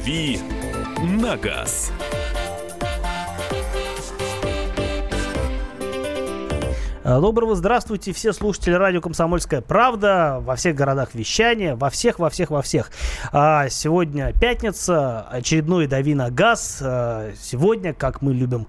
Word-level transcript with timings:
«Дави 0.00 0.38
на 1.02 1.36
газ». 1.36 1.92
Э, 7.04 7.20
доброго 7.20 7.54
здравствуйте, 7.54 8.14
все 8.14 8.32
слушатели 8.32 8.72
радио 8.72 9.02
«Комсомольская 9.02 9.60
правда» 9.60 10.38
во 10.40 10.56
всех 10.56 10.74
городах 10.74 11.14
вещания, 11.14 11.76
во 11.76 11.90
всех, 11.90 12.18
во 12.18 12.30
всех, 12.30 12.50
во 12.50 12.62
всех. 12.62 12.90
А 13.32 13.68
сегодня 13.68 14.32
пятница, 14.32 15.22
очередной 15.30 15.86
«Дави 15.86 16.14
на 16.14 16.30
газ». 16.30 16.78
А 16.82 17.32
сегодня, 17.38 17.92
как 17.92 18.22
мы 18.22 18.32
любим 18.32 18.68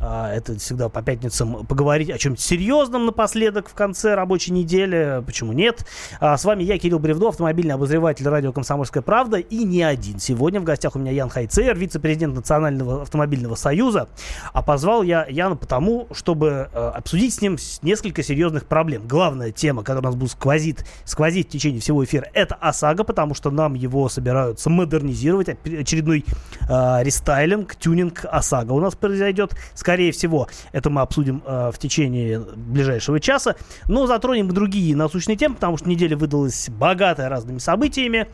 это 0.00 0.58
всегда 0.58 0.88
по 0.88 1.02
пятницам 1.02 1.66
поговорить 1.66 2.10
о 2.10 2.18
чем-то 2.18 2.40
серьезном 2.40 3.06
напоследок 3.06 3.68
в 3.68 3.74
конце 3.74 4.14
рабочей 4.14 4.52
недели. 4.52 5.22
Почему 5.26 5.52
нет? 5.52 5.86
А, 6.20 6.36
с 6.36 6.44
вами 6.44 6.62
я, 6.62 6.78
Кирилл 6.78 6.98
Бревдо, 6.98 7.28
автомобильный 7.28 7.74
обозреватель 7.74 8.26
радио 8.26 8.52
«Комсомольская 8.52 9.02
правда» 9.02 9.36
и 9.38 9.64
не 9.64 9.82
один. 9.82 10.18
Сегодня 10.18 10.60
в 10.60 10.64
гостях 10.64 10.96
у 10.96 10.98
меня 10.98 11.12
Ян 11.12 11.28
Хайцер, 11.28 11.76
вице-президент 11.76 12.34
Национального 12.34 13.02
автомобильного 13.02 13.56
союза. 13.56 14.08
А 14.52 14.62
позвал 14.62 15.02
я 15.02 15.26
Яна 15.28 15.56
потому, 15.56 16.08
чтобы 16.12 16.70
э, 16.72 16.92
обсудить 16.94 17.34
с 17.34 17.42
ним 17.42 17.58
несколько 17.82 18.22
серьезных 18.22 18.66
проблем. 18.66 19.06
Главная 19.06 19.52
тема, 19.52 19.82
которая 19.82 20.02
у 20.02 20.06
нас 20.06 20.14
будет 20.14 20.30
сквозит, 20.30 20.86
сквозить 21.04 21.48
в 21.48 21.50
течение 21.50 21.80
всего 21.80 22.02
эфира, 22.04 22.26
это 22.32 22.54
ОСАГО, 22.54 23.04
потому 23.04 23.34
что 23.34 23.50
нам 23.50 23.74
его 23.74 24.08
собираются 24.08 24.70
модернизировать. 24.70 25.48
Очередной 25.48 26.24
э, 26.68 27.02
рестайлинг, 27.02 27.76
тюнинг 27.76 28.24
ОСАГО 28.24 28.72
у 28.72 28.80
нас 28.80 28.94
произойдет. 28.94 29.54
Скорее 29.90 30.12
всего, 30.12 30.46
это 30.70 30.88
мы 30.88 31.00
обсудим 31.00 31.42
э, 31.44 31.72
в 31.74 31.78
течение 31.80 32.38
ближайшего 32.38 33.18
часа. 33.18 33.56
Но 33.88 34.06
затронем 34.06 34.46
другие 34.46 34.94
насущные 34.94 35.34
темы, 35.34 35.56
потому 35.56 35.78
что 35.78 35.88
неделя 35.88 36.16
выдалась 36.16 36.68
богатая 36.70 37.28
разными 37.28 37.58
событиями. 37.58 38.28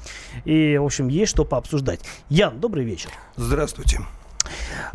И, 0.44 0.76
в 0.76 0.84
общем, 0.84 1.08
есть 1.08 1.30
что 1.30 1.46
пообсуждать. 1.46 2.00
Ян, 2.28 2.60
добрый 2.60 2.84
вечер. 2.84 3.08
Здравствуйте. 3.36 4.00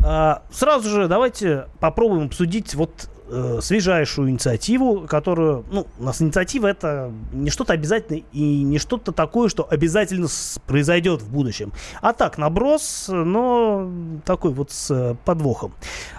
А, 0.04 0.44
сразу 0.52 0.88
же 0.88 1.08
давайте 1.08 1.66
попробуем 1.80 2.26
обсудить 2.26 2.76
вот 2.76 3.10
э, 3.32 3.58
свежайшую 3.60 4.30
инициативу, 4.30 5.06
которую, 5.08 5.64
ну, 5.70 5.86
у 5.98 6.04
нас 6.04 6.20
инициатива 6.20 6.66
это 6.66 7.10
не 7.32 7.50
что-то 7.50 7.72
обязательное 7.72 8.22
и 8.32 8.62
не 8.62 8.78
что-то 8.78 9.12
такое, 9.12 9.48
что 9.48 9.66
обязательно 9.68 10.28
произойдет 10.66 11.22
в 11.22 11.30
будущем. 11.30 11.72
А 12.00 12.12
так, 12.12 12.38
наброс, 12.38 13.06
но 13.08 13.90
такой 14.24 14.52
вот 14.52 14.70
с 14.70 15.16
подвохом. 15.24 15.74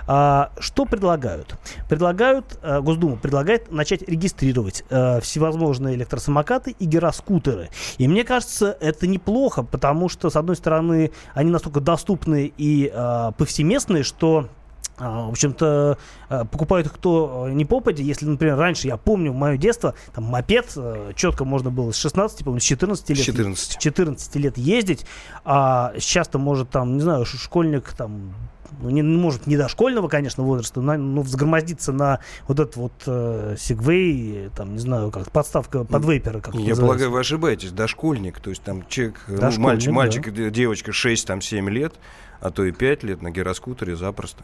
А, 0.08 0.52
что 0.59 0.86
предлагают? 0.86 1.56
Предлагают, 1.88 2.58
э, 2.61 2.81
Госдума 2.81 3.16
предлагает 3.16 3.72
начать 3.72 4.02
регистрировать 4.02 4.84
э, 4.89 5.22
всевозможные 5.22 5.95
электросамокаты 5.95 6.75
и 6.78 6.86
гироскутеры. 6.86 7.69
И 7.97 8.08
мне 8.08 8.23
кажется, 8.23 8.78
это 8.81 9.08
неплохо, 9.08 9.64
потому 9.64 10.09
что, 10.09 10.30
с 10.30 10.36
одной 10.36 10.56
стороны, 10.56 11.11
они 11.34 11.52
настолько 11.52 11.80
доступны 11.80 12.52
и 12.58 12.91
э, 12.94 13.31
повсеместные, 13.38 14.03
что 14.03 14.50
в 14.97 15.30
общем-то, 15.30 15.97
а, 16.30 16.45
покупают 16.45 16.88
их 16.88 16.94
кто 16.94 17.47
не 17.49 17.66
попади. 17.66 18.03
Если, 18.03 18.25
например, 18.25 18.58
раньше, 18.58 18.88
я 18.88 18.97
помню, 18.97 19.31
в 19.31 19.35
мое 19.35 19.58
детство, 19.58 19.95
там, 20.13 20.25
мопед 20.25 20.72
э, 20.75 21.13
четко 21.16 21.45
можно 21.45 21.72
было 21.72 21.91
с 21.91 21.97
16, 21.97 22.44
помню, 22.45 22.59
с 22.59 22.63
14 22.63 23.09
лет. 23.09 23.19
14. 23.19 23.80
14 23.80 24.35
лет 24.35 24.58
ездить. 24.58 25.05
А 25.45 25.94
сейчас-то 25.97 26.38
может, 26.38 26.69
там, 26.69 26.95
не 26.95 27.02
знаю, 27.02 27.25
школьник, 27.25 27.94
там, 27.94 28.33
ну, 28.81 28.89
не, 28.89 29.02
может, 29.02 29.47
не 29.47 29.58
дошкольного, 29.58 30.08
конечно, 30.08 30.44
возраста, 30.44 30.81
но, 30.81 30.95
но 30.97 31.22
взгромоздиться 31.22 31.91
на 31.91 32.19
вот 32.47 32.59
этот 32.59 32.75
вот 32.75 32.94
э, 33.05 33.55
сегвей, 33.57 34.50
там, 34.55 34.73
не 34.73 34.80
знаю, 34.80 35.11
как 35.11 35.31
подставка 35.31 35.83
под 35.83 36.05
вейпера. 36.05 36.39
Как 36.39 36.53
Я 36.53 36.59
называется. 36.59 36.81
полагаю, 36.81 37.11
вы 37.11 37.19
ошибаетесь, 37.19 37.72
дошкольник, 37.72 38.39
то 38.39 38.50
есть 38.50 38.63
там 38.63 38.85
человек, 38.88 39.22
ну, 39.28 39.52
мальчик, 39.59 39.91
мальчик, 39.91 40.33
да. 40.33 40.50
девочка 40.50 40.91
6-7 40.91 41.69
лет, 41.69 41.94
а 42.44 42.52
то 42.52 42.66
и 42.66 42.72
5 42.72 43.04
лет 43.04 43.22
на 43.22 43.31
гироскутере 43.31 43.96
запросто. 43.96 44.44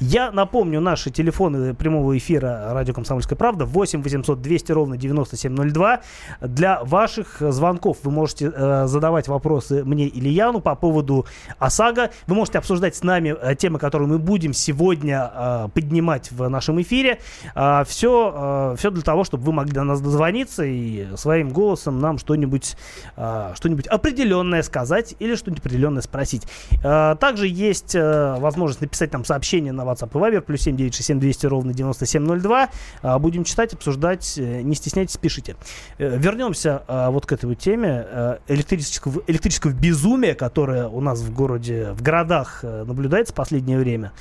Я 0.00 0.32
напомню 0.32 0.80
наши 0.80 1.10
телефоны 1.10 1.74
прямого 1.74 2.16
эфира 2.16 2.72
радио 2.72 2.94
«Комсомольская 2.94 3.36
правда» 3.36 3.64
8 3.64 4.02
800 4.02 4.40
200 4.40 4.72
ровно 4.72 4.96
9702. 4.96 6.00
Для 6.40 6.82
ваших 6.82 7.36
звонков 7.40 7.98
вы 8.02 8.10
можете 8.10 8.50
э, 8.52 8.86
задавать 8.86 9.28
вопросы 9.28 9.84
мне 9.84 10.06
или 10.06 10.28
Яну 10.28 10.60
по 10.60 10.74
поводу 10.74 11.26
ОСАГО. 11.58 12.10
Вы 12.26 12.34
можете 12.34 12.58
обсуждать 12.58 12.96
с 12.96 13.02
нами 13.02 13.36
э, 13.38 13.54
темы, 13.54 13.78
которые 13.78 14.08
мы 14.08 14.18
будем 14.18 14.52
сегодня 14.52 15.30
э, 15.32 15.68
поднимать 15.72 16.32
в 16.32 16.48
нашем 16.48 16.80
эфире. 16.80 17.20
Э, 17.54 17.84
все, 17.86 18.72
э, 18.72 18.76
все 18.78 18.90
для 18.90 19.02
того, 19.02 19.22
чтобы 19.22 19.44
вы 19.44 19.52
могли 19.52 19.72
до 19.72 19.84
нас 19.84 20.00
дозвониться 20.00 20.64
и 20.64 21.14
своим 21.16 21.50
голосом 21.50 22.00
нам 22.00 22.18
что-нибудь 22.18 22.76
э, 23.16 23.52
что-нибудь 23.54 23.86
определенное 23.86 24.62
сказать 24.62 25.14
или 25.18 25.36
что-нибудь 25.36 25.60
определенное 25.60 26.02
спросить. 26.02 26.42
Э, 26.82 27.14
также 27.34 27.48
есть 27.48 27.96
э, 27.96 28.36
возможность 28.38 28.80
написать 28.80 29.12
нам 29.12 29.24
сообщение 29.24 29.72
на 29.72 29.80
WhatsApp 29.80 30.10
и 30.10 30.36
Viber, 30.36 30.40
плюс 30.40 30.60
7967 30.60 31.18
200 31.18 31.46
ровно 31.46 31.74
9702. 31.74 32.68
А, 33.02 33.18
будем 33.18 33.42
читать, 33.42 33.74
обсуждать, 33.74 34.34
э, 34.38 34.62
не 34.62 34.76
стесняйтесь, 34.76 35.16
пишите. 35.16 35.56
Э, 35.98 36.16
вернемся 36.16 36.84
а, 36.86 37.10
вот 37.10 37.26
к 37.26 37.32
этой 37.32 37.52
теме 37.56 38.06
э, 38.08 38.38
электрического, 38.46 39.20
электрического 39.26 39.72
безумия, 39.72 40.36
которое 40.36 40.86
у 40.86 41.00
нас 41.00 41.22
в 41.22 41.34
городе, 41.34 41.90
в 41.94 42.02
городах 42.02 42.62
наблюдается 42.62 43.32
в 43.32 43.36
последнее 43.36 43.78
время. 43.78 44.12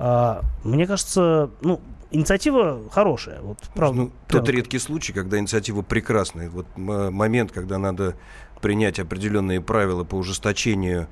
А, 0.00 0.40
мне 0.64 0.88
кажется, 0.88 1.50
ну, 1.60 1.80
инициатива 2.10 2.80
хорошая. 2.90 3.42
Вот, 3.42 3.58
правда, 3.76 4.00
ну, 4.00 4.12
тот 4.26 4.48
редкий 4.48 4.80
случай, 4.80 5.12
когда 5.12 5.38
инициатива 5.38 5.82
прекрасная. 5.82 6.50
Вот 6.50 6.66
момент, 6.76 7.52
когда 7.52 7.78
надо 7.78 8.16
принять 8.60 8.98
определенные 8.98 9.60
правила 9.60 10.02
по 10.02 10.16
ужесточению 10.16 11.06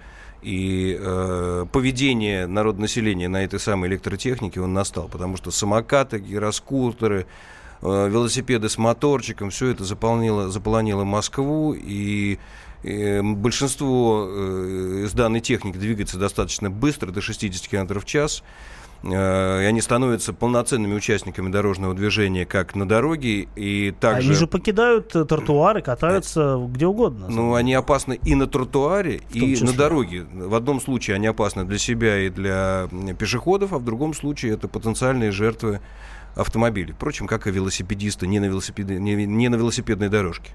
и 0.45 0.99
э, 1.01 1.67
поведение 1.73 2.47
народонаселения 2.47 3.29
на 3.29 3.45
этой 3.45 3.59
самой 3.59 3.89
электротехнике 3.89 4.61
он 4.61 4.75
настал, 4.75 5.09
потому 5.09 5.39
что 5.39 5.51
самокаты, 5.51 6.19
гироскутеры, 6.19 7.27
э, 7.81 8.09
велосипеды 8.11 8.69
с 8.69 8.77
моторчиком, 8.77 9.49
все 9.49 9.69
это 9.69 9.85
заполнило, 9.85 10.51
заполонило 10.51 11.05
Москву, 11.05 11.75
и 11.75 12.39
э, 12.83 13.23
большинство 13.23 14.29
э, 14.29 15.05
из 15.07 15.13
данной 15.15 15.41
техники 15.41 15.79
двигается 15.79 16.19
достаточно 16.19 16.71
быстро, 16.71 17.11
до 17.11 17.23
60 17.23 17.67
км 17.67 17.99
в 17.99 18.05
час, 18.05 18.43
Э, 19.05 19.63
и 19.63 19.65
они 19.65 19.81
становятся 19.81 20.33
полноценными 20.33 20.95
участниками 20.95 21.51
дорожного 21.51 21.95
движения 21.95 22.47
как 22.47 22.75
на 22.75 22.89
дороге 22.89 23.49
и 23.55 23.95
также... 23.99 24.29
Они 24.29 24.39
же 24.39 24.47
покидают 24.47 25.15
э, 25.15 25.25
тротуары, 25.25 25.83
катаются 25.83 26.59
где 26.69 26.87
угодно. 26.87 27.27
Ну, 27.29 27.55
они 27.55 27.75
опасны 27.75 28.19
и 28.23 28.35
на 28.35 28.47
тротуаре, 28.47 29.21
и 29.33 29.57
на 29.63 29.73
дороге. 29.73 30.27
В 30.33 30.55
одном 30.55 30.81
случае 30.81 31.17
они 31.17 31.27
опасны 31.27 31.65
для 31.65 31.79
себя 31.79 32.21
и 32.21 32.31
для 32.31 32.89
пешеходов, 33.19 33.73
а 33.73 33.79
в 33.79 33.85
другом 33.85 34.15
случае 34.15 34.55
это 34.55 34.69
потенциальные 34.69 35.33
жертвы 35.33 35.81
автомобилей. 36.35 36.93
Впрочем, 36.93 37.27
как 37.27 37.47
и 37.47 37.51
велосипедисты 37.51 38.27
не 38.27 38.41
на, 38.41 38.47
велосипед... 38.47 38.89
не, 38.89 39.49
на 39.49 39.55
велосипедной 39.55 40.09
дорожке. 40.09 40.51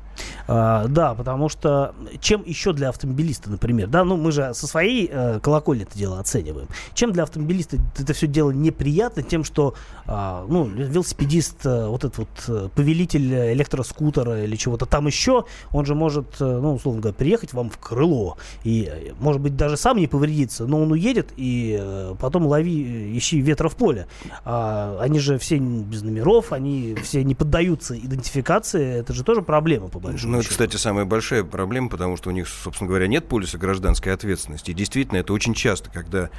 А, 0.47 0.88
да, 0.88 1.13
потому 1.13 1.50
что 1.50 1.95
чем 2.19 2.44
еще 2.45 2.73
для 2.73 2.90
автомобилиста, 2.90 3.50
например, 3.50 3.88
да, 3.88 4.03
ну 4.03 4.17
мы 4.17 4.31
же 4.31 4.53
со 4.53 4.67
своей 4.67 5.09
э, 5.12 5.40
колокольни 5.40 5.84
это 5.84 5.97
дело 5.97 6.19
оцениваем. 6.19 6.67
Чем 6.94 7.12
для 7.12 7.23
автомобилиста 7.23 7.78
это 7.97 8.13
все 8.13 8.28
дело 8.28 8.51
неприятно, 8.51 9.23
тем, 9.23 9.44
что 9.44 9.75
э, 10.06 10.45
ну, 10.47 10.66
велосипедист, 10.66 11.66
э, 11.66 11.88
вот 11.88 12.03
этот 12.03 12.17
вот 12.17 12.29
э, 12.47 12.69
повелитель 12.75 13.53
электроскутера 13.53 14.44
или 14.44 14.56
чего-то 14.56 14.85
там 14.85 15.07
еще, 15.07 15.46
он 15.72 15.85
же 15.85 15.96
может, 15.96 16.35
э, 16.40 16.46
ну, 16.46 16.75
условно 16.75 17.01
говоря, 17.01 17.16
приехать 17.16 17.53
вам 17.53 17.69
в 17.69 17.78
крыло 17.78 18.38
и, 18.63 18.90
э, 18.91 19.13
может 19.19 19.41
быть, 19.41 19.56
даже 19.56 19.78
сам 19.78 19.97
не 19.97 20.07
повредиться, 20.07 20.66
но 20.66 20.81
он 20.81 20.91
уедет 20.91 21.29
и 21.38 21.78
э, 21.79 22.16
потом 22.19 22.46
лови, 22.46 23.17
ищи 23.17 23.40
ветра 23.40 23.69
в 23.69 23.75
поле. 23.75 24.07
А, 24.44 24.97
они 25.00 25.19
же 25.19 25.38
все 25.38 25.59
без 25.84 26.02
номеров, 26.03 26.52
они 26.52 26.96
все 27.03 27.24
не 27.24 27.35
поддаются 27.35 27.97
идентификации, 27.97 28.99
это 28.99 29.14
же 29.14 29.23
тоже 29.23 29.41
проблема, 29.41 29.88
по 29.88 29.99
большому 29.99 30.34
Ну, 30.34 30.40
это, 30.40 30.49
кстати, 30.49 30.76
самая 30.78 31.05
большая 31.05 31.43
проблема, 31.43 31.90
потому 31.90 32.17
что 32.17 32.29
у 32.29 32.34
них, 32.34 32.47
собственно 32.47 32.88
говоря, 32.88 33.08
нет 33.08 33.28
полиса 33.28 33.58
гражданской 33.58 34.14
ответственности. 34.14 34.72
И 34.72 34.73
действительно, 34.73 35.17
это 35.17 35.34
очень 35.34 35.53
часто, 35.53 35.90
когда 35.90 36.29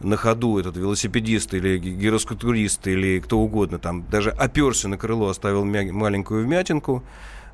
на 0.00 0.16
ходу 0.16 0.58
этот 0.58 0.76
велосипедист 0.76 1.52
или 1.54 1.78
гироскутурист 1.78 2.86
или 2.86 3.20
кто 3.20 3.38
угодно 3.38 3.78
там 3.78 4.04
даже 4.10 4.30
оперся 4.30 4.88
на 4.88 4.96
крыло, 4.96 5.28
оставил 5.28 5.64
мя- 5.64 5.92
маленькую 5.92 6.44
вмятинку, 6.44 7.02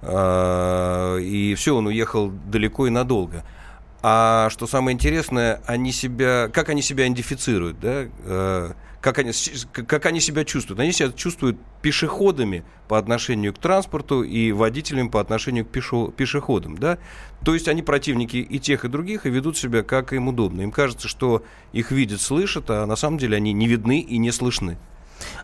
э- 0.03 1.19
и 1.23 1.55
все, 1.57 1.77
он 1.77 1.87
уехал 1.87 2.31
далеко 2.31 2.87
и 2.87 2.91
надолго. 2.91 3.45
А 4.03 4.49
что 4.51 4.67
самое 4.67 4.95
интересное, 4.95 5.61
они 5.67 5.91
себя, 5.91 6.49
как 6.53 6.69
они 6.69 6.83
себя 6.83 7.05
идентифицируют, 7.07 7.81
да? 7.81 8.07
Э- 8.25 8.73
как 9.07 9.19
они, 9.19 9.31
как 9.73 10.05
они 10.07 10.19
себя 10.19 10.45
чувствуют. 10.45 10.81
Они 10.81 10.91
себя 10.91 11.13
чувствуют 11.13 11.57
пешеходами 11.81 12.65
по 12.89 12.99
отношению 12.99 13.55
к 13.55 13.59
транспорту 13.59 14.25
и 14.25 14.51
водителями 14.51 15.07
по 15.07 15.21
отношению 15.21 15.65
к 15.65 15.69
пешо, 15.69 16.09
пешеходам. 16.09 16.77
Да? 16.77 16.99
То 17.45 17.55
есть 17.55 17.69
они 17.69 17.83
противники 17.83 18.39
и 18.39 18.59
тех, 18.59 18.85
и 18.85 18.89
других, 18.89 19.25
и 19.25 19.31
ведут 19.31 19.57
себя 19.57 19.85
как 19.85 20.13
им 20.13 20.27
удобно. 20.27 20.63
Им 20.63 20.73
кажется, 20.73 21.07
что 21.07 21.45
их 21.73 21.93
видят, 21.93 22.21
слышат, 22.21 22.69
а 22.69 22.85
на 22.85 22.97
самом 22.97 23.19
деле 23.19 23.37
они 23.37 23.53
не 23.53 23.69
видны 23.69 24.01
и 24.01 24.19
не 24.19 24.33
слышны. 24.33 24.77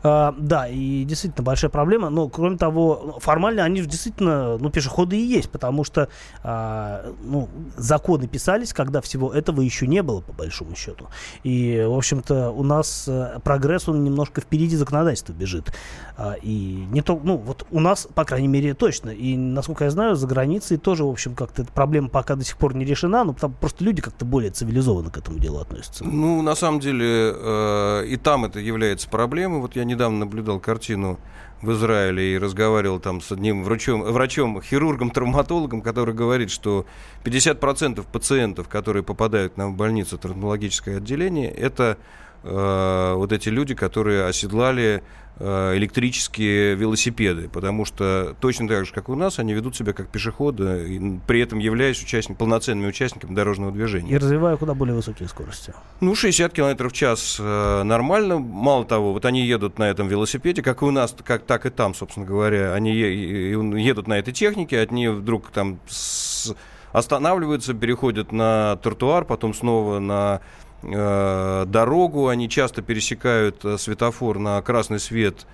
А, 0.02 0.34
да, 0.38 0.68
и 0.68 1.04
действительно 1.04 1.44
большая 1.44 1.70
проблема. 1.70 2.10
Но, 2.10 2.28
кроме 2.28 2.56
того, 2.56 3.18
формально 3.20 3.64
они 3.64 3.82
же 3.82 3.88
действительно, 3.88 4.58
ну, 4.58 4.70
пешеходы 4.70 5.16
и 5.16 5.22
есть, 5.22 5.50
потому 5.50 5.84
что, 5.84 6.08
а, 6.42 7.12
ну, 7.22 7.48
законы 7.76 8.26
писались, 8.26 8.72
когда 8.72 9.00
всего 9.00 9.32
этого 9.32 9.60
еще 9.60 9.86
не 9.86 10.02
было, 10.02 10.20
по 10.20 10.32
большому 10.32 10.74
счету. 10.76 11.08
И, 11.42 11.84
в 11.86 11.96
общем-то, 11.96 12.50
у 12.50 12.62
нас 12.62 13.04
э, 13.08 13.38
прогресс, 13.44 13.88
он 13.88 14.04
немножко 14.04 14.40
впереди 14.40 14.76
законодательства 14.76 15.32
бежит. 15.32 15.72
А, 16.16 16.34
и 16.42 16.86
не 16.90 17.02
то, 17.02 17.18
ну, 17.22 17.36
вот 17.36 17.66
у 17.70 17.80
нас, 17.80 18.08
по 18.14 18.24
крайней 18.24 18.48
мере, 18.48 18.74
точно. 18.74 19.10
И, 19.10 19.36
насколько 19.36 19.84
я 19.84 19.90
знаю, 19.90 20.16
за 20.16 20.26
границей 20.26 20.76
тоже, 20.76 21.04
в 21.04 21.08
общем, 21.08 21.34
как-то 21.34 21.62
эта 21.62 21.72
проблема 21.72 22.08
пока 22.08 22.34
до 22.34 22.44
сих 22.44 22.56
пор 22.56 22.74
не 22.74 22.84
решена, 22.84 23.24
но 23.24 23.32
там 23.32 23.52
просто 23.52 23.84
люди 23.84 24.02
как-то 24.02 24.24
более 24.24 24.50
цивилизованно 24.50 25.10
к 25.10 25.18
этому 25.18 25.38
делу 25.38 25.58
относятся. 25.58 26.04
Ну, 26.04 26.42
на 26.42 26.54
самом 26.54 26.80
деле, 26.80 27.32
э, 27.34 28.04
и 28.06 28.16
там 28.16 28.44
это 28.44 28.58
является 28.58 29.08
проблемой. 29.08 29.61
Вот 29.62 29.76
я 29.76 29.84
недавно 29.84 30.18
наблюдал 30.18 30.58
картину 30.58 31.20
в 31.60 31.70
Израиле 31.70 32.34
и 32.34 32.38
разговаривал 32.38 32.98
там 32.98 33.20
с 33.20 33.30
одним 33.30 33.62
врачом, 33.62 34.02
врачом 34.02 34.60
хирургом, 34.60 35.12
травматологом, 35.12 35.82
который 35.82 36.14
говорит, 36.14 36.50
что 36.50 36.84
50% 37.22 38.04
пациентов, 38.10 38.66
которые 38.66 39.04
попадают 39.04 39.56
на 39.56 39.70
больницу 39.70 40.18
травматологическое 40.18 40.96
отделение, 40.96 41.48
это 41.48 41.96
э, 42.42 43.14
вот 43.14 43.32
эти 43.32 43.48
люди, 43.48 43.74
которые 43.74 44.26
оседлали 44.26 45.02
Э, 45.44 45.72
электрические 45.76 46.74
велосипеды, 46.74 47.48
потому 47.48 47.86
что 47.86 48.36
точно 48.38 48.68
так 48.68 48.84
же, 48.84 48.92
как 48.92 49.08
у 49.08 49.14
нас, 49.14 49.38
они 49.38 49.54
ведут 49.54 49.74
себя 49.74 49.94
как 49.94 50.08
пешеходы, 50.08 50.94
и 50.94 51.18
при 51.26 51.40
этом 51.40 51.58
являясь 51.58 52.02
участник, 52.02 52.36
полноценными 52.36 52.86
участниками 52.86 53.34
дорожного 53.34 53.72
движения. 53.72 54.12
И 54.12 54.18
развивая 54.18 54.56
куда 54.56 54.74
более 54.74 54.94
высокие 54.94 55.28
скорости. 55.28 55.72
Ну, 56.00 56.14
60 56.14 56.52
км 56.52 56.88
в 56.88 56.92
час 56.92 57.38
э, 57.40 57.82
нормально. 57.82 58.38
Мало 58.38 58.84
того, 58.84 59.14
вот 59.14 59.24
они 59.24 59.46
едут 59.46 59.78
на 59.78 59.88
этом 59.88 60.06
велосипеде, 60.06 60.62
как 60.62 60.82
и 60.82 60.84
у 60.84 60.90
нас, 60.90 61.16
как, 61.24 61.44
так 61.44 61.64
и 61.64 61.70
там, 61.70 61.94
собственно 61.94 62.26
говоря. 62.26 62.74
Они 62.74 62.94
едут 62.94 64.06
на 64.06 64.18
этой 64.18 64.32
технике, 64.32 64.80
они 64.80 65.08
вдруг 65.08 65.50
там 65.50 65.80
с 65.88 66.54
останавливаются, 66.92 67.74
переходят 67.74 68.32
на 68.32 68.76
тротуар, 68.76 69.24
потом 69.24 69.54
снова 69.54 69.98
на 69.98 70.40
дорогу, 70.82 72.28
они 72.28 72.48
часто 72.48 72.82
пересекают 72.82 73.64
э, 73.64 73.78
светофор 73.78 74.38
на 74.38 74.60
красный 74.62 74.98
свет 74.98 75.46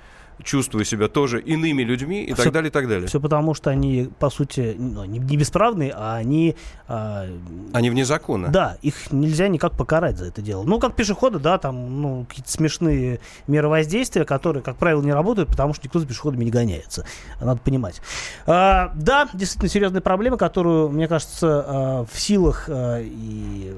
чувствуя 0.42 0.84
себя 0.84 1.08
тоже 1.08 1.40
иными 1.40 1.82
людьми 1.82 2.24
и 2.24 2.32
все, 2.32 2.44
так 2.44 2.52
далее, 2.52 2.68
и 2.68 2.72
так 2.72 2.88
далее. 2.88 3.08
Все 3.08 3.20
потому, 3.20 3.54
что 3.54 3.70
они, 3.70 4.08
по 4.18 4.30
сути, 4.30 4.76
ну, 4.78 5.04
не, 5.04 5.18
не 5.18 5.36
бесправные, 5.36 5.92
а 5.94 6.16
они... 6.16 6.56
Э, 6.88 7.28
они 7.72 7.90
вне 7.90 8.04
закона. 8.04 8.48
Да, 8.48 8.78
их 8.82 9.12
нельзя 9.12 9.48
никак 9.48 9.76
покарать 9.76 10.16
за 10.18 10.26
это 10.26 10.42
дело. 10.42 10.62
Ну, 10.62 10.78
как 10.78 10.94
пешеходы, 10.94 11.38
да, 11.38 11.58
там, 11.58 12.02
ну, 12.02 12.26
какие-то 12.28 12.50
смешные 12.50 13.20
меры 13.46 13.68
воздействия, 13.68 14.24
которые, 14.24 14.62
как 14.62 14.76
правило, 14.76 15.02
не 15.02 15.12
работают, 15.12 15.48
потому 15.48 15.74
что 15.74 15.86
никто 15.86 15.98
за 15.98 16.06
пешеходами 16.06 16.44
не 16.44 16.50
гоняется. 16.50 17.04
Надо 17.40 17.60
понимать. 17.60 18.00
А, 18.46 18.92
да, 18.94 19.28
действительно 19.32 19.68
серьезная 19.68 20.00
проблема, 20.00 20.36
которую, 20.36 20.88
мне 20.90 21.08
кажется, 21.08 21.64
а, 21.66 22.06
в 22.10 22.20
силах 22.20 22.66
а, 22.68 23.00
и 23.02 23.74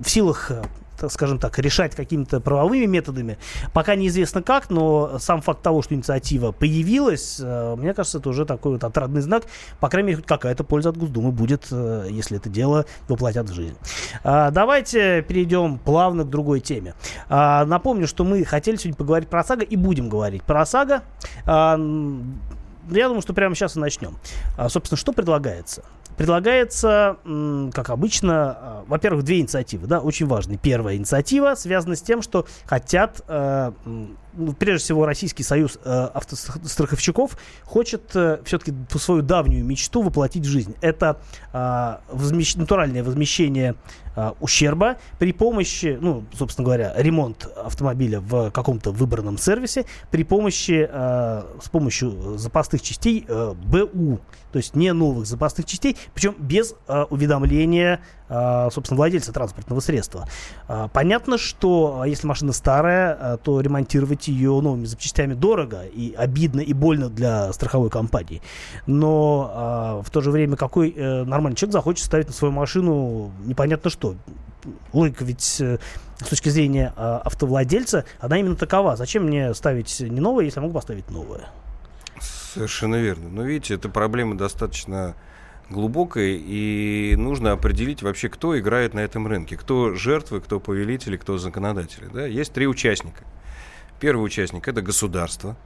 в 0.00 0.08
силах 0.08 0.52
так 0.98 1.12
скажем 1.12 1.38
так, 1.38 1.58
решать 1.58 1.94
какими-то 1.94 2.40
правовыми 2.40 2.86
методами. 2.86 3.38
Пока 3.72 3.94
неизвестно 3.94 4.42
как, 4.42 4.70
но 4.70 5.18
сам 5.18 5.42
факт 5.42 5.62
того, 5.62 5.82
что 5.82 5.94
инициатива 5.94 6.52
появилась, 6.52 7.38
э, 7.40 7.76
мне 7.76 7.94
кажется, 7.94 8.18
это 8.18 8.28
уже 8.28 8.44
такой 8.44 8.72
вот 8.72 8.84
отрадный 8.84 9.20
знак. 9.20 9.44
По 9.80 9.88
крайней 9.88 10.08
мере, 10.08 10.16
хоть 10.18 10.26
какая-то 10.26 10.64
польза 10.64 10.90
от 10.90 10.96
Госдумы 10.96 11.32
будет, 11.32 11.66
э, 11.70 12.08
если 12.10 12.36
это 12.36 12.48
дело 12.48 12.86
воплотят 13.08 13.48
в 13.48 13.54
жизнь. 13.54 13.76
А, 14.24 14.50
давайте 14.50 15.22
перейдем 15.22 15.78
плавно 15.78 16.24
к 16.24 16.30
другой 16.30 16.60
теме. 16.60 16.94
А, 17.28 17.64
напомню, 17.64 18.06
что 18.06 18.24
мы 18.24 18.44
хотели 18.44 18.76
сегодня 18.76 18.96
поговорить 18.96 19.28
про 19.28 19.40
ОСАГО 19.40 19.62
и 19.62 19.76
будем 19.76 20.08
говорить 20.08 20.42
про 20.42 20.62
ОСАГО. 20.62 21.02
А, 21.44 21.78
я 22.88 23.08
думаю, 23.08 23.22
что 23.22 23.34
прямо 23.34 23.54
сейчас 23.54 23.76
и 23.76 23.80
начнем. 23.80 24.16
Собственно, 24.68 24.96
что 24.96 25.12
предлагается? 25.12 25.82
Предлагается, 26.16 27.18
как 27.74 27.90
обычно, 27.90 28.32
а, 28.34 28.84
во-первых, 28.86 29.24
две 29.24 29.40
инициативы, 29.40 29.86
да, 29.86 30.00
очень 30.00 30.26
важные. 30.26 30.58
Первая 30.58 30.96
инициатива 30.96 31.54
связана 31.54 31.94
с 31.96 32.02
тем, 32.02 32.22
что 32.22 32.46
хотят 32.64 33.22
э, 33.28 33.72
прежде 34.58 34.84
всего, 34.84 35.06
Российский 35.06 35.42
союз 35.42 35.78
э, 35.84 36.08
автостраховщиков 36.14 37.36
хочет 37.64 38.14
э, 38.14 38.38
все-таки 38.44 38.74
свою 38.98 39.22
давнюю 39.22 39.64
мечту 39.64 40.02
воплотить 40.02 40.44
в 40.44 40.48
жизнь. 40.48 40.74
Это 40.80 41.20
э, 41.52 41.96
возмещ... 42.10 42.56
натуральное 42.56 43.02
возмещение 43.02 43.74
э, 44.14 44.32
ущерба 44.40 44.96
при 45.18 45.32
помощи, 45.32 45.98
ну, 46.00 46.24
собственно 46.36 46.64
говоря, 46.64 46.92
ремонт 46.96 47.46
автомобиля 47.56 48.20
в 48.20 48.50
каком-то 48.50 48.92
выбранном 48.92 49.38
сервисе 49.38 49.84
при 50.10 50.24
помощи, 50.24 50.88
э, 50.90 51.42
с 51.62 51.68
помощью 51.68 52.38
запасных 52.38 52.82
частей 52.82 53.24
э, 53.26 53.54
БУ, 53.54 54.20
то 54.52 54.58
есть 54.58 54.74
не 54.74 54.92
новых 54.92 55.26
запасных 55.26 55.66
частей, 55.66 55.96
причем 56.14 56.34
без 56.38 56.74
э, 56.88 57.04
уведомления 57.10 58.00
собственно, 58.28 58.96
владельца 58.96 59.32
транспортного 59.32 59.78
средства. 59.78 60.28
Понятно, 60.92 61.38
что 61.38 62.02
если 62.04 62.26
машина 62.26 62.52
старая, 62.52 63.36
то 63.36 63.60
ремонтировать 63.60 64.25
ее 64.28 64.60
новыми 64.60 64.84
запчастями 64.84 65.34
дорого 65.34 65.84
и 65.84 66.14
обидно 66.14 66.60
и 66.60 66.72
больно 66.72 67.08
для 67.08 67.52
страховой 67.52 67.90
компании. 67.90 68.42
Но 68.86 70.02
в 70.04 70.10
то 70.10 70.20
же 70.20 70.30
время 70.30 70.56
какой 70.56 70.90
э, 70.90 71.24
нормальный 71.24 71.56
человек 71.56 71.72
захочет 71.72 72.04
ставить 72.04 72.26
на 72.28 72.32
свою 72.32 72.52
машину 72.52 73.32
непонятно 73.44 73.90
что? 73.90 74.16
Логика 74.92 75.24
ведь 75.24 75.60
э, 75.60 75.78
с 76.18 76.28
точки 76.28 76.48
зрения 76.48 76.92
автовладельца, 76.96 78.04
она 78.20 78.38
именно 78.38 78.56
такова. 78.56 78.96
Зачем 78.96 79.24
мне 79.24 79.54
ставить 79.54 80.00
не 80.00 80.20
новое, 80.20 80.44
если 80.44 80.58
я 80.58 80.62
могу 80.62 80.74
поставить 80.74 81.10
новое? 81.10 81.48
Совершенно 82.20 82.96
верно. 82.96 83.28
Но 83.28 83.42
видите, 83.42 83.74
эта 83.74 83.88
проблема 83.88 84.36
достаточно 84.36 85.14
глубокой, 85.68 86.40
и 86.42 87.14
нужно 87.16 87.52
определить 87.52 88.02
вообще, 88.02 88.28
кто 88.28 88.58
играет 88.58 88.94
на 88.94 89.00
этом 89.00 89.26
рынке, 89.26 89.56
кто 89.56 89.94
жертвы, 89.94 90.40
кто 90.40 90.60
повелители, 90.60 91.16
кто 91.16 91.38
законодатели. 91.38 92.06
Да? 92.12 92.24
Есть 92.26 92.52
три 92.52 92.66
участника. 92.66 93.24
Первый 94.00 94.24
участник– 94.24 94.68
это 94.68 94.82
государство, 94.82 95.56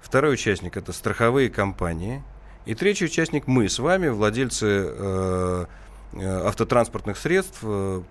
второй 0.00 0.34
участник– 0.34 0.76
это 0.78 0.92
страховые 0.92 1.50
компании, 1.50 2.22
и 2.66 2.74
третий 2.74 3.06
участник– 3.06 3.46
мы 3.46 3.68
с 3.68 3.78
вами, 3.78 4.08
владельцы 4.08 4.66
э, 4.66 5.66
э 6.12 6.46
автотранспортных 6.46 7.18
средств, 7.18 7.58
э, 7.62 8.02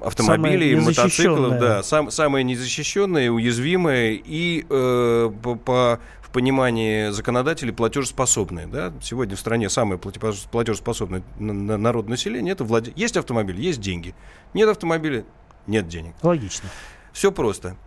автомобилей, 0.00 0.76
мотоциклов, 0.76 1.58
да, 1.58 1.82
сам, 1.82 2.10
самые 2.10 2.44
незащищенные, 2.44 3.30
уязвимые 3.30 4.20
и 4.24 4.64
э, 4.68 5.30
по, 5.42 5.56
по 5.56 6.00
понимании 6.36 7.08
законодателей 7.12 7.72
платежеспособные. 7.72 8.66
Да? 8.66 8.92
Сегодня 9.00 9.36
в 9.36 9.40
стране 9.40 9.70
самое 9.70 9.98
платежеспособное 9.98 11.22
народ 11.38 12.10
населения 12.10 12.50
это 12.50 12.62
владе... 12.62 12.92
Есть 12.94 13.16
автомобиль, 13.16 13.58
есть 13.58 13.80
деньги. 13.80 14.14
Нет 14.52 14.68
автомобиля, 14.68 15.24
нет 15.66 15.88
денег. 15.88 16.12
Логично. 16.22 16.68
Все 17.14 17.32
просто. 17.32 17.78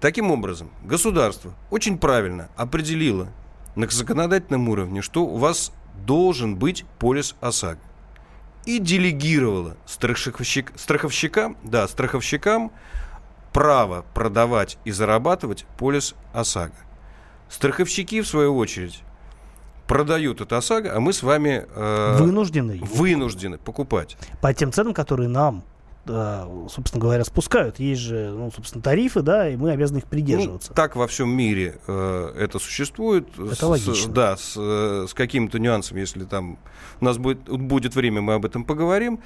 Таким 0.00 0.30
образом, 0.30 0.70
государство 0.84 1.52
очень 1.70 1.98
правильно 1.98 2.48
определило 2.56 3.28
на 3.74 3.88
законодательном 3.88 4.68
уровне, 4.68 5.02
что 5.02 5.24
у 5.24 5.36
вас 5.36 5.72
должен 6.04 6.56
быть 6.56 6.84
полис 6.98 7.34
ОСАГО. 7.40 7.80
И 8.66 8.78
делегировало 8.78 9.76
страховщик, 9.86 10.72
страховщикам, 10.76 11.56
да, 11.62 11.86
страховщикам 11.86 12.72
право 13.52 14.04
продавать 14.12 14.76
и 14.84 14.90
зарабатывать 14.90 15.66
полис 15.78 16.14
ОСАГО. 16.34 16.74
Страховщики, 17.48 18.20
в 18.20 18.26
свою 18.26 18.56
очередь, 18.56 19.02
продают 19.86 20.40
это 20.40 20.58
ОСАГО, 20.58 20.94
а 20.96 21.00
мы 21.00 21.12
с 21.12 21.22
вами 21.22 21.64
э, 21.74 22.16
вынуждены, 22.18 22.80
вынуждены 22.82 23.56
покупать. 23.56 24.16
По 24.42 24.52
тем 24.52 24.72
ценам, 24.72 24.92
которые 24.92 25.28
нам 25.28 25.64
собственно 26.06 27.00
говоря, 27.00 27.24
спускают. 27.24 27.78
Есть 27.78 28.02
же, 28.02 28.30
ну, 28.30 28.50
собственно, 28.50 28.82
тарифы, 28.82 29.22
да, 29.22 29.48
и 29.48 29.56
мы 29.56 29.72
обязаны 29.72 29.98
их 29.98 30.06
придерживаться. 30.06 30.70
Ну, 30.70 30.74
так 30.74 30.96
во 30.96 31.06
всем 31.06 31.30
мире 31.30 31.78
э, 31.86 32.34
это 32.38 32.58
существует. 32.58 33.28
Это 33.38 33.54
с, 33.54 33.62
логично. 33.62 34.12
Да, 34.12 34.36
с, 34.36 34.54
э, 34.56 35.06
с 35.08 35.14
какими-то 35.14 35.58
нюансами, 35.58 36.00
если 36.00 36.24
там 36.24 36.58
у 37.00 37.04
нас 37.04 37.18
будет, 37.18 37.48
будет 37.48 37.94
время, 37.94 38.20
мы 38.20 38.34
об 38.34 38.44
этом 38.44 38.64
поговорим. 38.64 39.20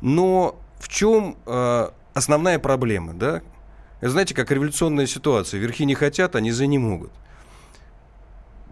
Но 0.00 0.60
в 0.78 0.88
чем 0.88 1.36
э, 1.46 1.88
основная 2.14 2.58
проблема, 2.58 3.14
да? 3.14 3.42
Это, 4.00 4.10
знаете, 4.10 4.34
как 4.34 4.50
революционная 4.50 5.06
ситуация. 5.06 5.60
Верхи 5.60 5.84
не 5.84 5.94
хотят, 5.94 6.36
а 6.36 6.40
низы 6.40 6.66
не 6.66 6.78
могут 6.78 7.12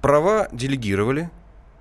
права 0.01 0.49
делегировали 0.53 1.31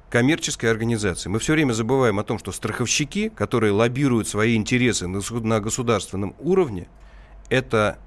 коммерческой 0.10 0.72
организации. 0.72 1.30
Мы 1.30 1.40
все 1.40 1.54
время 1.54 1.74
забываем 1.74 2.20
о 2.20 2.24
том, 2.24 2.40
что 2.40 2.52
страховщики, 2.52 3.30
которые 3.30 3.72
лоббируют 3.72 4.28
свои 4.28 4.56
интересы 4.56 5.08
на 5.08 5.60
государственном 5.60 6.36
уровне, 6.40 6.88
это 7.50 7.98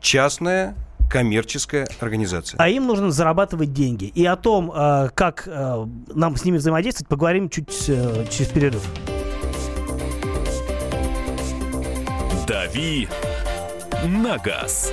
частная 0.00 0.74
коммерческая 1.10 1.88
организация. 2.00 2.58
А 2.58 2.68
им 2.68 2.86
нужно 2.86 3.10
зарабатывать 3.10 3.72
деньги. 3.72 4.04
И 4.04 4.24
о 4.24 4.36
том, 4.36 4.72
э, 4.72 5.08
как 5.14 5.44
э, 5.46 5.86
нам 6.14 6.36
с 6.36 6.44
ними 6.44 6.58
взаимодействовать, 6.58 7.08
поговорим 7.08 7.48
чуть 7.48 7.88
э, 7.88 8.26
через 8.30 8.48
перерыв. 8.48 8.84
Дави 12.46 13.08
на 14.04 14.38
газ. 14.38 14.92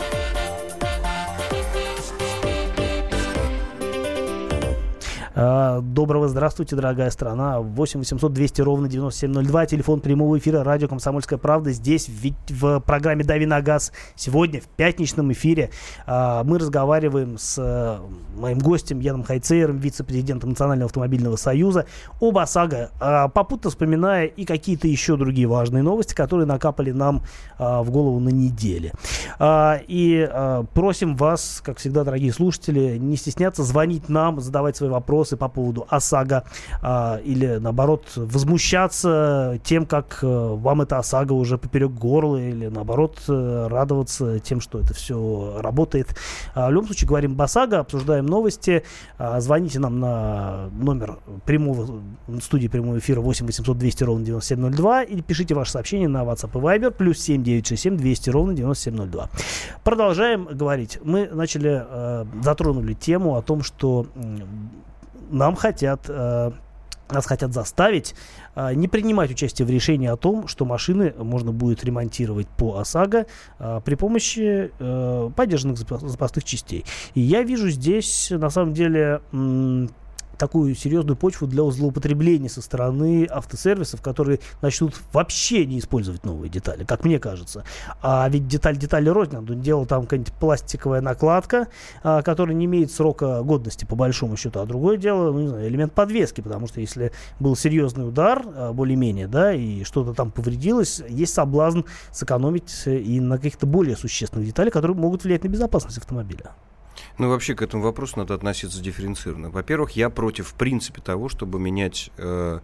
Доброго 5.33 6.27
здравствуйте, 6.27 6.75
дорогая 6.75 7.09
страна. 7.09 7.61
8 7.61 7.99
800 7.99 8.33
200 8.33 8.61
ровно 8.61 8.89
9702. 8.89 9.65
Телефон 9.65 10.01
прямого 10.01 10.37
эфира 10.37 10.63
радио 10.63 10.89
«Комсомольская 10.89 11.39
правда». 11.39 11.71
Здесь 11.71 12.09
в, 12.09 12.33
в 12.49 12.79
программе 12.81 13.23
«Дави 13.23 13.45
на 13.45 13.61
газ». 13.61 13.93
Сегодня 14.15 14.59
в 14.59 14.65
пятничном 14.65 15.31
эфире 15.31 15.69
а, 16.05 16.43
мы 16.43 16.59
разговариваем 16.59 17.37
с 17.37 17.55
а, 17.57 18.01
моим 18.35 18.59
гостем 18.59 18.99
Яном 18.99 19.23
Хайцейером, 19.23 19.77
вице-президентом 19.77 20.49
Национального 20.49 20.87
автомобильного 20.87 21.37
союза, 21.37 21.85
об 22.19 22.37
ОСАГО, 22.37 23.29
попутно 23.33 23.69
вспоминая 23.69 24.25
и 24.25 24.43
какие-то 24.43 24.87
еще 24.87 25.15
другие 25.15 25.47
важные 25.47 25.81
новости, 25.81 26.13
которые 26.13 26.45
накапали 26.45 26.91
нам 26.91 27.23
в 27.57 27.89
голову 27.89 28.19
на 28.19 28.29
неделе. 28.29 28.91
И 29.41 30.29
просим 30.73 31.15
вас, 31.15 31.61
как 31.63 31.77
всегда, 31.77 32.03
дорогие 32.03 32.33
слушатели, 32.33 32.97
не 32.97 33.15
стесняться 33.15 33.63
звонить 33.63 34.09
нам, 34.09 34.39
задавать 34.41 34.75
свои 34.75 34.89
вопросы 34.89 35.20
вопросы 35.21 35.37
по 35.37 35.49
поводу 35.49 35.85
ОСАГО 35.89 36.43
а, 36.81 37.19
или, 37.23 37.57
наоборот, 37.57 38.05
возмущаться 38.15 39.59
тем, 39.63 39.85
как 39.85 40.19
а, 40.23 40.55
вам 40.55 40.81
эта 40.81 40.97
ОСАГО 40.97 41.33
уже 41.33 41.57
поперек 41.57 41.91
горла, 41.91 42.37
или, 42.37 42.67
наоборот, 42.67 43.19
а, 43.27 43.69
радоваться 43.69 44.39
тем, 44.39 44.61
что 44.61 44.79
это 44.79 44.93
все 44.93 45.59
работает. 45.59 46.15
А, 46.55 46.69
в 46.69 46.71
любом 46.71 46.87
случае, 46.87 47.07
говорим 47.07 47.33
об 47.33 47.41
ОСАГО, 47.41 47.79
обсуждаем 47.79 48.25
новости. 48.25 48.83
А, 49.17 49.39
звоните 49.41 49.79
нам 49.79 49.99
на 49.99 50.69
номер 50.71 51.19
прямого, 51.45 52.01
студии 52.41 52.67
прямого 52.67 52.97
эфира 52.97 53.21
8 53.21 53.45
800 53.45 53.77
200 53.77 54.03
ровно 54.03 54.25
9702 54.25 55.03
или 55.03 55.21
пишите 55.21 55.53
ваше 55.53 55.71
сообщение 55.71 56.07
на 56.07 56.23
WhatsApp 56.23 56.51
и 56.53 56.61
Viber 56.61 56.91
плюс 56.91 57.19
7 57.19 57.43
967 57.43 57.97
200 57.97 58.29
ровно 58.31 58.53
9702. 58.53 59.29
Продолжаем 59.83 60.45
говорить. 60.45 60.99
Мы 61.03 61.27
начали, 61.27 61.85
э, 61.87 62.25
затронули 62.43 62.93
тему 62.93 63.35
о 63.35 63.41
том, 63.41 63.61
что 63.61 64.07
нам 65.31 65.55
хотят 65.55 66.05
э, 66.07 66.51
нас 67.11 67.25
хотят 67.25 67.53
заставить 67.53 68.15
э, 68.55 68.73
не 68.73 68.87
принимать 68.87 69.31
участие 69.31 69.65
в 69.65 69.69
решении 69.69 70.07
о 70.07 70.17
том, 70.17 70.47
что 70.47 70.65
машины 70.65 71.13
можно 71.17 71.51
будет 71.51 71.83
ремонтировать 71.83 72.47
по 72.47 72.77
ОСАГО 72.77 73.25
э, 73.59 73.81
при 73.83 73.95
помощи 73.95 74.71
э, 74.77 75.29
поддержанных 75.35 75.77
запасных 75.77 76.43
частей. 76.43 76.85
И 77.13 77.21
я 77.21 77.43
вижу 77.43 77.69
здесь, 77.69 78.29
на 78.31 78.49
самом 78.49 78.73
деле, 78.73 79.21
такую 80.41 80.73
серьезную 80.73 81.15
почву 81.15 81.45
для 81.45 81.69
злоупотребления 81.69 82.49
со 82.49 82.63
стороны 82.63 83.27
автосервисов, 83.29 84.01
которые 84.01 84.39
начнут 84.63 84.95
вообще 85.13 85.67
не 85.67 85.77
использовать 85.77 86.25
новые 86.25 86.49
детали, 86.49 86.83
как 86.83 87.05
мне 87.05 87.19
кажется. 87.19 87.63
А 88.01 88.27
ведь 88.27 88.47
деталь 88.47 88.75
детали 88.75 89.07
рознь. 89.07 89.35
Одно 89.35 89.53
дело 89.53 89.85
там 89.85 90.03
какая-нибудь 90.03 90.33
пластиковая 90.33 91.01
накладка, 91.01 91.67
а, 92.01 92.23
которая 92.23 92.55
не 92.55 92.65
имеет 92.65 92.91
срока 92.91 93.43
годности 93.43 93.85
по 93.85 93.95
большому 93.95 94.35
счету, 94.35 94.59
а 94.61 94.65
другое 94.65 94.97
дело, 94.97 95.31
ну, 95.31 95.41
не 95.41 95.47
знаю, 95.47 95.67
элемент 95.67 95.93
подвески, 95.93 96.41
потому 96.41 96.65
что 96.67 96.81
если 96.81 97.11
был 97.39 97.55
серьезный 97.55 98.07
удар, 98.07 98.43
а, 98.43 98.73
более-менее, 98.73 99.27
да, 99.27 99.53
и 99.53 99.83
что-то 99.83 100.15
там 100.15 100.31
повредилось, 100.31 101.03
есть 101.07 101.35
соблазн 101.35 101.81
сэкономить 102.11 102.87
и 102.87 103.19
на 103.19 103.37
каких-то 103.37 103.67
более 103.67 103.95
существенных 103.95 104.47
деталях, 104.47 104.73
которые 104.73 104.97
могут 104.97 105.23
влиять 105.23 105.43
на 105.43 105.49
безопасность 105.49 105.99
автомобиля. 105.99 106.55
Ну, 107.21 107.29
вообще 107.29 107.53
к 107.53 107.61
этому 107.61 107.83
вопросу 107.83 108.17
надо 108.17 108.33
относиться 108.33 108.81
дифференцированно. 108.81 109.51
Во-первых, 109.51 109.91
я 109.91 110.09
против, 110.09 110.47
в 110.47 110.53
принципе, 110.55 111.01
того, 111.01 111.29
чтобы 111.29 111.59
менять 111.59 112.09
э, 112.17 112.61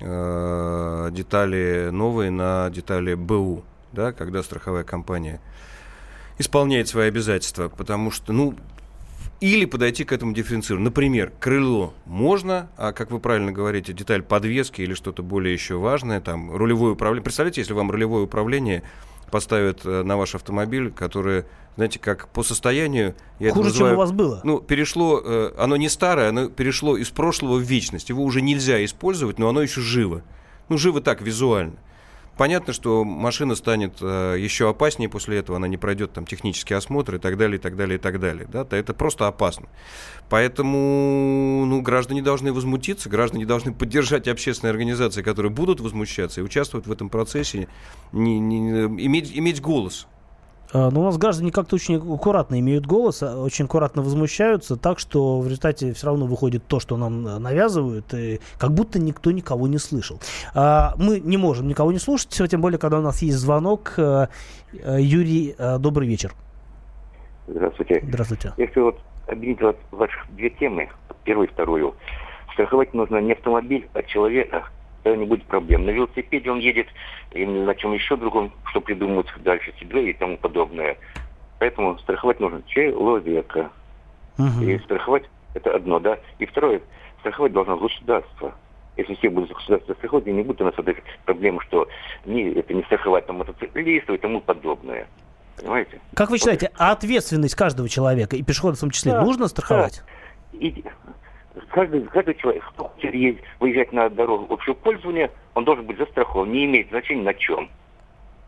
э, 0.00 1.08
детали 1.12 1.90
новые 1.92 2.32
на 2.32 2.68
детали 2.70 3.14
БУ, 3.14 3.62
да, 3.92 4.10
когда 4.10 4.42
страховая 4.42 4.82
компания 4.82 5.40
исполняет 6.36 6.88
свои 6.88 7.06
обязательства, 7.06 7.68
потому 7.68 8.10
что, 8.10 8.32
ну, 8.32 8.56
или 9.40 9.66
подойти 9.66 10.02
к 10.02 10.10
этому 10.10 10.34
дифференцированно. 10.34 10.86
Например, 10.86 11.32
крыло 11.38 11.94
можно, 12.04 12.70
а, 12.76 12.92
как 12.92 13.12
вы 13.12 13.20
правильно 13.20 13.52
говорите, 13.52 13.92
деталь 13.92 14.24
подвески 14.24 14.82
или 14.82 14.94
что-то 14.94 15.22
более 15.22 15.54
еще 15.54 15.76
важное, 15.76 16.20
там, 16.20 16.52
рулевое 16.52 16.94
управление. 16.94 17.22
Представляете, 17.22 17.60
если 17.60 17.72
вам 17.72 17.88
рулевое 17.88 18.24
управление 18.24 18.82
поставят 19.32 19.84
э, 19.84 20.02
на 20.02 20.16
ваш 20.16 20.34
автомобиль, 20.34 20.90
которое, 20.90 21.46
знаете, 21.76 21.98
как 21.98 22.28
по 22.28 22.42
состоянию... 22.42 23.14
Я 23.38 23.52
Хуже, 23.52 23.68
называю, 23.68 23.92
чем 23.92 23.96
у 23.96 24.00
вас 24.00 24.12
было. 24.12 24.40
Ну, 24.44 24.60
перешло, 24.60 25.20
э, 25.24 25.52
оно 25.56 25.76
не 25.76 25.88
старое, 25.88 26.28
оно 26.28 26.48
перешло 26.48 26.96
из 26.96 27.08
прошлого 27.10 27.56
в 27.56 27.62
вечность. 27.62 28.10
Его 28.10 28.22
уже 28.22 28.42
нельзя 28.42 28.84
использовать, 28.84 29.38
но 29.38 29.48
оно 29.48 29.62
еще 29.62 29.80
живо. 29.80 30.22
Ну, 30.68 30.76
живо 30.76 31.00
так, 31.00 31.22
визуально. 31.22 31.76
Понятно, 32.36 32.72
что 32.72 33.04
машина 33.04 33.54
станет 33.54 33.98
э, 34.00 34.36
еще 34.38 34.68
опаснее 34.68 35.10
после 35.10 35.38
этого, 35.38 35.58
она 35.58 35.68
не 35.68 35.76
пройдет 35.76 36.12
там 36.12 36.24
технический 36.24 36.72
осмотр 36.72 37.16
и 37.16 37.18
так 37.18 37.36
далее, 37.36 37.58
и 37.58 37.60
так 37.60 37.76
далее, 37.76 37.98
и 37.98 38.00
так 38.00 38.18
далее. 38.20 38.48
Да? 38.50 38.64
То 38.64 38.74
это 38.74 38.94
просто 38.94 39.26
опасно. 39.26 39.68
Поэтому 40.30 41.64
ну, 41.66 41.82
граждане 41.82 42.22
должны 42.22 42.52
возмутиться, 42.52 43.10
граждане 43.10 43.44
должны 43.44 43.74
поддержать 43.74 44.28
общественные 44.28 44.70
организации, 44.70 45.22
которые 45.22 45.52
будут 45.52 45.80
возмущаться 45.80 46.40
и 46.40 46.44
участвовать 46.44 46.86
в 46.86 46.92
этом 46.92 47.10
процессе, 47.10 47.68
не, 48.12 48.38
не, 48.38 48.70
иметь, 49.04 49.30
иметь 49.36 49.60
голос. 49.60 50.06
А, 50.72 50.90
но 50.90 51.00
у 51.00 51.04
нас 51.04 51.18
граждане 51.18 51.52
как-то 51.52 51.76
очень 51.76 51.96
аккуратно 51.96 52.58
имеют 52.60 52.86
голос, 52.86 53.22
а, 53.22 53.40
очень 53.40 53.66
аккуратно 53.66 54.02
возмущаются, 54.02 54.76
так 54.76 54.98
что 54.98 55.40
в 55.40 55.46
результате 55.46 55.92
все 55.92 56.06
равно 56.06 56.26
выходит 56.26 56.66
то, 56.66 56.80
что 56.80 56.96
нам 56.96 57.26
э, 57.26 57.38
навязывают, 57.38 58.12
и 58.14 58.40
как 58.58 58.72
будто 58.72 59.00
никто 59.00 59.30
никого 59.30 59.68
не 59.68 59.78
слышал. 59.78 60.18
А, 60.54 60.94
мы 60.96 61.20
не 61.20 61.36
можем 61.36 61.68
никого 61.68 61.92
не 61.92 61.98
слушать, 61.98 62.30
тем 62.50 62.60
более, 62.60 62.78
когда 62.78 62.98
у 62.98 63.02
нас 63.02 63.22
есть 63.22 63.36
звонок. 63.36 63.94
Э, 63.98 64.28
Юрий, 64.72 65.54
добрый 65.78 66.08
вечер. 66.08 66.32
Здравствуйте. 67.46 68.02
Здравствуйте. 68.02 68.52
Если 68.56 68.80
вот 68.80 68.98
объединить 69.26 69.60
вот 69.60 69.76
ваши 69.90 70.18
две 70.30 70.50
темы, 70.50 70.88
первую 71.24 71.48
и 71.48 71.50
вторую, 71.50 71.94
страховать 72.54 72.94
нужно 72.94 73.18
не 73.18 73.32
автомобиль, 73.32 73.88
а 73.92 74.02
человека– 74.02 74.68
не 75.04 75.26
будет 75.26 75.44
проблем. 75.44 75.84
На 75.86 75.90
велосипеде 75.90 76.50
он 76.50 76.58
едет, 76.58 76.86
или 77.32 77.44
на 77.46 77.74
чем 77.74 77.92
еще 77.92 78.16
другом, 78.16 78.52
что 78.70 78.80
придумают 78.80 79.32
дальше 79.44 79.72
себе 79.78 80.10
и 80.10 80.12
тому 80.12 80.36
подобное. 80.36 80.96
Поэтому 81.58 81.98
страховать 81.98 82.40
нужно 82.40 82.62
человека. 82.66 83.70
Угу. 84.38 84.64
И 84.64 84.78
страховать 84.78 85.24
это 85.54 85.74
одно, 85.74 85.98
да. 85.98 86.18
И 86.38 86.46
второе, 86.46 86.80
страховать 87.20 87.52
должно 87.52 87.76
государство. 87.76 88.54
Если 88.96 89.14
все 89.14 89.30
будут 89.30 89.52
государство 89.52 89.94
страховать, 89.94 90.26
не 90.26 90.42
будет 90.42 90.60
у 90.60 90.64
нас 90.64 90.74
вот 90.76 90.88
этой 90.88 91.02
проблемы, 91.24 91.60
что 91.62 91.88
не, 92.26 92.50
это 92.52 92.74
не 92.74 92.82
страховать 92.82 93.26
там 93.26 93.36
мотоциклистов 93.36 94.16
и 94.16 94.18
тому 94.18 94.40
подобное. 94.40 95.06
Понимаете? 95.56 96.00
Как 96.14 96.30
вы 96.30 96.38
считаете, 96.38 96.70
а 96.76 96.92
ответственность 96.92 97.54
каждого 97.54 97.88
человека 97.88 98.36
и 98.36 98.42
пешехода 98.42 98.76
в 98.76 98.80
том 98.80 98.90
числе 98.90 99.12
да, 99.12 99.22
нужно 99.22 99.48
страховать? 99.48 100.02
Да. 100.52 100.58
И, 100.58 100.84
каждый, 101.70 102.02
каждый 102.02 102.34
человек, 102.34 102.64
кто 102.72 102.84
хочет 102.84 103.14
ездить, 103.14 103.44
выезжать 103.60 103.92
на 103.92 104.08
дорогу 104.08 104.52
общего 104.52 104.74
пользования, 104.74 105.30
он 105.54 105.64
должен 105.64 105.86
быть 105.86 105.98
застрахован, 105.98 106.50
не 106.50 106.64
имеет 106.64 106.88
значения 106.88 107.22
на 107.22 107.34
чем. 107.34 107.68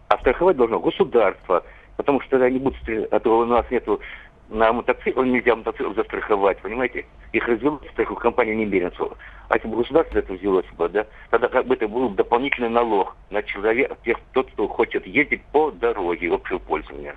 А 0.09 0.19
страховать 0.19 0.57
должно 0.57 0.81
государство, 0.81 1.65
потому 1.97 2.21
что 2.21 2.31
тогда 2.31 2.51
не 2.51 2.59
будут, 2.59 2.79
а 3.11 3.21
то 3.21 3.39
у 3.39 3.45
нас 3.45 3.71
нету 3.71 4.01
на 4.49 4.73
мотоцикл, 4.73 5.23
нельзя 5.23 5.57
мотоцикл 5.57 5.93
застраховать, 5.95 6.59
понимаете? 6.59 7.07
Их 7.33 7.47
развела 7.49 7.81
страховая 7.93 8.21
компания 8.21 8.55
немерено. 8.55 8.93
А 9.49 9.57
если 9.57 9.69
бы 9.69 9.79
государство 9.79 10.19
это 10.19 10.33
взялось 10.33 10.67
бы, 10.77 10.89
да, 10.89 11.07
тогда 11.31 11.49
как 11.49 11.67
бы 11.67 11.75
это 11.75 11.89
был 11.89 12.11
дополнительный 12.11 12.69
налог 12.69 13.17
на 13.31 13.43
человека, 13.43 13.97
тех, 14.05 14.19
тот, 14.33 14.51
кто 14.53 14.69
хочет 14.69 15.07
ездить 15.07 15.43
по 15.47 15.71
дороге 15.71 16.33
общего 16.33 16.59
пользования. 16.59 17.17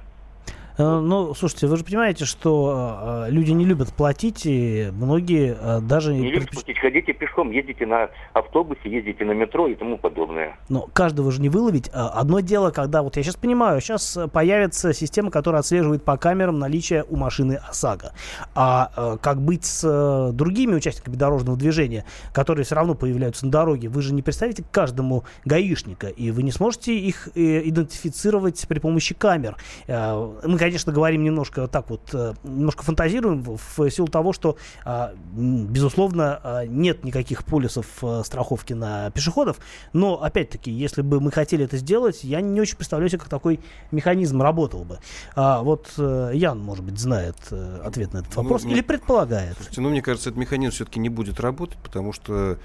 Э, 0.78 1.00
ну, 1.00 1.34
слушайте, 1.34 1.68
вы 1.68 1.78
же 1.78 1.84
понимаете, 1.84 2.26
что 2.26 3.26
э, 3.28 3.32
люди 3.32 3.52
не 3.52 3.66
любят 3.66 3.94
платить, 3.94 4.46
и 4.46 4.90
многие 4.94 5.58
э, 5.60 5.80
даже... 5.82 6.14
Не 6.14 6.30
любят 6.30 6.52
платить, 6.52 6.80
ходите 6.80 7.14
пешком, 7.14 7.52
ездите 7.52 7.86
на 7.86 8.10
автобусе, 8.34 8.82
ездите 8.90 9.26
на 9.26 9.32
метро 9.32 9.68
и 9.68 9.76
тому 9.76 9.98
подобное. 9.98 10.58
Но 10.70 10.88
каждого 10.94 11.32
же 11.32 11.42
не 11.42 11.50
выловить. 11.50 11.90
Одно 11.94 12.40
дело, 12.42 12.72
когда, 12.72 13.02
вот 13.02 13.18
я 13.18 13.24
сейчас 13.24 13.36
понимаю, 13.36 13.82
сейчас 13.82 14.18
появится 14.32 14.94
система, 14.94 15.32
которая 15.32 15.62
отслеживает 15.62 16.04
по 16.04 16.18
камерам 16.18 16.60
наличие 16.60 17.04
у 17.10 17.16
машины 17.16 17.60
ОСАГО. 17.70 18.14
А 18.56 19.18
как 19.22 19.42
быть 19.42 19.66
с 19.66 20.32
другими 20.34 20.76
участниками 20.76 21.16
дорожного 21.16 21.58
движения, 21.58 22.06
которые 22.34 22.66
все 22.66 22.76
равно 22.76 22.94
появляются 22.94 23.46
на 23.46 23.52
дороге? 23.52 23.90
Вы 23.90 24.02
же 24.02 24.14
не 24.14 24.22
представите 24.22 24.64
каждому 24.72 25.24
гаишника, 25.46 26.08
и 26.08 26.32
вы 26.32 26.44
не 26.44 26.52
сможете 26.52 26.96
их 26.98 27.30
идентифицировать 27.36 28.66
при 28.68 28.80
помощи 28.80 29.16
камер. 29.16 29.58
Мы, 29.88 30.58
конечно, 30.68 30.92
говорим 30.92 31.24
немножко 31.24 31.62
вот 31.62 31.72
так 31.72 31.90
вот, 31.90 32.10
э, 32.14 32.34
немножко 32.44 32.84
фантазируем 32.84 33.44
в 33.44 33.90
силу 33.90 34.08
того, 34.08 34.34
что, 34.34 34.58
а, 34.84 35.14
безусловно, 35.34 36.40
а, 36.44 36.66
нет 36.66 37.04
никаких 37.04 37.46
полисов 37.46 37.86
э, 38.02 38.22
страховки 38.26 38.74
на 38.74 39.10
пешеходов. 39.12 39.58
Но, 39.94 40.22
опять-таки, 40.22 40.72
если 40.72 41.02
бы 41.02 41.20
мы 41.20 41.32
хотели 41.32 41.66
это 41.66 41.78
сделать, 41.78 42.24
я 42.24 42.42
не 42.42 42.60
очень 42.60 42.78
представляю 42.78 43.10
себе, 43.10 43.20
как 43.20 43.30
такой 43.30 43.60
механизм 43.92 44.42
работал 44.42 44.84
бы. 44.84 45.00
А, 45.36 45.62
вот 45.62 45.94
э, 45.98 46.32
Ян, 46.34 46.60
может 46.60 46.84
быть, 46.84 47.00
знает 47.00 47.38
ответ 47.84 48.14
на 48.14 48.20
этот 48.20 48.36
ну, 48.36 48.44
вопрос 48.44 48.64
ну, 48.64 48.72
или 48.72 48.82
предполагает. 48.82 49.56
Слушайте, 49.56 49.82
ну, 49.82 49.90
мне 49.90 50.02
кажется, 50.02 50.30
этот 50.30 50.40
механизм 50.40 50.74
все-таки 50.74 51.00
не 51.00 51.10
будет 51.10 51.40
работать, 51.40 51.78
потому 51.82 52.14
что 52.14 52.58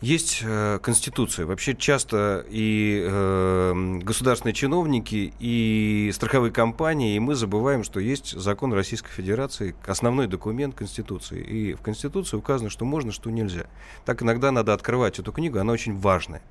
есть 0.00 0.42
э, 0.44 0.78
Конституция. 0.80 1.44
Вообще 1.46 1.74
часто 1.74 2.46
и 2.48 3.04
э, 3.04 3.98
государственные 4.02 4.54
чиновники, 4.54 5.32
и 5.40 6.10
страховые 6.14 6.52
компании, 6.52 7.16
и 7.16 7.18
мы 7.18 7.34
забываем, 7.34 7.82
что 7.82 7.98
есть 7.98 8.38
закон 8.38 8.72
Российской 8.72 9.10
Федерации, 9.10 9.74
основной 9.86 10.28
документ 10.28 10.76
Конституции. 10.76 11.42
И 11.42 11.74
в 11.74 11.80
Конституции 11.80 12.36
указано, 12.36 12.70
что 12.70 12.84
можно, 12.84 13.10
что 13.10 13.30
нельзя. 13.30 13.66
Так 14.04 14.22
иногда 14.22 14.52
надо 14.52 14.72
открывать 14.72 15.18
эту 15.18 15.32
книгу, 15.32 15.58
она 15.58 15.72
очень 15.72 15.98
важная. 15.98 16.42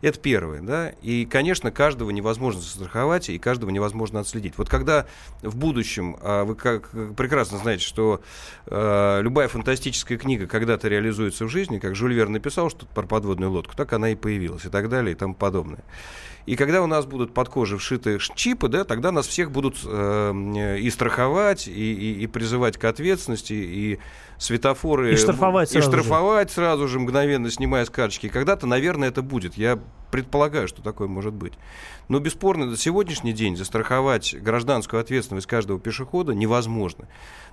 Это 0.00 0.18
первое. 0.18 0.60
Да? 0.60 0.88
И, 1.00 1.24
конечно, 1.24 1.70
каждого 1.70 2.10
невозможно 2.10 2.60
застраховать, 2.60 3.28
и 3.28 3.38
каждого 3.38 3.70
невозможно 3.70 4.18
отследить. 4.20 4.58
Вот 4.58 4.68
когда 4.68 5.06
в 5.42 5.56
будущем, 5.56 6.16
а 6.20 6.44
вы 6.44 6.56
как 6.56 6.90
прекрасно 7.16 7.58
знаете, 7.58 7.84
что 7.84 8.22
э, 8.66 9.20
любая 9.22 9.46
фантастическая 9.46 10.18
книга 10.18 10.48
когда-то 10.48 10.88
реализуется 10.88 11.44
в 11.44 11.48
жизни, 11.48 11.78
как 11.78 11.94
Жюль 11.94 12.14
Верн 12.14 12.32
написал, 12.32 12.70
что 12.70 12.87
про 12.94 13.06
подводную 13.06 13.50
лодку. 13.50 13.74
Так 13.76 13.92
она 13.92 14.10
и 14.10 14.14
появилась 14.14 14.64
и 14.64 14.68
так 14.68 14.88
далее 14.88 15.12
и 15.12 15.14
тому 15.14 15.34
подобное. 15.34 15.84
И 16.48 16.56
когда 16.56 16.82
у 16.82 16.86
нас 16.86 17.04
будут 17.04 17.34
под 17.34 17.50
кожей 17.50 17.76
вшиты 17.76 18.18
чипы, 18.34 18.68
да, 18.68 18.84
тогда 18.84 19.12
нас 19.12 19.26
всех 19.26 19.52
будут 19.52 19.76
э, 19.84 20.78
и 20.80 20.88
страховать, 20.88 21.68
и, 21.68 21.72
и, 21.72 22.22
и 22.22 22.26
призывать 22.26 22.78
к 22.78 22.84
ответственности, 22.84 23.52
и 23.52 23.98
светофоры... 24.38 25.12
И 25.12 25.16
штрафовать 25.16 25.68
и 25.68 25.72
сразу 25.74 25.90
штрафовать 25.90 26.48
же. 26.48 26.54
сразу 26.54 26.88
же, 26.88 27.00
мгновенно 27.00 27.50
снимая 27.50 27.84
с 27.84 27.90
карточки. 27.90 28.30
Когда-то, 28.30 28.66
наверное, 28.66 29.08
это 29.08 29.20
будет. 29.20 29.58
Я 29.58 29.78
предполагаю, 30.10 30.68
что 30.68 30.80
такое 30.80 31.06
может 31.06 31.34
быть. 31.34 31.52
Но 32.08 32.18
бесспорно, 32.18 32.64
на 32.64 32.78
сегодняшний 32.78 33.34
день 33.34 33.54
застраховать 33.54 34.34
гражданскую 34.40 35.00
ответственность 35.00 35.46
каждого 35.46 35.78
пешехода 35.78 36.32
невозможно. 36.32 37.08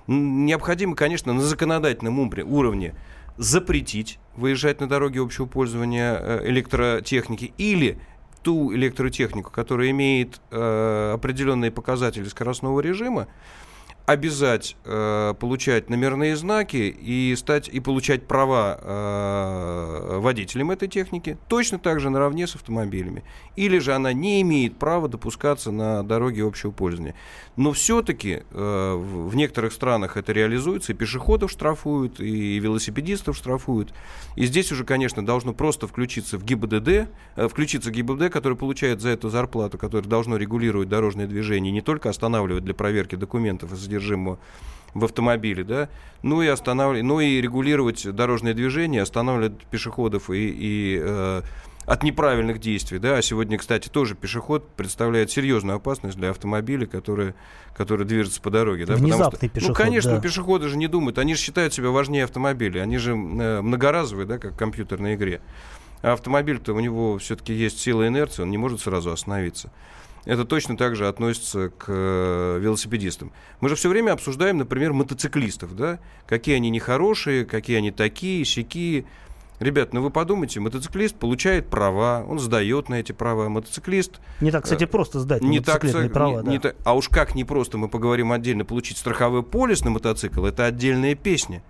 Необходимо, 0.06 0.96
конечно, 0.96 1.34
на 1.34 1.42
законодательном 1.42 2.18
уровне 2.18 2.94
запретить 3.36 4.18
выезжать 4.36 4.80
на 4.80 4.88
дороге 4.88 5.20
общего 5.20 5.46
пользования 5.46 6.18
э, 6.18 6.48
электротехники 6.48 7.52
или 7.58 7.98
ту 8.42 8.72
электротехнику, 8.74 9.50
которая 9.50 9.90
имеет 9.90 10.40
э, 10.50 11.12
определенные 11.14 11.70
показатели 11.70 12.24
скоростного 12.24 12.80
режима, 12.80 13.26
обязать 14.06 14.76
э, 14.84 15.34
получать 15.38 15.90
номерные 15.90 16.36
знаки 16.36 16.76
и 16.76 17.34
стать 17.36 17.68
и 17.68 17.80
получать 17.80 18.26
права 18.26 18.78
э, 18.80 20.18
водителям 20.20 20.70
этой 20.70 20.86
техники 20.86 21.36
точно 21.48 21.80
так 21.80 21.98
же 21.98 22.08
наравне 22.08 22.46
с 22.46 22.54
автомобилями. 22.54 23.24
Или 23.56 23.78
же 23.78 23.94
она 23.94 24.12
не 24.12 24.40
имеет 24.42 24.78
права 24.78 25.08
допускаться 25.08 25.72
на 25.72 26.04
дороге 26.04 26.44
общего 26.44 26.70
пользования. 26.70 27.16
Но 27.56 27.72
все-таки 27.72 28.44
э, 28.48 28.94
в 28.94 29.34
некоторых 29.34 29.72
странах 29.72 30.16
это 30.16 30.32
реализуется, 30.32 30.92
и 30.92 30.94
пешеходов 30.94 31.50
штрафуют, 31.50 32.20
и 32.20 32.60
велосипедистов 32.60 33.36
штрафуют. 33.36 33.92
И 34.36 34.46
здесь 34.46 34.70
уже, 34.70 34.84
конечно, 34.84 35.26
должно 35.26 35.52
просто 35.52 35.88
включиться 35.88 36.38
в 36.38 36.44
ГИБДД, 36.44 37.08
э, 37.36 37.48
включиться 37.48 37.90
ГИБДД, 37.90 38.30
который 38.30 38.56
получает 38.56 39.00
за 39.00 39.08
эту 39.08 39.30
зарплату, 39.30 39.78
которое 39.78 40.06
должно 40.06 40.36
регулировать 40.36 40.88
дорожное 40.88 41.26
движение, 41.26 41.72
не 41.72 41.80
только 41.80 42.08
останавливать 42.08 42.64
для 42.64 42.74
проверки 42.74 43.16
документов 43.16 43.72
и 43.72 43.76
содержимого 43.96 44.38
в 44.94 45.04
автомобиле, 45.04 45.62
да, 45.62 45.88
ну 46.22 46.40
и 46.40 46.46
останавливать, 46.46 47.04
ну 47.04 47.20
и 47.20 47.40
регулировать 47.40 48.10
дорожное 48.14 48.54
движение, 48.54 49.02
останавливать 49.02 49.66
пешеходов 49.66 50.30
и, 50.30 50.48
и 50.48 50.98
э, 51.02 51.42
от 51.84 52.02
неправильных 52.02 52.60
действий, 52.60 52.98
да, 52.98 53.18
а 53.18 53.22
сегодня, 53.22 53.58
кстати, 53.58 53.88
тоже 53.88 54.14
пешеход 54.14 54.66
представляет 54.74 55.30
серьезную 55.30 55.76
опасность 55.76 56.16
для 56.16 56.30
автомобиля, 56.30 56.86
который, 56.86 57.34
который 57.76 58.06
движется 58.06 58.40
по 58.40 58.50
дороге, 58.50 58.86
да, 58.86 58.94
Внезапный 58.94 59.48
что, 59.48 59.48
пешеход, 59.50 59.78
ну, 59.78 59.84
конечно, 59.84 60.12
да. 60.12 60.20
пешеходы 60.20 60.68
же 60.68 60.78
не 60.78 60.86
думают, 60.86 61.18
они 61.18 61.34
же 61.34 61.42
считают 61.42 61.74
себя 61.74 61.90
важнее 61.90 62.24
автомобиля, 62.24 62.80
они 62.80 62.96
же 62.96 63.12
э, 63.12 63.60
многоразовые, 63.60 64.26
да, 64.26 64.38
как 64.38 64.54
в 64.54 64.56
компьютерной 64.56 65.14
игре. 65.14 65.42
А 66.02 66.12
автомобиль-то 66.12 66.72
у 66.72 66.80
него 66.80 67.18
все-таки 67.18 67.52
есть 67.52 67.80
сила 67.80 68.06
инерции, 68.08 68.42
он 68.42 68.50
не 68.50 68.58
может 68.58 68.80
сразу 68.80 69.10
остановиться. 69.10 69.70
Это 70.26 70.44
точно 70.44 70.76
так 70.76 70.96
же 70.96 71.06
относится 71.06 71.70
к 71.70 71.84
э, 71.86 72.58
велосипедистам. 72.60 73.32
Мы 73.60 73.68
же 73.68 73.76
все 73.76 73.88
время 73.88 74.10
обсуждаем, 74.10 74.58
например, 74.58 74.92
мотоциклистов, 74.92 75.76
да, 75.76 76.00
какие 76.26 76.56
они 76.56 76.68
нехорошие, 76.68 77.44
какие 77.44 77.78
они 77.78 77.92
такие, 77.92 78.44
сякие. 78.44 79.04
Ребят, 79.60 79.94
ну 79.94 80.02
вы 80.02 80.10
подумайте, 80.10 80.58
мотоциклист 80.58 81.14
получает 81.14 81.68
права, 81.68 82.24
он 82.28 82.40
сдает 82.40 82.88
на 82.88 82.96
эти 82.96 83.12
права. 83.12 83.48
Мотоциклист... 83.48 84.20
Не 84.40 84.50
так, 84.50 84.64
кстати, 84.64 84.82
э, 84.82 84.86
просто 84.88 85.20
сдать 85.20 85.42
не 85.42 85.60
мотоциклетные 85.60 86.04
так, 86.04 86.12
права. 86.12 86.42
Не, 86.42 86.58
да. 86.58 86.70
не 86.70 86.74
а 86.84 86.96
уж 86.96 87.08
как 87.08 87.36
не 87.36 87.44
просто, 87.44 87.78
мы 87.78 87.88
поговорим 87.88 88.32
отдельно, 88.32 88.64
получить 88.64 88.98
страховой 88.98 89.44
полис 89.44 89.82
на 89.84 89.90
мотоцикл, 89.90 90.44
это 90.44 90.66
отдельная 90.66 91.14
песня. 91.14 91.62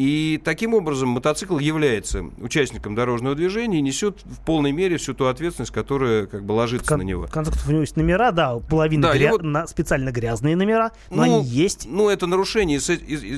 И 0.00 0.40
таким 0.42 0.72
образом 0.72 1.10
мотоцикл 1.10 1.58
является 1.58 2.24
участником 2.38 2.94
дорожного 2.94 3.34
движения 3.34 3.80
и 3.80 3.82
несет 3.82 4.22
в 4.24 4.42
полной 4.46 4.72
мере 4.72 4.96
всю 4.96 5.12
ту 5.12 5.26
ответственность, 5.26 5.72
которая 5.72 6.24
как 6.24 6.42
бы 6.42 6.52
ложится 6.52 6.88
Кон- 6.88 7.00
на 7.00 7.02
него. 7.02 7.26
В 7.26 7.30
конце 7.30 7.50
концов, 7.50 7.68
у 7.68 7.72
него 7.72 7.82
есть 7.82 7.98
номера, 7.98 8.30
да, 8.30 8.56
половина 8.60 9.08
да, 9.08 9.14
гря... 9.14 9.28
его... 9.28 9.38
на 9.42 9.66
специально 9.66 10.10
грязные 10.10 10.56
номера, 10.56 10.92
но 11.10 11.16
ну, 11.16 11.22
они 11.24 11.44
есть. 11.44 11.86
Ну, 11.86 12.08
это 12.08 12.26
нарушение, 12.26 12.80
с, 12.80 12.90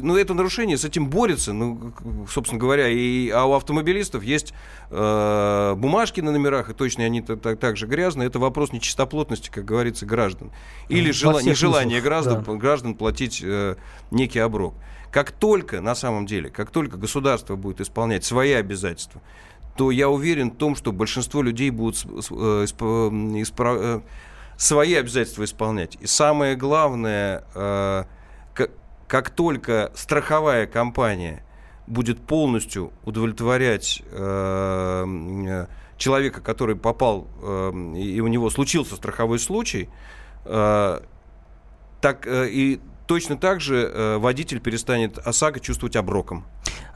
ну, 0.03 0.16
это 0.16 0.35
нарушение 0.35 0.79
с 0.79 0.85
этим 0.85 1.11
борется, 1.11 1.53
ну, 1.53 1.92
собственно 2.31 2.61
говоря, 2.61 2.88
и, 2.88 3.29
а 3.31 3.44
у 3.44 3.55
автомобилистов 3.55 4.22
есть 4.22 4.55
э, 4.90 5.75
бумажки 5.77 6.20
на 6.20 6.31
номерах, 6.31 6.70
и 6.70 6.75
точно 6.75 7.03
они 7.03 7.22
так, 7.22 7.59
так 7.59 7.77
же 7.77 7.88
грязные. 7.88 8.29
Это 8.29 8.38
вопрос 8.38 8.70
нечистоплотности, 8.70 9.51
как 9.51 9.64
говорится, 9.64 10.07
граждан. 10.07 10.53
Или 10.88 11.11
жела... 11.11 11.42
нежелание 11.42 12.01
граждан, 12.01 12.44
да. 12.46 12.53
граждан 12.55 12.94
платить 12.94 13.40
э, 13.42 13.75
некий 14.12 14.38
оброк. 14.38 14.75
Как 15.12 15.31
только, 15.31 15.81
на 15.83 15.94
самом 15.94 16.25
деле, 16.25 16.48
как 16.48 16.70
только 16.70 16.96
государство 16.96 17.55
будет 17.55 17.83
исполнять 17.83 18.25
свои 18.25 18.53
обязательства, 18.53 19.20
то 19.77 19.90
я 19.90 20.09
уверен 20.09 20.51
в 20.51 20.57
том, 20.57 20.75
что 20.75 20.90
большинство 20.90 21.42
людей 21.42 21.68
будут 21.68 22.03
э, 22.31 22.66
э, 22.66 24.01
свои 24.57 24.94
обязательства 24.94 25.44
исполнять. 25.44 25.98
И 26.01 26.07
самое 26.07 26.57
главное, 26.57 27.44
э, 27.55 28.05
как 29.07 29.29
только 29.29 29.92
страховая 29.94 30.66
компания 30.66 31.44
будет 31.87 32.18
полностью 32.20 32.90
удовлетворять 33.05 34.03
человека, 35.98 36.40
который 36.40 36.77
попал, 36.77 37.27
и 37.94 38.20
у 38.20 38.27
него 38.29 38.48
случился 38.48 38.96
страховой 38.96 39.38
случай, 39.38 39.90
так 40.44 42.27
и 42.27 42.81
точно 43.12 43.37
так 43.37 43.61
же 43.61 43.90
э, 43.92 44.16
водитель 44.16 44.59
перестанет 44.59 45.18
ОСАГО 45.18 45.61
чувствовать 45.61 45.96
оброком. 45.96 46.46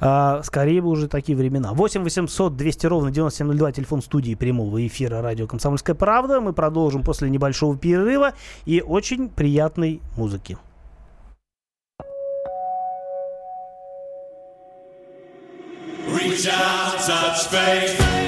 А, 0.01 0.43
скорее 0.45 0.81
бы 0.81 0.89
уже 0.89 1.09
такие 1.09 1.37
времена. 1.37 1.75
8 1.75 2.03
800 2.05 2.57
200 2.57 2.87
ровно 2.87 3.11
9702, 3.11 3.73
телефон 3.73 4.01
студии 4.01 4.35
прямого 4.35 4.87
эфира 4.87 5.21
радио 5.21 5.47
«Комсомольская 5.47 5.95
правда». 5.95 6.41
Мы 6.41 6.55
продолжим 6.55 7.03
после 7.03 7.29
небольшого 7.29 7.77
перерыва 7.77 8.33
и 8.65 8.81
очень 8.81 9.29
приятной 9.29 10.01
музыки. 10.17 10.57
Reach 16.09 16.49
out, 16.49 16.99
touch 16.99 17.51
faith. 17.51 18.26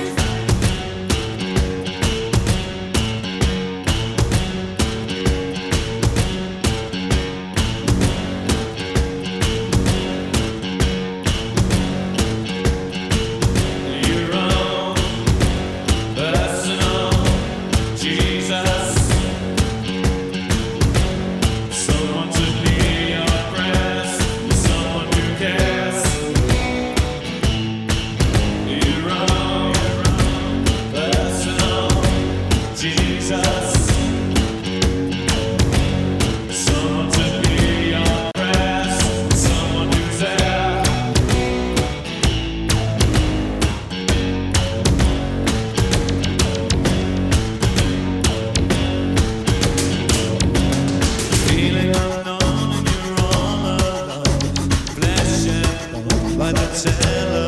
Главное 56.51 57.48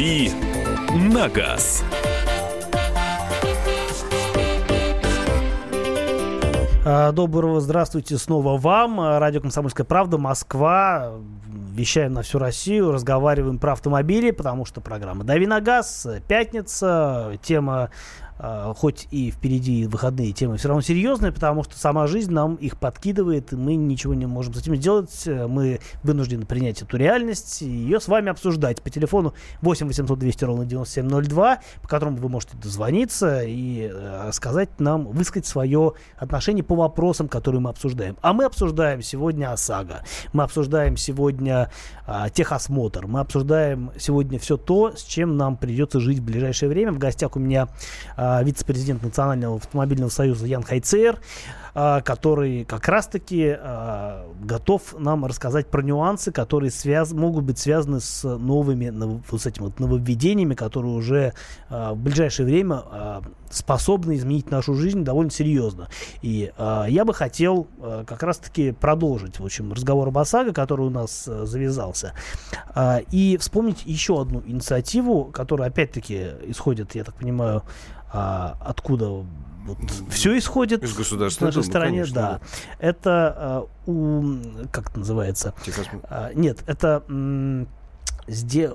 «Дави 0.00 0.30
на 1.12 1.28
газ». 1.28 1.84
А, 6.86 7.12
Доброго 7.12 7.60
здравствуйте 7.60 8.16
снова 8.16 8.56
вам. 8.56 8.98
А, 8.98 9.18
Радио 9.18 9.42
«Комсомольская 9.42 9.84
правда», 9.84 10.16
Москва. 10.16 11.12
Вещаем 11.74 12.14
на 12.14 12.22
всю 12.22 12.38
Россию, 12.38 12.92
разговариваем 12.92 13.58
про 13.58 13.72
автомобили, 13.72 14.30
потому 14.30 14.64
что 14.64 14.80
программа 14.80 15.24
«Дави 15.24 15.46
на 15.46 15.60
газ», 15.60 16.06
пятница, 16.26 17.38
тема 17.42 17.90
хоть 18.74 19.06
и 19.10 19.30
впереди 19.30 19.86
выходные 19.86 20.32
темы, 20.32 20.56
все 20.56 20.68
равно 20.68 20.80
серьезные, 20.82 21.32
потому 21.32 21.64
что 21.64 21.78
сама 21.78 22.06
жизнь 22.06 22.32
нам 22.32 22.54
их 22.56 22.78
подкидывает, 22.78 23.52
и 23.52 23.56
мы 23.56 23.74
ничего 23.74 24.14
не 24.14 24.26
можем 24.26 24.54
с 24.54 24.60
этим 24.60 24.76
сделать. 24.76 25.26
Мы 25.26 25.80
вынуждены 26.02 26.46
принять 26.46 26.82
эту 26.82 26.96
реальность 26.96 27.62
и 27.62 27.66
ее 27.66 28.00
с 28.00 28.08
вами 28.08 28.30
обсуждать. 28.30 28.82
По 28.82 28.90
телефону 28.90 29.34
8 29.62 29.86
800 29.86 30.18
200 30.18 30.44
ровно 30.44 30.64
9702, 30.64 31.60
по 31.82 31.88
которому 31.88 32.16
вы 32.16 32.28
можете 32.28 32.56
дозвониться 32.56 33.42
и 33.42 33.90
э, 33.92 34.30
сказать 34.32 34.68
нам, 34.78 35.06
высказать 35.06 35.46
свое 35.46 35.94
отношение 36.16 36.62
по 36.62 36.74
вопросам, 36.74 37.28
которые 37.28 37.60
мы 37.60 37.70
обсуждаем. 37.70 38.16
А 38.22 38.32
мы 38.32 38.44
обсуждаем 38.44 39.02
сегодня 39.02 39.52
ОСАГО, 39.52 40.02
мы 40.32 40.44
обсуждаем 40.44 40.96
сегодня 40.96 41.70
э, 42.06 42.26
техосмотр, 42.32 43.06
мы 43.06 43.20
обсуждаем 43.20 43.90
сегодня 43.98 44.38
все 44.38 44.56
то, 44.56 44.92
с 44.96 45.02
чем 45.02 45.36
нам 45.36 45.56
придется 45.56 46.00
жить 46.00 46.18
в 46.18 46.24
ближайшее 46.24 46.68
время. 46.68 46.92
В 46.92 46.98
гостях 46.98 47.36
у 47.36 47.38
меня 47.38 47.68
э, 48.16 48.29
вице-президент 48.42 49.02
Национального 49.02 49.56
автомобильного 49.56 50.10
союза 50.10 50.46
Ян 50.46 50.62
Хайцер, 50.62 51.20
а, 51.74 52.00
который 52.00 52.64
как 52.64 52.88
раз-таки 52.88 53.56
а, 53.58 54.26
готов 54.42 54.94
нам 54.98 55.24
рассказать 55.24 55.68
про 55.68 55.82
нюансы, 55.82 56.32
которые 56.32 56.70
связ... 56.70 57.12
могут 57.12 57.44
быть 57.44 57.58
связаны 57.58 58.00
с 58.00 58.24
новыми, 58.24 58.90
вот 59.30 59.40
с 59.40 59.46
этими 59.46 59.64
вот 59.64 59.80
нововведениями, 59.80 60.54
которые 60.54 60.94
уже 60.94 61.32
в 61.68 61.94
ближайшее 61.94 62.46
время 62.46 62.82
способны 63.50 64.16
изменить 64.16 64.50
нашу 64.50 64.74
жизнь 64.74 65.04
довольно 65.04 65.30
серьезно. 65.30 65.88
И 66.22 66.52
э, 66.56 66.84
я 66.88 67.04
бы 67.04 67.12
хотел 67.12 67.66
э, 67.78 68.04
как 68.06 68.22
раз-таки 68.22 68.72
продолжить, 68.72 69.40
в 69.40 69.44
общем, 69.44 69.72
разговор 69.72 70.08
об 70.08 70.18
ОСАГО, 70.18 70.52
который 70.52 70.86
у 70.86 70.90
нас 70.90 71.26
э, 71.26 71.44
завязался, 71.46 72.14
э, 72.74 73.00
и 73.10 73.36
вспомнить 73.38 73.82
еще 73.84 74.20
одну 74.20 74.42
инициативу, 74.46 75.24
которая 75.24 75.68
опять-таки 75.68 76.28
исходит, 76.46 76.94
я 76.94 77.04
так 77.04 77.16
понимаю, 77.16 77.62
э, 78.12 78.48
откуда 78.60 79.24
вот 79.66 79.78
все 80.10 80.36
исходит 80.38 80.82
Из 80.82 80.92
в 80.92 80.96
государственной 80.96 81.48
нашей 81.48 81.56
думы, 81.56 81.66
стране, 81.66 81.90
конечно, 81.90 82.14
да. 82.14 82.40
Это 82.78 83.68
э, 83.86 83.90
у 83.90 84.24
как 84.72 84.90
это 84.90 84.98
называется? 85.00 85.54
Техосмотр. 85.64 86.06
А, 86.10 86.30
нет, 86.34 86.58
это 86.66 87.02
м, 87.08 87.68
сде- 88.26 88.72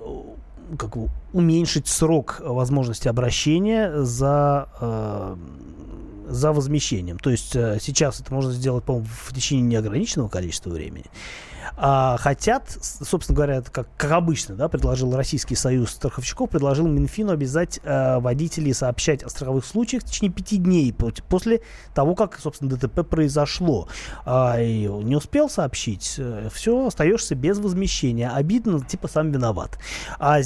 как 0.78 0.96
уменьшить 1.34 1.88
срок 1.88 2.40
возможности 2.40 3.08
обращения 3.08 4.04
за 4.04 4.70
э, 4.80 5.36
за 6.28 6.52
возмещением. 6.54 7.20
То 7.20 7.30
есть 7.30 7.56
э, 7.56 7.78
сейчас 7.80 8.20
это 8.20 8.34
можно 8.34 8.52
сделать, 8.52 8.84
по-моему, 8.84 9.08
в 9.08 9.34
течение 9.34 9.64
неограниченного 9.66 10.28
количества 10.28 10.72
времени. 10.72 11.06
А 11.78 12.18
хотят, 12.18 12.70
собственно 12.82 13.36
говоря, 13.36 13.62
как, 13.62 13.88
как 13.98 14.12
обычно, 14.12 14.56
да, 14.56 14.68
предложил 14.68 15.16
Российский 15.16 15.56
союз 15.56 15.92
страховщиков, 15.92 16.50
предложил 16.50 16.88
Минфину 16.88 17.32
обязать 17.32 17.80
э, 17.84 18.20
водителей 18.20 18.74
сообщать 18.74 19.24
о 19.24 19.30
страховых 19.30 19.66
случаях 19.66 20.04
в 20.04 20.06
течение 20.06 20.32
пяти 20.32 20.58
дней 20.58 20.94
по- 20.94 21.12
после 21.30 21.62
того, 21.94 22.16
как, 22.16 22.40
собственно, 22.40 22.72
ДТП 22.76 23.08
произошло. 23.08 23.88
А, 24.26 24.60
и 24.62 24.88
не 24.88 25.16
успел 25.16 25.50
сообщить, 25.50 26.20
все, 26.54 26.88
остаешься 26.88 27.36
без 27.36 27.60
возмещения. 27.60 28.30
Обидно, 28.30 28.80
типа 28.84 29.08
сам 29.08 29.32
виноват. 29.32 29.78
А 30.20 30.40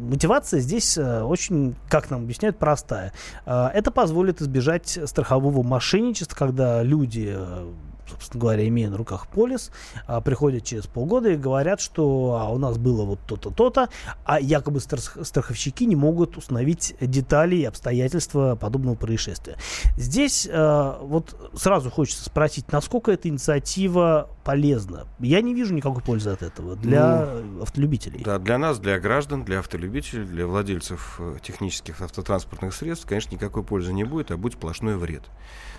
мотивация 0.00 0.60
здесь 0.60 0.96
э, 0.98 1.22
очень, 1.22 1.76
как 1.88 2.10
нам 2.10 2.22
объясняют, 2.22 2.58
простая. 2.58 3.12
Э, 3.46 3.68
Это 3.72 3.90
позволит 3.90 4.40
избежать 4.40 4.98
страхового 5.04 5.62
мошенничества, 5.62 6.36
когда 6.36 6.82
люди 6.82 7.34
э, 7.36 7.70
собственно 8.10 8.40
говоря, 8.40 8.66
имея 8.66 8.90
на 8.90 8.96
руках 8.96 9.26
полис, 9.28 9.70
а, 10.06 10.20
приходят 10.20 10.64
через 10.64 10.86
полгода 10.86 11.30
и 11.30 11.36
говорят, 11.36 11.80
что 11.80 12.38
а, 12.40 12.50
у 12.50 12.58
нас 12.58 12.78
было 12.78 13.04
вот 13.04 13.20
то-то, 13.26 13.50
то-то, 13.50 13.88
а 14.24 14.40
якобы 14.40 14.80
страх- 14.80 15.24
страховщики 15.24 15.84
не 15.84 15.96
могут 15.96 16.36
установить 16.36 16.94
детали 17.00 17.56
и 17.56 17.64
обстоятельства 17.64 18.56
подобного 18.56 18.94
происшествия. 18.94 19.56
Здесь 19.96 20.48
э, 20.50 20.94
вот 21.00 21.36
сразу 21.54 21.90
хочется 21.90 22.24
спросить, 22.24 22.70
насколько 22.72 23.12
эта 23.12 23.28
инициатива 23.28 24.28
полезна? 24.44 25.06
Я 25.18 25.42
не 25.42 25.54
вижу 25.54 25.74
никакой 25.74 26.02
пользы 26.02 26.30
от 26.30 26.42
этого 26.42 26.76
для 26.76 27.28
автолюбителей. 27.60 28.22
Да, 28.24 28.38
для 28.38 28.58
нас, 28.58 28.78
для 28.78 28.98
граждан, 28.98 29.44
для 29.44 29.60
автолюбителей, 29.60 30.24
для 30.24 30.46
владельцев 30.46 31.16
э, 31.18 31.36
технических 31.42 32.00
автотранспортных 32.00 32.74
средств, 32.74 33.06
конечно, 33.06 33.34
никакой 33.34 33.62
пользы 33.62 33.92
не 33.92 34.04
будет, 34.04 34.30
а 34.30 34.36
будет 34.36 34.54
сплошной 34.54 34.96
вред. 34.96 35.22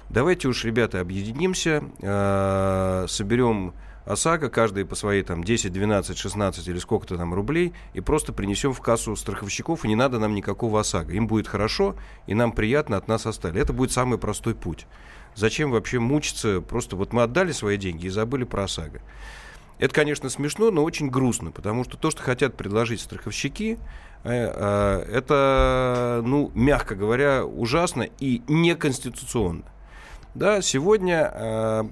Давайте 0.10 0.48
уж, 0.48 0.66
ребята, 0.66 1.00
объединимся, 1.00 1.84
э, 2.02 3.06
соберем 3.08 3.74
ОСАГО, 4.06 4.50
каждый 4.50 4.86
по 4.86 4.96
своей 4.96 5.24
там 5.24 5.44
10, 5.44 5.72
12, 5.72 6.18
16 6.18 6.68
или 6.68 6.80
сколько-то 6.80 7.18
там 7.18 7.34
рублей, 7.34 7.74
и 7.94 8.02
просто 8.02 8.34
принесем 8.34 8.74
в 8.74 8.82
кассу 8.82 9.16
страховщиков, 9.16 9.86
и 9.86 9.88
не 9.88 9.96
надо 9.96 10.20
нам 10.20 10.34
никакого 10.34 10.80
ОСАГО. 10.80 11.14
Им 11.14 11.28
будет 11.28 11.48
хорошо, 11.48 11.96
и 12.28 12.34
нам 12.34 12.52
приятно, 12.52 12.98
от 12.98 13.08
нас 13.08 13.26
остали. 13.26 13.62
Это 13.62 13.74
будет 13.74 13.92
самый 13.92 14.18
простой 14.18 14.56
путь. 14.56 14.88
Зачем 15.36 15.72
вообще 15.72 16.00
мучиться? 16.00 16.62
Просто 16.62 16.96
вот 16.96 17.14
мы 17.14 17.24
отдали 17.24 17.52
свои 17.52 17.78
деньги 17.78 18.08
и 18.08 18.10
забыли 18.10 18.44
про 18.44 18.64
ОСАГО. 18.64 19.02
Это, 19.80 19.94
конечно, 19.94 20.30
смешно, 20.30 20.70
но 20.70 20.84
очень 20.84 21.10
грустно, 21.10 21.52
потому 21.52 21.84
что 21.84 21.98
то, 21.98 22.12
что 22.12 22.22
хотят 22.22 22.56
предложить 22.56 23.02
страховщики, 23.02 23.80
э, 24.24 24.30
э, 24.30 25.06
это, 25.12 26.22
ну, 26.24 26.52
мягко 26.54 26.94
говоря, 26.94 27.44
ужасно 27.46 28.08
и 28.20 28.44
неконституционно. 28.48 29.64
Да, 30.36 30.62
сегодня 30.62 31.32
э, 31.34 31.84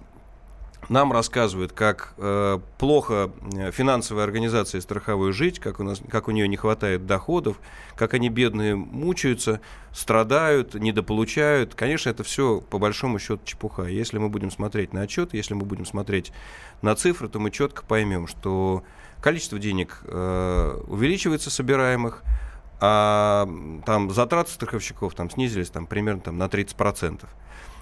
нам 0.87 1.11
рассказывают, 1.11 1.73
как 1.73 2.13
э, 2.17 2.59
плохо 2.77 3.31
э, 3.53 3.71
финансовая 3.71 4.23
организация 4.23 4.81
страховой 4.81 5.33
жить, 5.33 5.59
как 5.59 5.79
у, 5.79 5.83
нас, 5.83 6.01
как 6.09 6.27
у 6.27 6.31
нее 6.31 6.47
не 6.47 6.57
хватает 6.57 7.05
доходов, 7.05 7.59
как 7.95 8.13
они 8.13 8.29
бедные 8.29 8.75
мучаются, 8.75 9.61
страдают, 9.91 10.73
недополучают. 10.73 11.75
Конечно, 11.75 12.09
это 12.09 12.23
все 12.23 12.61
по 12.61 12.79
большому 12.79 13.19
счету 13.19 13.41
чепуха. 13.43 13.83
Если 13.83 14.17
мы 14.17 14.29
будем 14.29 14.49
смотреть 14.49 14.93
на 14.93 15.01
отчет, 15.01 15.33
если 15.33 15.53
мы 15.53 15.65
будем 15.65 15.85
смотреть 15.85 16.31
на 16.81 16.95
цифры, 16.95 17.27
то 17.27 17.39
мы 17.39 17.51
четко 17.51 17.83
поймем, 17.83 18.25
что 18.27 18.83
количество 19.21 19.59
денег 19.59 20.01
э, 20.05 20.83
увеличивается 20.87 21.51
собираемых, 21.51 22.23
а 22.81 23.47
там 23.85 24.09
затраты 24.11 24.51
страховщиков 24.51 25.13
там 25.13 25.29
снизились 25.29 25.69
там, 25.69 25.85
примерно 25.85 26.21
там, 26.21 26.37
на 26.37 26.45
30%. 26.45 27.25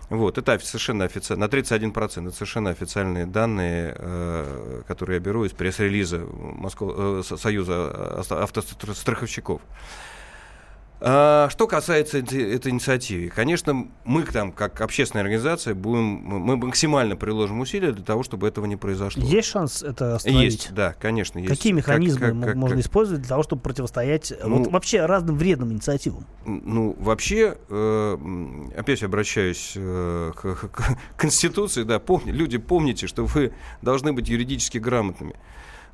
Вот, 0.09 0.37
это 0.37 0.57
совершенно 0.59 1.03
официально, 1.03 1.47
на 1.47 1.49
31%, 1.49 2.27
это 2.27 2.31
совершенно 2.31 2.69
официальные 2.69 3.25
данные, 3.25 3.93
э, 3.97 4.81
которые 4.87 5.17
я 5.17 5.19
беру 5.19 5.43
из 5.43 5.51
пресс-релиза 5.51 6.19
Москва, 6.19 6.93
э, 6.97 7.23
Союза 7.23 8.23
автостраховщиков. 8.29 9.61
А, 10.99 11.47
что 11.49 11.67
касается 11.67 12.19
этой 12.19 12.71
инициативы, 12.71 13.29
конечно, 13.29 13.87
мы 14.03 14.23
там, 14.23 14.51
как 14.51 14.81
общественная 14.81 15.23
организация, 15.23 15.75
будем, 15.75 16.03
мы 16.03 16.57
максимально 16.57 17.15
приложим 17.15 17.59
усилия 17.59 17.91
для 17.91 18.03
того, 18.03 18.23
чтобы 18.23 18.47
этого 18.47 18.65
не 18.65 18.77
произошло. 18.77 19.23
Есть 19.23 19.49
шанс 19.49 19.83
это 19.83 20.15
остановить? 20.15 20.53
Есть, 20.53 20.73
да, 20.73 20.95
конечно. 20.99 21.37
Есть. 21.37 21.49
Какие 21.51 21.73
механизмы 21.73 22.31
как, 22.31 22.41
как, 22.41 22.55
можно 22.55 22.77
как... 22.77 22.85
использовать 22.85 23.21
для 23.21 23.29
того, 23.29 23.43
чтобы 23.43 23.61
противостоять 23.61 24.33
ну, 24.43 24.63
вот, 24.63 24.71
вообще 24.71 25.05
разным 25.05 25.37
вредным 25.37 25.71
инициативам? 25.71 26.25
Ну, 26.45 26.95
вообще, 26.99 27.57
э, 27.69 28.17
опять 28.75 29.03
обращаюсь 29.03 29.73
э, 29.75 30.31
к, 30.35 30.55
к 30.55 30.97
Конституции, 31.15 31.83
да, 31.83 31.99
помни, 31.99 32.31
люди, 32.31 32.57
помните, 32.57 33.05
что 33.05 33.25
вы 33.25 33.53
должны 33.83 34.13
быть 34.13 34.29
юридически 34.29 34.79
грамотными 34.79 35.35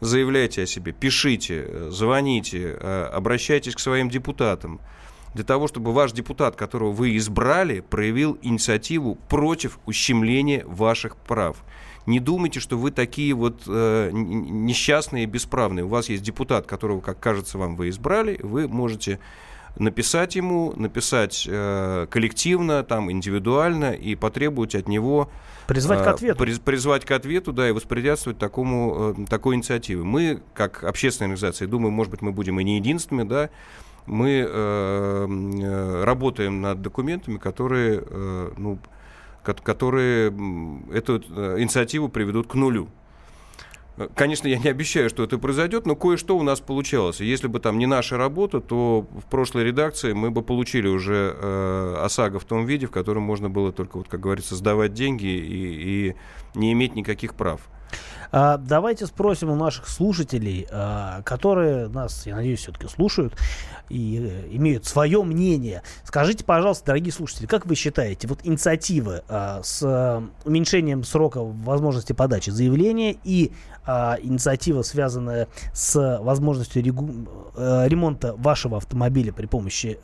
заявляйте 0.03 0.63
о 0.63 0.65
себе, 0.65 0.91
пишите, 0.91 1.89
звоните, 1.89 2.77
э, 2.79 3.09
обращайтесь 3.13 3.75
к 3.75 3.79
своим 3.79 4.09
депутатам 4.09 4.79
для 5.33 5.43
того, 5.43 5.67
чтобы 5.67 5.93
ваш 5.93 6.11
депутат, 6.11 6.55
которого 6.55 6.91
вы 6.91 7.17
избрали, 7.17 7.79
проявил 7.79 8.37
инициативу 8.41 9.15
против 9.29 9.79
ущемления 9.85 10.63
ваших 10.65 11.15
прав. 11.17 11.57
Не 12.05 12.19
думайте, 12.19 12.59
что 12.59 12.77
вы 12.77 12.91
такие 12.91 13.33
вот 13.33 13.63
э, 13.65 14.09
несчастные 14.11 15.23
и 15.23 15.27
бесправные. 15.27 15.85
У 15.85 15.87
вас 15.87 16.09
есть 16.09 16.21
депутат, 16.21 16.67
которого, 16.67 16.99
как 16.99 17.19
кажется 17.19 17.57
вам, 17.57 17.75
вы 17.75 17.89
избрали, 17.89 18.39
вы 18.43 18.67
можете 18.67 19.19
написать 19.77 20.35
ему, 20.35 20.73
написать 20.75 21.47
э, 21.49 22.07
коллективно, 22.09 22.83
там, 22.83 23.11
индивидуально 23.11 23.93
и 23.93 24.15
потребовать 24.15 24.75
от 24.75 24.87
него... 24.87 25.29
Призвать 25.67 26.01
э, 26.01 26.03
к 26.03 26.07
ответу. 26.07 26.37
Приз, 26.39 26.59
призвать 26.59 27.05
к 27.05 27.11
ответу, 27.11 27.53
да, 27.53 27.69
и 27.69 27.71
воспрепятствовать 27.71 28.37
такому, 28.37 29.15
э, 29.17 29.25
такой 29.27 29.55
инициативе. 29.55 30.03
Мы, 30.03 30.41
как 30.53 30.83
общественная 30.83 31.27
организация, 31.27 31.67
думаю, 31.67 31.91
может 31.91 32.11
быть, 32.11 32.21
мы 32.21 32.31
будем 32.31 32.59
и 32.59 32.63
не 32.63 32.75
единственными, 32.77 33.27
да, 33.27 33.49
мы 34.05 34.45
э, 34.47 34.47
э 34.47 36.03
работаем 36.03 36.61
над 36.61 36.81
документами, 36.81 37.37
которые, 37.37 38.03
э, 38.05 38.51
ну, 38.57 38.77
которые 39.43 40.27
эту 40.93 41.23
э, 41.29 41.55
инициативу 41.59 42.09
приведут 42.09 42.47
к 42.47 42.55
нулю. 42.55 42.89
Конечно, 44.15 44.47
я 44.47 44.57
не 44.57 44.69
обещаю, 44.69 45.09
что 45.09 45.23
это 45.23 45.37
произойдет, 45.37 45.85
но 45.85 45.95
кое-что 45.95 46.35
у 46.35 46.41
нас 46.41 46.59
получалось. 46.59 47.19
Если 47.19 47.47
бы 47.47 47.59
там 47.59 47.77
не 47.77 47.85
наша 47.85 48.17
работа, 48.17 48.59
то 48.59 49.07
в 49.11 49.29
прошлой 49.29 49.65
редакции 49.65 50.13
мы 50.13 50.31
бы 50.31 50.41
получили 50.41 50.87
уже 50.87 51.35
э, 51.35 51.95
ОСАГО 51.99 52.39
в 52.39 52.45
том 52.45 52.65
виде, 52.65 52.87
в 52.87 52.91
котором 52.91 53.21
можно 53.21 53.51
было 53.51 53.71
только, 53.71 53.97
вот, 53.97 54.07
как 54.07 54.19
говорится, 54.19 54.55
сдавать 54.55 54.93
деньги 54.93 55.27
и, 55.27 56.09
и 56.09 56.15
не 56.55 56.73
иметь 56.73 56.95
никаких 56.95 57.35
прав. 57.35 57.61
А, 58.35 58.57
давайте 58.57 59.05
спросим 59.05 59.51
у 59.51 59.55
наших 59.55 59.87
слушателей, 59.87 60.67
а, 60.71 61.21
которые 61.21 61.87
нас, 61.87 62.25
я 62.25 62.35
надеюсь, 62.35 62.61
все-таки 62.61 62.87
слушают 62.87 63.35
и 63.89 64.27
э, 64.27 64.55
имеют 64.55 64.87
свое 64.87 65.21
мнение. 65.21 65.83
Скажите, 66.03 66.43
пожалуйста, 66.43 66.87
дорогие 66.87 67.13
слушатели, 67.13 67.45
как 67.45 67.67
вы 67.67 67.75
считаете, 67.75 68.27
вот 68.27 68.39
инициативы 68.43 69.21
а, 69.29 69.61
с 69.61 69.83
уменьшением 70.45 71.03
срока 71.03 71.41
возможности 71.43 72.13
подачи 72.13 72.49
заявления 72.49 73.15
и 73.23 73.51
инициатива, 73.85 74.81
связанная 74.81 75.49
с 75.73 76.17
возможностью. 76.21 76.81
Э, 77.55 77.85
ремонта 77.85 78.33
вашего 78.37 78.77
автомобиля 78.77 79.33
при 79.33 79.45
помощи 79.45 79.99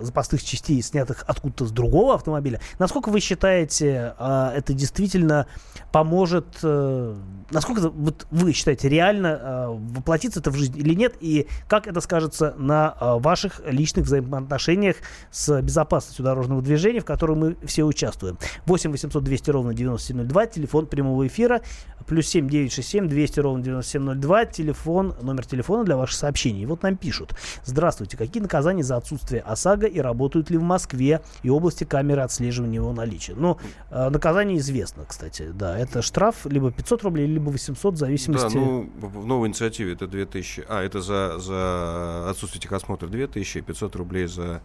запасных 0.00 0.42
частей, 0.42 0.82
снятых 0.82 1.24
откуда-то 1.28 1.66
с 1.66 1.70
другого 1.70 2.16
автомобиля. 2.16 2.60
Насколько 2.80 3.10
вы 3.10 3.20
считаете, 3.20 4.14
это 4.18 4.74
действительно 4.74 5.46
поможет, 5.92 6.60
насколько 6.62 7.69
вот 7.78 8.26
вы 8.30 8.52
считаете 8.52 8.88
реально 8.88 9.38
а, 9.40 9.68
воплотиться 9.70 10.40
это 10.40 10.50
в 10.50 10.56
жизнь 10.56 10.78
или 10.78 10.94
нет, 10.94 11.14
и 11.20 11.46
как 11.68 11.86
это 11.86 12.00
скажется 12.00 12.54
на 12.58 12.94
а, 12.98 13.18
ваших 13.18 13.60
личных 13.66 14.06
взаимоотношениях 14.06 14.96
с 15.30 15.60
безопасностью 15.62 16.24
дорожного 16.24 16.62
движения, 16.62 17.00
в 17.00 17.04
котором 17.04 17.38
мы 17.38 17.56
все 17.64 17.84
участвуем. 17.84 18.38
8 18.66 18.90
800 18.90 19.22
200 19.22 19.50
ровно 19.50 19.74
9702, 19.74 20.46
телефон 20.46 20.86
прямого 20.86 21.26
эфира, 21.26 21.60
плюс 22.06 22.26
7 22.28 22.48
967 22.48 23.08
200 23.08 23.40
ровно 23.40 23.62
9702, 23.62 24.44
телефон, 24.46 25.14
номер 25.22 25.46
телефона 25.46 25.84
для 25.84 25.96
ваших 25.96 26.16
сообщений. 26.16 26.66
Вот 26.66 26.82
нам 26.82 26.96
пишут. 26.96 27.34
Здравствуйте, 27.64 28.16
какие 28.16 28.42
наказания 28.42 28.82
за 28.82 28.96
отсутствие 28.96 29.42
ОСАГО 29.42 29.86
и 29.86 30.00
работают 30.00 30.50
ли 30.50 30.58
в 30.58 30.62
Москве 30.62 31.20
и 31.42 31.50
области 31.50 31.84
камеры 31.84 32.22
отслеживания 32.22 32.76
его 32.76 32.92
наличия? 32.92 33.34
Ну, 33.36 33.58
э, 33.90 34.08
наказание 34.08 34.58
известно, 34.58 35.04
кстати, 35.06 35.50
да, 35.52 35.78
это 35.78 36.02
штраф 36.02 36.46
либо 36.46 36.70
500 36.70 37.02
рублей, 37.02 37.26
либо 37.26 37.50
800 37.60 37.94
в 37.94 37.96
зависимости... 37.96 38.54
Да, 38.54 38.60
ну, 38.60 38.90
в 38.96 39.26
новой 39.26 39.48
инициативе 39.48 39.92
это 39.92 40.06
2000, 40.06 40.64
а, 40.68 40.82
это 40.82 41.00
за, 41.00 41.38
за 41.38 42.30
отсутствие 42.30 42.62
техосмотра 42.62 43.06
2000 43.06 43.58
и 43.58 43.60
500 43.60 43.96
рублей 43.96 44.26
за 44.26 44.62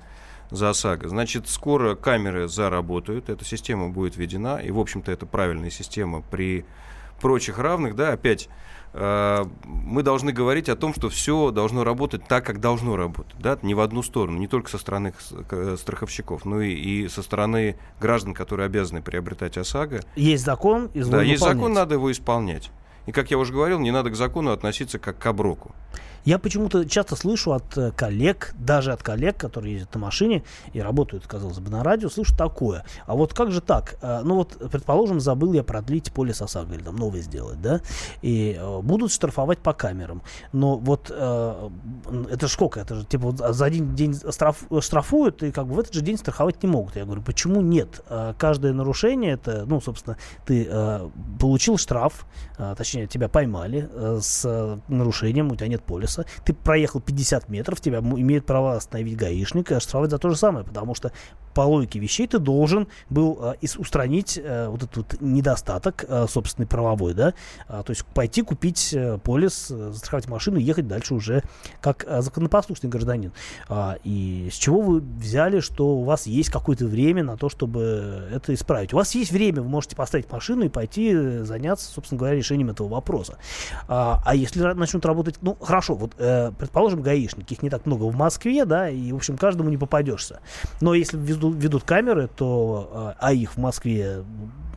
за 0.52 0.70
ОСАГО. 0.70 1.10
Значит, 1.10 1.48
скоро 1.48 1.96
камеры 1.96 2.48
заработают, 2.48 3.30
эта 3.30 3.44
система 3.46 3.90
будет 3.90 4.16
введена, 4.16 4.58
и, 4.58 4.72
в 4.72 4.80
общем-то, 4.80 5.12
это 5.12 5.26
правильная 5.26 5.70
система 5.70 6.22
при 6.22 6.66
прочих 7.20 7.58
равных, 7.58 7.96
да, 7.96 8.12
опять 8.12 8.50
э, 8.94 9.46
мы 9.64 10.04
должны 10.04 10.34
говорить 10.34 10.68
о 10.70 10.76
том, 10.76 10.94
что 10.94 11.10
все 11.10 11.52
должно 11.52 11.84
работать 11.84 12.28
так, 12.28 12.46
как 12.46 12.60
должно 12.60 12.98
работать, 12.98 13.36
да, 13.40 13.58
не 13.62 13.74
в 13.74 13.80
одну 13.80 14.04
сторону, 14.04 14.38
не 14.38 14.48
только 14.48 14.70
со 14.70 14.78
стороны 14.78 15.14
страховщиков, 15.78 16.46
но 16.46 16.62
и, 16.62 16.74
и 16.74 17.08
со 17.08 17.24
стороны 17.24 17.78
граждан, 18.00 18.34
которые 18.34 18.66
обязаны 18.66 19.02
приобретать 19.02 19.58
ОСАГО. 19.58 20.02
Есть 20.16 20.44
закон, 20.44 20.90
и 20.94 21.02
Да, 21.04 21.22
есть 21.24 21.44
закон, 21.44 21.74
надо 21.74 21.96
его 21.96 22.12
исполнять. 22.12 22.70
И, 23.06 23.12
как 23.12 23.32
я 23.32 23.38
уже 23.38 23.54
говорил, 23.54 23.80
не 23.80 23.92
надо 23.92 24.10
к 24.10 24.16
закону 24.16 24.52
относиться 24.52 25.00
как 25.00 25.18
к 25.18 25.26
оброку. 25.26 25.74
Я 26.26 26.40
почему-то 26.40 26.86
часто 26.86 27.16
слышу 27.16 27.54
от 27.54 27.78
э, 27.78 27.92
коллег, 27.92 28.56
даже 28.58 28.92
от 28.92 29.04
коллег, 29.04 29.38
которые 29.38 29.74
ездят 29.74 29.94
на 29.94 30.02
машине 30.02 30.44
и 30.74 30.82
работают, 30.82 31.28
казалось 31.28 31.60
бы, 31.60 31.70
на 31.70 31.84
радио, 31.84 32.10
слышу 32.10 32.36
такое. 32.36 32.84
А 33.06 33.14
вот 33.14 33.36
как 33.36 33.52
же 33.52 33.62
так? 33.62 33.98
Э, 34.02 34.22
ну 34.24 34.38
вот, 34.38 34.58
предположим, 34.72 35.20
забыл 35.20 35.54
я 35.54 35.64
продлить 35.64 36.12
ОСАГО 36.18 36.74
или 36.74 36.82
там 36.82 36.96
новый 36.96 37.22
сделать, 37.22 37.62
да? 37.62 37.80
И 38.24 38.58
э, 38.60 38.82
будут 38.82 39.12
штрафовать 39.12 39.60
по 39.60 39.74
камерам. 39.74 40.24
Но 40.52 40.78
вот 40.78 41.12
это 41.12 41.70
же 42.42 42.48
сколько? 42.48 42.80
Это 42.80 42.96
же 42.96 43.06
типа 43.06 43.32
за 43.54 43.66
один 43.66 43.94
день 43.94 44.16
штрафуют 44.80 45.44
и 45.44 45.52
как 45.52 45.68
бы 45.68 45.76
в 45.76 45.80
этот 45.80 45.94
же 45.94 46.02
день 46.02 46.18
страховать 46.18 46.64
не 46.64 46.70
могут. 46.70 46.96
Я 46.96 47.06
говорю, 47.06 47.22
почему 47.22 47.62
нет? 47.62 48.02
Каждое 48.38 48.74
нарушение 48.74 49.34
это, 49.34 49.66
ну, 49.68 49.80
собственно, 49.80 50.18
ты 50.46 50.68
получил 51.40 51.78
штраф, 51.78 52.26
точнее, 52.58 52.95
тебя 53.10 53.30
поймали 53.30 53.90
с 54.20 54.80
нарушением, 54.88 55.52
у 55.52 55.56
тебя 55.56 55.68
нет 55.68 55.84
полиса. 55.84 56.26
Ты 56.44 56.54
проехал 56.54 57.02
50 57.02 57.50
метров, 57.50 57.82
тебя 57.82 58.00
имеет 58.00 58.46
право 58.46 58.76
остановить 58.76 59.18
гаишник 59.18 59.72
и 59.72 59.76
оштрафовать 59.76 60.12
за 60.12 60.18
то 60.18 60.30
же 60.30 60.36
самое, 60.36 60.66
потому 60.66 60.96
что 60.96 61.12
по 61.56 61.62
логике 61.62 62.00
вещей 62.00 62.28
ты 62.28 62.38
должен 62.38 62.88
был 63.10 63.40
э, 63.42 63.68
устранить 63.78 64.38
э, 64.38 64.68
вот 64.68 64.84
этот 64.84 64.98
вот 64.98 65.22
недостаток 65.22 66.04
э, 66.08 66.28
собственный 66.28 66.68
правовой, 66.68 67.14
да, 67.14 67.34
а, 67.68 67.82
то 67.82 67.92
есть 67.92 68.06
пойти 68.06 68.42
купить 68.42 68.96
полис, 69.24 69.70
застраховать 69.70 70.28
машину 70.28 70.60
и 70.60 70.64
ехать 70.64 70.88
дальше 70.88 71.14
уже 71.14 71.44
как 71.80 72.06
законопослушный 72.20 72.90
гражданин. 72.90 73.32
А, 73.70 73.98
и 74.04 74.50
с 74.52 74.56
чего 74.56 74.82
вы 74.82 75.00
взяли, 75.00 75.62
что 75.62 75.96
у 75.96 76.04
вас 76.04 76.28
есть 76.28 76.50
какое-то 76.50 76.86
время 76.88 77.24
на 77.24 77.38
то, 77.38 77.48
чтобы 77.48 78.28
это 78.32 78.54
исправить? 78.54 78.94
У 78.94 78.98
вас 78.98 79.16
есть 79.16 79.32
время, 79.32 79.62
вы 79.62 79.70
можете 79.70 79.96
поставить 79.96 80.30
машину 80.30 80.66
и 80.66 80.70
пойти 80.70 81.40
заняться, 81.44 81.90
собственно 81.90 82.20
говоря, 82.20 82.36
решением 82.36 82.70
этого 82.70 82.90
вопроса. 82.90 83.38
А, 83.88 84.22
а 84.26 84.36
если 84.36 84.62
начнут 84.74 85.06
работать, 85.06 85.36
ну 85.42 85.56
хорошо, 85.56 85.96
вот 85.96 86.16
предположим, 86.16 87.02
гаишники, 87.02 87.54
их 87.54 87.64
не 87.64 87.70
так 87.70 87.86
много 87.86 88.04
в 88.04 88.16
Москве, 88.16 88.66
да, 88.66 88.90
и, 88.90 89.14
в 89.14 89.16
общем, 89.16 89.38
каждому 89.38 89.70
не 89.70 89.78
попадешься. 89.78 90.42
Но 90.82 90.94
если 90.94 91.18
введут, 91.18 91.45
ведут 91.52 91.84
камеры, 91.84 92.28
то, 92.28 92.90
э, 92.92 93.20
а 93.20 93.34
их 93.34 93.56
в 93.56 93.58
Москве 93.58 94.24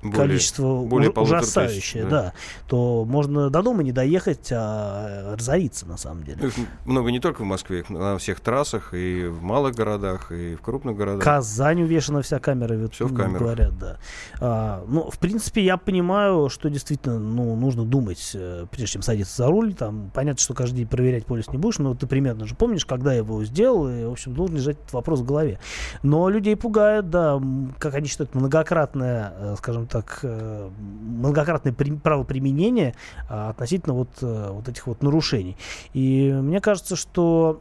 более, 0.03 0.17
количество 0.17 0.83
более 0.83 1.11
уж, 1.11 1.19
ужасающее, 1.19 2.03
тысяч, 2.05 2.11
да. 2.11 2.23
да, 2.23 2.33
то 2.67 3.05
можно 3.05 3.51
до 3.51 3.63
дома 3.63 3.83
не 3.83 3.93
доехать, 3.93 4.49
а 4.53 5.35
разориться 5.37 5.87
на 5.87 5.97
самом 5.97 6.25
деле. 6.25 6.47
Их 6.47 6.55
много 6.85 7.11
не 7.11 7.21
только 7.21 7.43
в 7.43 7.45
Москве, 7.45 7.85
на 7.89 8.19
всех 8.19 8.41
трассах, 8.41 8.95
и 8.95 9.27
в 9.27 9.43
малых 9.43 9.75
городах, 9.75 10.33
и 10.33 10.55
в 10.55 10.61
крупных 10.61 10.97
городах. 10.97 11.23
Казань 11.23 11.83
увешана 11.83 12.23
вся 12.23 12.39
камера, 12.39 12.89
Все 12.89 13.07
в 13.07 13.15
камерах. 13.15 13.41
говорят, 13.41 13.79
да. 13.79 13.97
А, 14.41 14.85
ну, 14.89 15.11
в 15.11 15.19
принципе, 15.19 15.63
я 15.65 15.77
понимаю, 15.77 16.49
что 16.49 16.69
действительно, 16.71 17.19
ну, 17.19 17.57
нужно 17.57 17.85
думать, 17.85 18.33
э, 18.35 18.67
прежде 18.71 18.95
чем 18.95 19.03
садиться 19.03 19.37
за 19.37 19.47
руль. 19.49 19.75
Там 19.75 20.11
понятно, 20.15 20.41
что 20.41 20.55
каждый 20.55 20.79
день 20.79 20.87
проверять 20.87 21.27
полис 21.27 21.49
не 21.49 21.59
будешь, 21.59 21.79
но 21.79 21.95
ты 21.95 22.07
примерно 22.07 22.47
же 22.47 22.55
помнишь, 22.55 22.87
когда 22.87 23.13
я 23.13 23.19
его 23.19 23.45
сделал, 23.45 23.89
и, 23.89 24.05
в 24.05 24.13
общем, 24.13 24.35
должен 24.35 24.57
лежать 24.57 24.79
этот 24.79 24.93
вопрос 24.93 25.21
в 25.21 25.25
голове. 25.25 25.59
Но 26.03 26.29
людей 26.29 26.57
пугает, 26.57 27.11
да, 27.11 27.41
как 27.79 27.95
они 27.95 28.07
считают, 28.07 28.35
многократное, 28.35 29.33
э, 29.37 29.55
скажем 29.59 29.87
так, 29.89 30.21
э, 30.23 30.71
многократное 30.79 31.73
правоприменение 31.73 32.95
а, 33.29 33.51
относительно 33.51 33.95
вот, 33.95 34.11
вот 34.21 34.69
этих 34.69 34.87
вот 34.87 35.03
нарушений. 35.03 35.57
И 35.95 36.33
мне 36.33 36.61
кажется, 36.61 36.97
что 36.97 37.61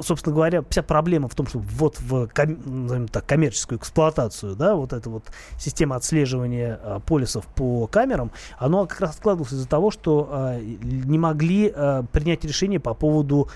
собственно 0.00 0.34
говоря, 0.34 0.64
вся 0.68 0.82
проблема 0.82 1.28
в 1.28 1.34
том, 1.34 1.46
что 1.46 1.58
вот 1.58 2.00
в 2.00 2.26
ком, 2.28 3.08
так, 3.08 3.26
коммерческую 3.26 3.78
эксплуатацию, 3.78 4.56
да, 4.56 4.74
вот 4.74 4.92
эта 4.92 5.08
вот 5.08 5.24
система 5.58 5.96
отслеживания 5.96 6.80
а, 6.82 7.00
полисов 7.00 7.46
по 7.46 7.86
камерам, 7.86 8.32
оно 8.58 8.86
как 8.86 9.00
раз 9.00 9.16
откладывалось 9.16 9.52
из-за 9.52 9.68
того, 9.68 9.90
что 9.90 10.28
а, 10.30 10.58
не 10.60 11.18
могли 11.18 11.72
принять 12.12 12.44
решение 12.44 12.80
по 12.80 12.94
поводу 12.94 13.48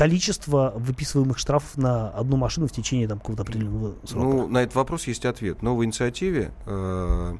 количества 0.00 0.72
выписываемых 0.76 1.38
штрафов 1.38 1.76
на 1.76 2.08
одну 2.10 2.36
машину 2.36 2.66
в 2.66 2.72
течение 2.72 3.06
там, 3.06 3.18
какого-то 3.18 3.42
определенного 3.42 3.94
срока? 4.04 4.26
Ну, 4.26 4.48
на 4.48 4.62
этот 4.62 4.74
вопрос 4.74 5.06
есть 5.06 5.24
ответ. 5.24 5.58
В 5.58 5.62
новой 5.62 5.86
инициативе, 5.86 6.52
э, 6.66 7.36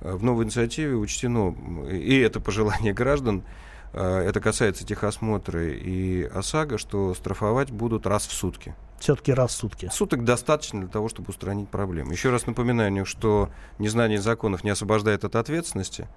в 0.00 0.24
новой 0.24 0.44
инициативе 0.44 0.94
учтено, 0.94 1.54
и 1.90 2.18
это 2.18 2.40
пожелание 2.40 2.92
граждан, 2.92 3.44
Э, 3.92 4.20
это 4.26 4.40
касается 4.40 4.86
техосмотра 4.86 5.68
и 5.68 6.24
ОСАГО, 6.24 6.78
что 6.78 7.14
штрафовать 7.14 7.70
будут 7.70 8.06
раз 8.06 8.26
в 8.26 8.32
сутки. 8.32 8.74
Все-таки 8.98 9.32
раз 9.32 9.52
в 9.52 9.54
сутки. 9.54 9.90
Суток 9.92 10.24
достаточно 10.24 10.80
для 10.80 10.88
того, 10.88 11.08
чтобы 11.08 11.30
устранить 11.30 11.68
проблему. 11.68 12.12
Еще 12.12 12.30
раз 12.30 12.46
напоминаю, 12.46 13.04
что 13.04 13.50
незнание 13.78 14.20
законов 14.20 14.64
не 14.64 14.70
освобождает 14.70 15.24
от 15.24 15.36
ответственности. 15.36 16.08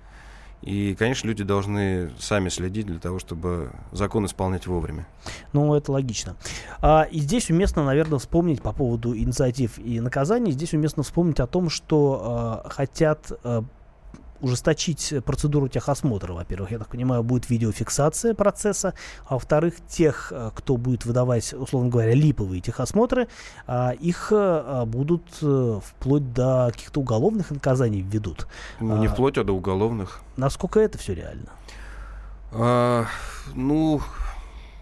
И, 0.65 0.95
конечно, 0.95 1.27
люди 1.27 1.43
должны 1.43 2.09
сами 2.19 2.49
следить 2.49 2.87
для 2.87 2.99
того, 2.99 3.19
чтобы 3.19 3.71
закон 3.91 4.25
исполнять 4.25 4.65
вовремя. 4.65 5.07
Ну, 5.53 5.73
это 5.75 5.91
логично. 5.91 6.35
А, 6.81 7.03
и 7.03 7.19
здесь 7.19 7.51
уместно, 7.51 7.85
наверное, 7.85 8.17
вспомнить 8.17 8.61
по 8.61 8.73
поводу 8.73 9.15
инициатив 9.15 9.77
и 9.77 9.99
наказаний, 9.99 10.51
здесь 10.51 10.73
уместно 10.73 11.03
вспомнить 11.03 11.39
о 11.39 11.45
том, 11.45 11.69
что 11.69 12.21
а, 12.65 12.69
хотят 12.69 13.31
а, 13.43 13.63
ужесточить 14.45 15.13
процедуру 15.25 15.67
техосмотра, 15.67 16.33
во-первых. 16.33 16.71
Я 16.71 16.77
так 16.77 16.87
понимаю, 16.87 17.23
будет 17.23 17.49
видеофиксация 17.49 18.35
процесса, 18.35 18.93
а 19.27 19.33
во-вторых, 19.33 19.73
тех, 19.87 20.31
э, 20.31 20.51
кто 20.55 20.77
будет 20.77 21.05
выдавать, 21.05 21.53
условно 21.53 21.89
говоря, 21.89 22.13
липовые 22.13 22.61
техосмотры, 22.61 23.27
а, 23.65 23.91
их 23.91 24.31
э, 24.31 24.83
будут 24.85 25.23
э, 25.41 25.79
вплоть 25.83 26.31
до 26.33 26.69
каких-то 26.71 26.99
уголовных 26.99 27.49
наказаний 27.49 28.01
введут. 28.01 28.47
Ну, 28.79 28.97
не 28.97 29.07
а, 29.07 29.09
вплоть, 29.09 29.37
а 29.39 29.43
до 29.43 29.53
уголовных. 29.53 30.21
Насколько 30.37 30.79
это 30.79 30.99
все 30.99 31.15
реально? 31.15 31.49
А, 32.51 33.05
ну, 33.55 33.99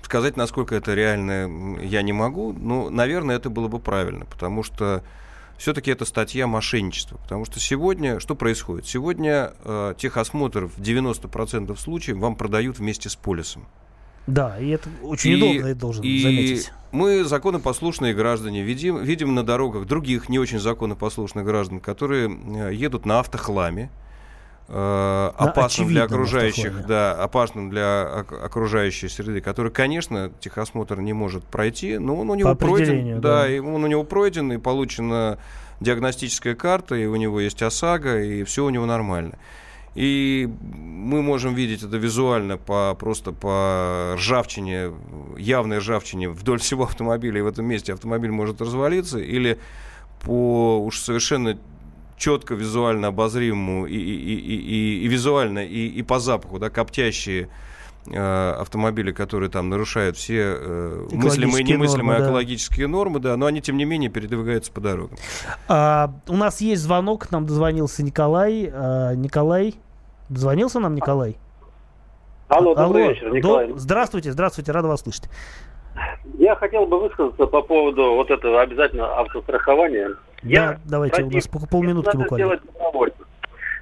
сказать, 0.03 0.35
насколько 0.35 0.75
это 0.75 0.93
реально, 0.93 1.79
я 1.81 2.01
не 2.01 2.11
могу. 2.11 2.51
Но, 2.51 2.89
наверное, 2.89 3.37
это 3.37 3.49
было 3.49 3.69
бы 3.69 3.79
правильно, 3.79 4.25
потому 4.25 4.61
что 4.63 5.03
все-таки 5.57 5.91
это 5.91 6.05
статья 6.05 6.47
мошенничества. 6.47 7.17
Потому 7.17 7.45
что 7.45 7.59
сегодня, 7.59 8.19
что 8.19 8.35
происходит? 8.35 8.85
Сегодня 8.85 9.53
э, 9.63 9.93
техосмотр 9.97 10.65
в 10.65 10.79
90% 10.79 11.75
случаев 11.77 12.17
вам 12.17 12.35
продают 12.35 12.79
вместе 12.79 13.09
с 13.09 13.15
полисом. 13.15 13.67
Да, 14.25 14.57
и 14.57 14.69
это 14.69 14.89
очень 15.01 15.31
и, 15.31 15.35
удобно, 15.35 15.67
я 15.67 15.75
должен 15.75 16.03
и 16.03 16.21
заметить. 16.21 16.71
Мы 16.91 17.25
законопослушные 17.25 18.13
граждане, 18.13 18.63
видим, 18.63 19.03
видим 19.03 19.35
на 19.35 19.43
дорогах 19.43 19.85
других 19.85 20.29
не 20.29 20.39
очень 20.39 20.59
законопослушных 20.59 21.43
граждан, 21.43 21.81
которые 21.81 22.29
э, 22.29 22.73
едут 22.73 23.05
на 23.05 23.19
автохламе, 23.19 23.89
э, 24.67 25.31
опасным 25.37 25.87
для 25.87 26.03
окружающих, 26.03 26.85
да, 26.85 27.13
опасным 27.13 27.69
для 27.69 28.03
окружающей 28.03 29.07
среды, 29.09 29.41
который, 29.41 29.71
конечно, 29.71 30.31
техосмотр 30.39 30.99
не 30.99 31.13
может 31.13 31.43
пройти, 31.43 31.97
но 31.97 32.15
он 32.15 32.29
у 32.29 32.35
него 32.35 32.55
пройден, 32.55 33.21
да, 33.21 33.43
да, 33.43 33.49
и 33.49 33.59
он 33.59 33.83
у 33.83 33.87
него 33.87 34.03
пройден 34.03 34.51
и 34.53 34.57
получена 34.57 35.39
диагностическая 35.79 36.55
карта, 36.55 36.95
и 36.95 37.05
у 37.05 37.15
него 37.15 37.39
есть 37.39 37.61
ОСАГО, 37.61 38.23
и 38.23 38.43
все 38.43 38.65
у 38.65 38.69
него 38.69 38.85
нормально. 38.85 39.37
И 39.95 40.49
мы 40.61 41.21
можем 41.21 41.53
видеть 41.53 41.83
это 41.83 41.97
визуально 41.97 42.57
по, 42.57 42.95
просто 42.99 43.31
по 43.31 44.15
ржавчине, 44.15 44.91
явной 45.37 45.77
ржавчине 45.77 46.29
вдоль 46.29 46.59
всего 46.59 46.85
автомобиля, 46.85 47.39
и 47.39 47.41
в 47.41 47.47
этом 47.47 47.65
месте 47.65 47.93
автомобиль 47.93 48.31
может 48.31 48.59
развалиться, 48.59 49.19
или 49.19 49.59
по 50.21 50.83
уж 50.83 50.99
совершенно 50.99 51.59
четко 52.23 52.53
визуально 52.53 53.09
обозримому 53.09 53.85
и, 53.85 53.97
и, 53.97 54.35
и, 54.35 54.55
и, 54.55 55.03
и 55.03 55.07
визуально, 55.09 55.59
и, 55.59 55.87
и 55.87 56.03
по 56.03 56.19
запаху, 56.19 56.57
да, 56.57 56.69
коптящие 56.69 57.49
э, 58.07 58.51
автомобили, 58.61 59.11
которые 59.11 59.49
там 59.49 59.69
нарушают 59.69 60.15
все 60.15 60.55
э, 60.57 61.07
мыслимые 61.11 61.65
и 61.65 61.65
немыслимые 61.65 62.19
нормы, 62.19 62.25
экологические 62.25 62.87
да. 62.87 62.91
нормы, 62.93 63.19
да, 63.19 63.35
но 63.35 63.45
они, 63.45 63.61
тем 63.61 63.75
не 63.75 63.83
менее, 63.83 64.09
передвигаются 64.09 64.71
по 64.71 64.79
дорогам. 64.79 65.17
А, 65.67 66.13
у 66.29 66.37
нас 66.37 66.61
есть 66.61 66.81
звонок, 66.83 67.29
нам 67.29 67.45
дозвонился 67.45 68.03
Николай. 68.03 68.71
А, 68.73 69.13
Николай, 69.15 69.75
дозвонился 70.29 70.79
нам 70.79 70.95
Николай? 70.95 71.35
Алло, 72.47 72.73
добрый 72.73 73.03
Алло, 73.03 73.11
вечер, 73.11 73.33
Николай. 73.33 73.67
До... 73.67 73.77
Здравствуйте, 73.77 74.31
здравствуйте, 74.31 74.71
рада 74.71 74.87
вас 74.87 75.01
слышать. 75.01 75.29
Я 76.39 76.55
хотел 76.55 76.85
бы 76.85 77.01
высказаться 77.01 77.47
по 77.47 77.61
поводу 77.61 78.15
вот 78.15 78.31
этого 78.31 78.61
обязательно 78.61 79.13
автострахования. 79.19 80.11
Да, 80.43 80.49
Я 80.49 80.79
давайте, 80.85 81.15
против... 81.15 81.31
у 81.31 81.35
нас 81.35 81.47
по 81.47 81.67
полминутки 81.67 82.17
буквально. 82.17 82.59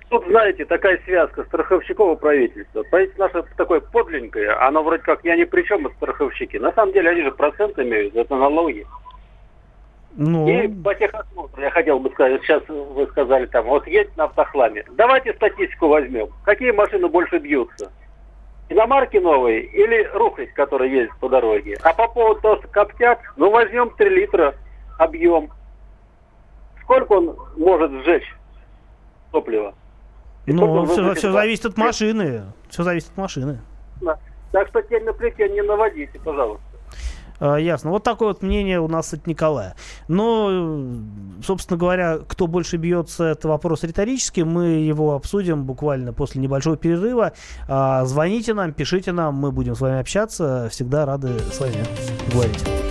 Тут, 0.09 0.25
знаете, 0.27 0.65
такая 0.65 0.99
связка 1.05 1.45
страховщиков 1.45 2.17
и 2.17 2.19
правительства. 2.19 2.83
Правительство 2.83 3.31
наше 3.33 3.47
такое 3.55 3.79
подленькое, 3.79 4.51
оно 4.51 4.83
вроде 4.83 5.03
как 5.03 5.23
я 5.23 5.37
ни 5.37 5.45
при 5.45 5.63
чем, 5.63 5.87
это 5.87 5.95
страховщики. 5.95 6.57
На 6.57 6.73
самом 6.73 6.91
деле 6.91 7.11
они 7.11 7.21
же 7.21 7.31
проценты 7.31 7.83
имеют, 7.83 8.15
это 8.15 8.35
налоги. 8.35 8.85
Ну... 10.13 10.47
И 10.49 10.67
по 10.67 10.93
техосмотру 10.93 11.61
я 11.61 11.71
хотел 11.71 11.99
бы 11.99 12.09
сказать, 12.09 12.41
сейчас 12.41 12.61
вы 12.67 13.07
сказали 13.07 13.45
там, 13.45 13.65
вот 13.65 13.87
едет 13.87 14.15
на 14.17 14.25
автохламе. 14.25 14.83
Давайте 14.97 15.33
статистику 15.33 15.87
возьмем. 15.87 16.27
Какие 16.43 16.71
машины 16.71 17.07
больше 17.07 17.37
бьются? 17.37 17.89
иномарки 18.71 19.17
новые 19.17 19.63
или 19.63 20.09
рухлядь, 20.13 20.53
которая 20.53 20.89
ездит 20.89 21.15
по 21.19 21.29
дороге. 21.29 21.77
А 21.83 21.93
по 21.93 22.07
поводу 22.07 22.41
того, 22.41 22.57
что 22.57 22.67
коптят, 22.69 23.19
ну 23.35 23.51
возьмем 23.51 23.89
3 23.91 24.09
литра 24.09 24.55
объем. 24.97 25.49
Сколько 26.91 27.13
он 27.13 27.37
может 27.55 27.89
сжечь 28.03 28.35
топлива? 29.31 29.73
ну, 30.45 30.85
все, 30.87 31.13
все 31.13 31.31
зависит 31.31 31.65
от 31.67 31.77
машины. 31.77 32.43
Все 32.67 32.83
зависит 32.83 33.11
от 33.11 33.17
машины. 33.17 33.61
Да. 34.01 34.19
Так 34.51 34.67
что 34.67 34.81
тень 34.81 35.05
на 35.05 35.13
плите 35.13 35.47
не 35.47 35.61
наводите, 35.61 36.19
пожалуйста. 36.19 36.65
А, 37.39 37.55
ясно. 37.55 37.91
Вот 37.91 38.03
такое 38.03 38.27
вот 38.27 38.41
мнение 38.41 38.81
у 38.81 38.89
нас 38.89 39.13
от 39.13 39.25
Николая. 39.25 39.77
Но, 40.09 40.75
собственно 41.41 41.79
говоря, 41.79 42.19
кто 42.27 42.47
больше 42.47 42.75
бьется, 42.75 43.23
это 43.23 43.47
вопрос 43.47 43.83
риторический. 43.83 44.43
Мы 44.43 44.65
его 44.65 45.13
обсудим 45.13 45.63
буквально 45.63 46.11
после 46.11 46.41
небольшого 46.41 46.75
перерыва. 46.75 47.31
А, 47.69 48.03
звоните 48.03 48.53
нам, 48.53 48.73
пишите 48.73 49.13
нам, 49.13 49.35
мы 49.35 49.53
будем 49.53 49.75
с 49.75 49.79
вами 49.79 50.01
общаться. 50.01 50.67
Всегда 50.69 51.05
рады 51.05 51.39
с 51.39 51.57
вами 51.57 51.85
говорить. 52.33 52.90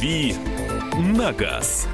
«Дави 0.00 0.34
на 0.96 1.30
газ». 1.30 1.86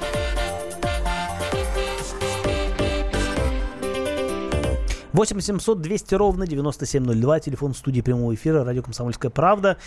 8 5.12 5.40
700 5.40 5.80
200 5.80 6.14
ровно 6.14 6.46
9702, 6.46 7.40
телефон 7.40 7.74
студии 7.74 8.02
прямого 8.02 8.32
эфира, 8.34 8.64
радио 8.64 8.82
«Комсомольская 8.82 9.30
правда». 9.30 9.78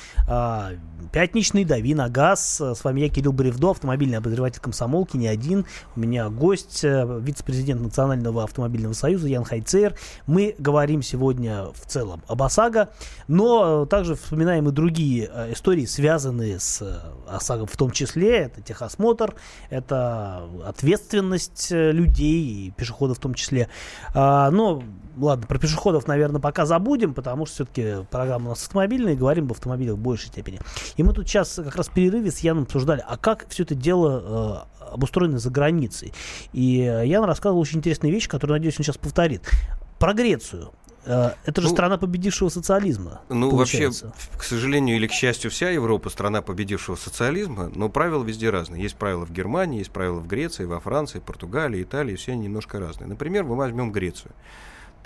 Пятничный, 1.12 1.66
дави 1.66 1.96
на 1.96 2.08
газ. 2.08 2.62
С 2.62 2.84
вами 2.84 3.02
я, 3.02 3.10
Кирилл 3.10 3.34
Бревдо, 3.34 3.72
автомобильный 3.72 4.20
обозреватель 4.20 4.62
комсомолки, 4.62 5.18
не 5.18 5.28
один. 5.28 5.66
У 5.96 6.02
меня 6.02 6.30
гость, 6.30 6.84
э, 6.84 7.20
вице-президент 7.20 7.82
Национального 7.82 8.44
автомобильного 8.44 8.94
союза 8.94 9.28
Ян 9.28 9.44
Хайцер. 9.44 9.96
Мы 10.28 10.54
говорим 10.60 11.02
сегодня 11.02 11.64
в 11.74 11.88
целом 11.88 12.22
об 12.28 12.44
ОСАГО, 12.44 12.90
но 13.28 13.88
также 13.88 14.14
вспоминаем 14.14 14.70
и 14.70 14.72
другие 14.72 15.32
э, 15.34 15.54
истории, 15.54 15.86
связанные 15.86 16.60
с 16.60 16.84
э, 16.84 17.00
ОСАГО 17.28 17.66
в 17.66 17.76
том 17.76 17.90
числе. 17.90 18.42
Это 18.42 18.62
техосмотр, 18.62 19.34
это 19.72 20.44
ответственность 20.64 21.72
людей 21.72 22.68
и 22.68 22.72
пешеходов 22.72 23.18
в 23.18 23.20
том 23.20 23.34
числе. 23.34 23.68
А, 24.14 24.52
но 24.52 24.84
ладно, 25.18 25.48
про 25.48 25.58
пешеходов, 25.58 26.08
наверное, 26.08 26.40
пока 26.40 26.66
забудем, 26.66 27.14
потому 27.14 27.46
что 27.46 27.56
все-таки 27.56 28.06
программа 28.10 28.48
у 28.48 28.50
нас 28.50 28.64
автомобильная, 28.64 29.14
и 29.14 29.16
говорим 29.16 29.46
об 29.46 29.52
автомобилях 29.54 29.96
в 29.96 30.00
большей 30.00 30.28
степени. 30.28 30.60
И 31.00 31.04
мы 31.04 31.14
тут 31.14 31.30
сейчас 31.30 31.54
как 31.56 31.78
раз 31.78 31.88
в 31.88 31.94
перерыве 31.94 32.30
с 32.30 32.40
Яном 32.40 32.64
обсуждали, 32.64 33.02
а 33.08 33.16
как 33.16 33.48
все 33.48 33.64
это 33.64 33.74
дело 33.74 34.68
э, 34.82 34.92
обустроено 34.92 35.40
за 35.40 35.50
границей. 35.50 36.12
И 36.52 36.82
э, 36.82 37.08
Ян 37.08 37.24
рассказывал 37.24 37.62
очень 37.62 37.78
интересные 37.78 38.12
вещи, 38.12 38.28
которые, 38.28 38.58
надеюсь, 38.58 38.78
он 38.78 38.84
сейчас 38.84 38.98
повторит. 38.98 39.50
Про 39.98 40.14
Грецию. 40.14 40.74
Э, 41.06 41.36
это 41.46 41.62
же 41.62 41.70
ну, 41.70 41.74
страна 41.74 41.98
победившего 41.98 42.50
социализма. 42.50 43.22
Ну, 43.30 43.50
получается. 43.50 44.08
вообще, 44.08 44.38
к 44.38 44.44
сожалению 44.44 44.98
или 44.98 45.08
к 45.08 45.14
счастью, 45.14 45.52
вся 45.52 45.70
Европа 45.70 46.10
страна 46.10 46.42
победившего 46.42 46.98
социализма, 46.98 47.72
но 47.74 47.88
правила 47.88 48.22
везде 48.22 48.50
разные. 48.50 48.84
Есть 48.84 48.98
правила 48.98 49.26
в 49.26 49.32
Германии, 49.32 49.80
есть 49.80 49.92
правила 49.92 50.20
в 50.20 50.28
Греции, 50.28 50.66
во 50.66 50.82
Франции, 50.82 51.20
Португалии, 51.20 51.82
Италии, 51.82 52.18
все 52.18 52.34
они 52.34 52.42
немножко 52.42 52.78
разные. 52.78 53.08
Например, 53.08 53.46
мы 53.46 53.56
возьмем 53.56 53.94
Грецию. 53.94 54.34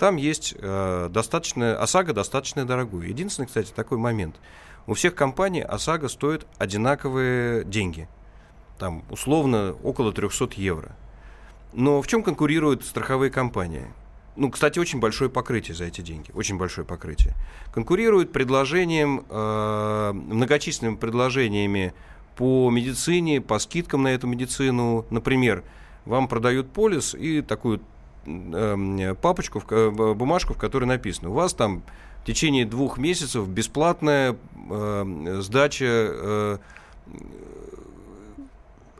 Там 0.00 0.16
есть 0.16 0.56
э, 0.58 1.08
достаточно, 1.08 1.80
ОСАГО 1.80 2.14
достаточно 2.14 2.64
дорогую. 2.64 3.08
Единственный, 3.08 3.46
кстати, 3.46 3.70
такой 3.70 3.98
момент. 3.98 4.34
У 4.86 4.94
всех 4.94 5.14
компаний 5.14 5.62
ОСАГО 5.62 6.08
стоит 6.08 6.46
одинаковые 6.58 7.64
деньги. 7.64 8.06
Там 8.78 9.02
условно 9.10 9.74
около 9.82 10.12
300 10.12 10.50
евро. 10.56 10.96
Но 11.72 12.02
в 12.02 12.06
чем 12.06 12.22
конкурируют 12.22 12.84
страховые 12.84 13.30
компании? 13.30 13.86
Ну, 14.36 14.50
кстати, 14.50 14.78
очень 14.78 15.00
большое 15.00 15.30
покрытие 15.30 15.74
за 15.74 15.84
эти 15.84 16.00
деньги. 16.00 16.30
Очень 16.34 16.58
большое 16.58 16.86
покрытие. 16.86 17.34
Конкурируют 17.72 18.32
предложением, 18.32 19.24
э, 19.28 20.12
многочисленными 20.12 20.96
предложениями 20.96 21.94
по 22.36 22.68
медицине, 22.70 23.40
по 23.40 23.58
скидкам 23.58 24.02
на 24.02 24.08
эту 24.08 24.26
медицину. 24.26 25.06
Например, 25.10 25.62
вам 26.04 26.28
продают 26.28 26.70
полис 26.70 27.14
и 27.14 27.42
такую 27.42 27.80
э, 28.26 29.14
папочку, 29.22 29.60
в, 29.60 30.14
бумажку, 30.14 30.54
в 30.54 30.58
которой 30.58 30.84
написано, 30.84 31.30
у 31.30 31.32
вас 31.32 31.54
там 31.54 31.84
в 32.24 32.26
течение 32.26 32.64
двух 32.64 32.96
месяцев 32.96 33.46
бесплатная 33.46 34.34
э, 34.70 35.38
сдача 35.42 35.84
э, 35.84 36.58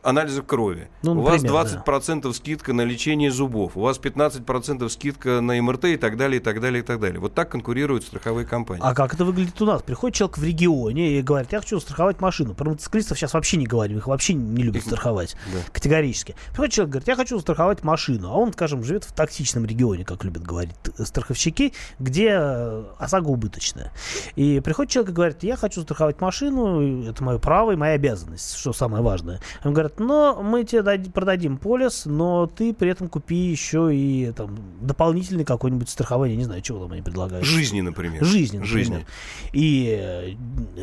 анализов 0.05 0.45
крови. 0.45 0.87
Ну, 1.01 1.13
у 1.13 1.21
вас 1.21 1.43
20% 1.43 2.21
да. 2.21 2.33
скидка 2.33 2.73
на 2.73 2.81
лечение 2.81 3.31
зубов, 3.31 3.75
у 3.75 3.81
вас 3.81 3.99
15% 3.99 4.87
скидка 4.89 5.41
на 5.41 5.59
МРТ 5.61 5.85
и 5.85 5.97
так 5.97 6.15
далее, 6.15 6.39
и 6.39 6.43
так 6.43 6.61
далее, 6.61 6.83
и 6.83 6.85
так 6.85 6.99
далее. 6.99 7.19
Вот 7.19 7.33
так 7.33 7.49
конкурируют 7.49 8.03
страховые 8.03 8.45
компании. 8.45 8.83
А 8.85 8.93
как 8.93 9.15
это 9.15 9.25
выглядит 9.25 9.59
у 9.61 9.65
нас? 9.65 9.81
Приходит 9.81 10.15
человек 10.15 10.37
в 10.37 10.43
регионе 10.43 11.17
и 11.17 11.21
говорит, 11.21 11.51
я 11.51 11.59
хочу 11.59 11.79
страховать 11.79 12.21
машину. 12.21 12.53
Про 12.53 12.69
мотоциклистов 12.69 13.17
сейчас 13.17 13.33
вообще 13.33 13.57
не 13.57 13.65
говорим, 13.65 13.97
их 13.97 14.07
вообще 14.07 14.35
не 14.35 14.63
любят 14.63 14.83
страховать 14.83 15.35
да. 15.51 15.59
категорически. 15.71 16.35
Приходит 16.49 16.73
человек, 16.73 16.91
говорит, 16.91 17.07
я 17.07 17.15
хочу 17.15 17.39
страховать 17.39 17.83
машину, 17.83 18.29
а 18.29 18.35
он, 18.35 18.53
скажем, 18.53 18.83
живет 18.83 19.03
в 19.05 19.13
токсичном 19.13 19.65
регионе, 19.65 20.05
как 20.05 20.23
любят 20.23 20.43
говорить 20.43 20.71
страховщики, 20.99 21.73
где 21.99 22.29
э, 22.31 22.83
ОСАГО 22.99 23.29
убыточная. 23.29 23.91
И 24.35 24.59
приходит 24.59 24.91
человек 24.91 25.11
и 25.11 25.13
говорит, 25.13 25.43
я 25.43 25.55
хочу 25.55 25.81
страховать 25.81 26.21
машину, 26.21 27.09
это 27.09 27.23
мое 27.23 27.39
право 27.39 27.71
и 27.71 27.75
моя 27.75 27.93
обязанность, 27.93 28.57
что 28.57 28.71
самое 28.71 29.03
важное. 29.03 29.41
Он 29.63 29.73
говорит, 29.95 29.99
но 29.99 30.41
мы 30.41 30.63
тебе 30.63 30.99
продадим 31.11 31.57
полис, 31.57 32.05
но 32.05 32.47
ты 32.47 32.73
при 32.73 32.89
этом 32.89 33.07
купи 33.07 33.35
еще 33.35 33.95
и 33.95 34.31
там 34.31 34.57
дополнительный 34.81 35.45
какой-нибудь 35.45 35.89
страхование, 35.89 36.37
не 36.37 36.43
знаю, 36.43 36.61
чего 36.61 36.79
там 36.79 36.91
они 36.91 37.01
предлагают. 37.01 37.45
Жизни, 37.45 37.81
например. 37.81 38.23
Жизни, 38.23 38.57
например. 38.57 38.77
Жизни. 38.77 39.05
И 39.53 39.97
э, 39.99 40.31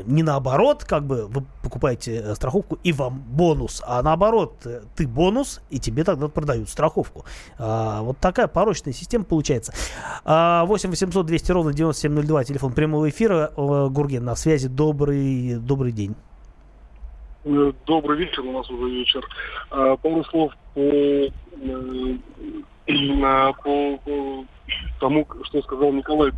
не 0.06 0.22
наоборот, 0.22 0.84
как 0.84 1.06
бы 1.06 1.26
вы 1.26 1.44
покупаете 1.62 2.16
э, 2.16 2.34
страховку 2.34 2.78
и 2.82 2.92
вам 2.92 3.20
бонус, 3.20 3.82
а 3.86 4.02
наоборот, 4.02 4.60
э, 4.64 4.82
ты 4.96 5.06
бонус, 5.06 5.60
и 5.70 5.78
тебе 5.78 6.04
тогда 6.04 6.28
продают 6.28 6.68
страховку. 6.68 7.24
А, 7.58 8.02
вот 8.02 8.18
такая 8.18 8.46
порочная 8.46 8.92
система 8.92 9.24
получается. 9.24 9.72
А, 10.24 10.64
8 10.64 10.90
800 10.90 11.26
200 11.26 11.52
ровно 11.52 11.72
9702, 11.72 12.44
телефон 12.44 12.72
прямого 12.72 13.08
эфира. 13.08 13.52
Гурген 13.56 14.24
на 14.24 14.36
связи. 14.36 14.68
Добрый, 14.68 15.56
добрый 15.56 15.92
день. 15.92 16.14
Э, 17.44 17.72
добрый 17.86 18.18
вечер, 18.18 18.42
у 18.42 18.52
нас 18.52 18.70
уже 18.70 18.90
вечер. 18.90 19.26
А, 19.70 19.96
пару 19.96 20.24
слов 20.24 20.52
по, 20.74 20.80
э, 20.80 21.28
по, 23.64 23.98
по 23.98 24.44
тому, 25.00 25.26
что 25.44 25.62
сказал 25.62 25.92
Николай, 25.92 26.30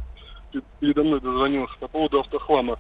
передо 0.81 1.03
мной 1.03 1.21
дозвонился 1.21 1.75
по 1.79 1.89
поводу 1.89 2.21
автохлама. 2.21 2.79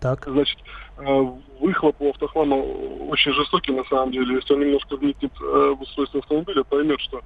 Так. 0.00 0.24
Значит, 0.26 0.58
э, 0.98 1.26
выхлоп 1.60 1.96
у 2.00 2.10
автохлама 2.10 2.56
очень 2.56 3.32
жестокий 3.32 3.72
на 3.72 3.84
самом 3.84 4.12
деле. 4.12 4.36
Если 4.36 4.54
он 4.54 4.60
немножко 4.60 4.96
вникнет 4.96 5.32
в 5.40 5.82
устройство 5.82 6.20
автомобиля, 6.20 6.62
поймет, 6.62 7.00
что 7.00 7.22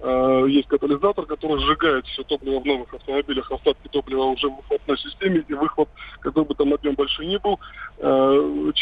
Э, 0.00 0.44
есть 0.48 0.68
катализатор, 0.68 1.26
который 1.26 1.60
сжигает 1.60 2.06
все 2.06 2.22
топливо 2.22 2.60
в 2.60 2.64
новых 2.64 2.94
автомобилях, 2.94 3.50
остатки 3.50 3.88
топлива 3.88 4.24
уже 4.24 4.48
в 4.48 4.56
выхлопной 4.56 4.96
системе, 4.98 5.44
и 5.48 5.54
выхлоп, 5.54 5.88
какой 6.20 6.44
бы 6.44 6.54
там 6.54 6.72
объем 6.72 6.94
большой 6.94 7.26
ни 7.26 7.36
был, 7.38 7.58
э, 7.98 8.72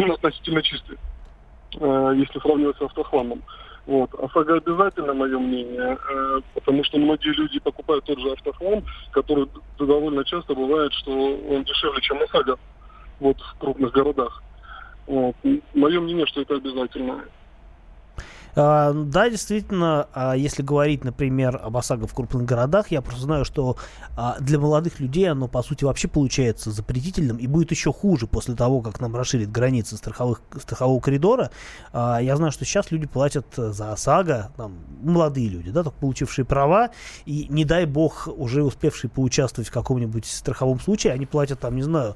относительно 0.14 0.62
чистый, 0.62 0.96
э, 1.78 2.12
если 2.16 2.38
сравнивать 2.38 2.78
с 2.78 2.82
автохламом. 2.82 3.42
Вот. 3.86 4.14
ОСАГО 4.14 4.56
обязательно, 4.56 5.12
мое 5.12 5.38
мнение, 5.38 5.98
потому 6.54 6.82
что 6.84 6.96
многие 6.96 7.34
люди 7.34 7.60
покупают 7.60 8.06
тот 8.06 8.18
же 8.18 8.32
автохлам, 8.32 8.82
который 9.10 9.46
довольно 9.78 10.24
часто 10.24 10.54
бывает, 10.54 10.90
что 10.94 11.12
он 11.12 11.64
дешевле, 11.64 12.00
чем 12.00 12.22
ОСАГО 12.22 12.58
вот, 13.20 13.38
в 13.38 13.58
крупных 13.58 13.92
городах. 13.92 14.42
Вот. 15.06 15.36
Мое 15.74 16.00
мнение, 16.00 16.24
что 16.24 16.40
это 16.40 16.54
обязательно. 16.54 17.24
А, 18.56 18.92
да, 18.92 19.28
действительно, 19.28 20.08
а, 20.12 20.34
если 20.34 20.62
говорить, 20.62 21.04
например, 21.04 21.60
об 21.62 21.76
ОСАГО 21.76 22.06
в 22.06 22.14
крупных 22.14 22.44
городах, 22.44 22.90
я 22.90 23.02
просто 23.02 23.22
знаю, 23.22 23.44
что 23.44 23.76
а, 24.16 24.36
для 24.40 24.58
молодых 24.58 25.00
людей 25.00 25.30
оно, 25.30 25.48
по 25.48 25.62
сути, 25.62 25.84
вообще 25.84 26.08
получается 26.08 26.70
запретительным 26.70 27.36
и 27.38 27.46
будет 27.46 27.70
еще 27.70 27.92
хуже 27.92 28.26
после 28.26 28.54
того, 28.54 28.80
как 28.80 29.00
нам 29.00 29.16
расширит 29.16 29.50
границы 29.50 29.96
страховых, 29.96 30.42
страхового 30.60 31.00
коридора. 31.00 31.50
Я 31.92 32.36
знаю, 32.36 32.52
что 32.52 32.64
сейчас 32.64 32.90
люди 32.90 33.06
платят 33.06 33.46
за 33.56 33.92
ОСАГО, 33.92 34.52
там, 34.56 34.78
молодые 35.02 35.48
люди, 35.48 35.70
да, 35.70 35.82
только 35.82 35.98
получившие 35.98 36.44
права, 36.44 36.90
и 37.24 37.46
не 37.48 37.64
дай 37.64 37.86
бог, 37.86 38.28
уже 38.28 38.62
успевшие 38.62 39.10
поучаствовать 39.10 39.68
в 39.68 39.72
каком-нибудь 39.72 40.26
страховом 40.26 40.80
случае, 40.80 41.12
они 41.12 41.26
платят, 41.26 41.60
там, 41.60 41.76
не 41.76 41.82
знаю, 41.82 42.14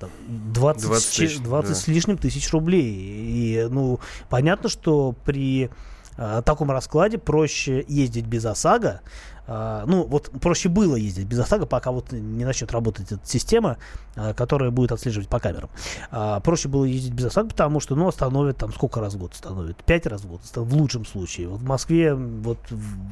там, 0.00 0.10
20, 0.52 0.82
20, 0.82 1.16
тысяч, 1.16 1.38
20 1.38 1.70
да. 1.70 1.76
с 1.76 1.86
лишним 1.86 2.18
тысяч 2.18 2.50
рублей. 2.52 2.92
И, 2.92 3.68
ну, 3.70 4.00
понятно, 4.28 4.68
что 4.68 5.14
при 5.24 5.70
э, 6.16 6.42
таком 6.44 6.70
раскладе 6.70 7.18
проще 7.18 7.84
ездить 7.86 8.26
без 8.26 8.46
ОСАГО. 8.46 9.02
Э, 9.46 9.84
ну, 9.86 10.04
вот 10.04 10.30
проще 10.40 10.70
было 10.70 10.96
ездить 10.96 11.26
без 11.26 11.38
ОСАГО, 11.40 11.66
пока 11.66 11.92
вот 11.92 12.12
не 12.12 12.44
начнет 12.44 12.72
работать 12.72 13.12
эта 13.12 13.20
система, 13.24 13.76
э, 14.16 14.32
которая 14.32 14.70
будет 14.70 14.90
отслеживать 14.90 15.28
по 15.28 15.38
камерам. 15.38 15.68
Э, 16.10 16.40
проще 16.42 16.68
было 16.68 16.84
ездить 16.84 17.12
без 17.12 17.26
ОСАГО, 17.26 17.50
потому 17.50 17.80
что, 17.80 17.94
ну, 17.94 18.08
остановят 18.08 18.56
там 18.56 18.72
сколько 18.72 19.00
раз 19.00 19.14
в 19.14 19.18
год 19.18 19.34
остановят? 19.34 19.76
Пять 19.84 20.06
раз 20.06 20.22
в 20.22 20.28
год, 20.28 20.40
в 20.42 20.74
лучшем 20.74 21.04
случае. 21.04 21.48
Вот 21.48 21.60
в 21.60 21.64
Москве 21.64 22.14
вот 22.14 22.58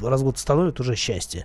раз 0.01 0.23
в 0.23 0.25
год 0.25 0.37
остановят 0.37 0.81
уже 0.81 0.97
счастье. 0.97 1.45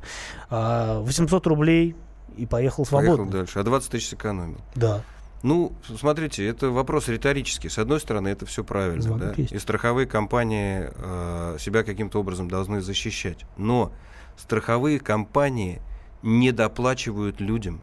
Э, 0.49 0.99
800 1.01 1.45
рублей 1.47 1.97
и 2.37 2.45
поехал 2.45 2.85
свободно. 2.85 3.17
Поехал 3.17 3.31
дальше. 3.31 3.59
А 3.59 3.63
20 3.63 3.91
тысяч 3.91 4.09
сэкономил. 4.09 4.61
Да. 4.75 5.01
Ну, 5.43 5.73
смотрите, 5.99 6.47
это 6.47 6.69
вопрос 6.69 7.09
риторический. 7.09 7.67
С 7.67 7.77
одной 7.77 7.99
стороны, 7.99 8.29
это 8.29 8.45
все 8.45 8.63
правильно, 8.63 9.17
да? 9.17 9.33
И 9.37 9.59
страховые 9.59 10.07
компании 10.07 10.89
э, 10.95 11.57
себя 11.59 11.83
каким-то 11.83 12.21
образом 12.21 12.49
должны 12.49 12.79
защищать. 12.79 13.45
Но 13.57 13.91
страховые 14.37 15.01
компании 15.01 15.81
не 16.21 16.53
доплачивают 16.53 17.41
людям. 17.41 17.81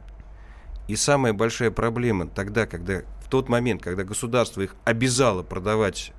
И 0.88 0.96
самая 0.96 1.34
большая 1.34 1.70
проблема 1.70 2.26
тогда, 2.28 2.66
когда 2.66 3.02
в 3.22 3.28
тот 3.28 3.50
момент, 3.50 3.82
когда 3.82 4.04
государство 4.04 4.62
их 4.62 4.74
обязало 4.86 5.42
продавать 5.42 6.12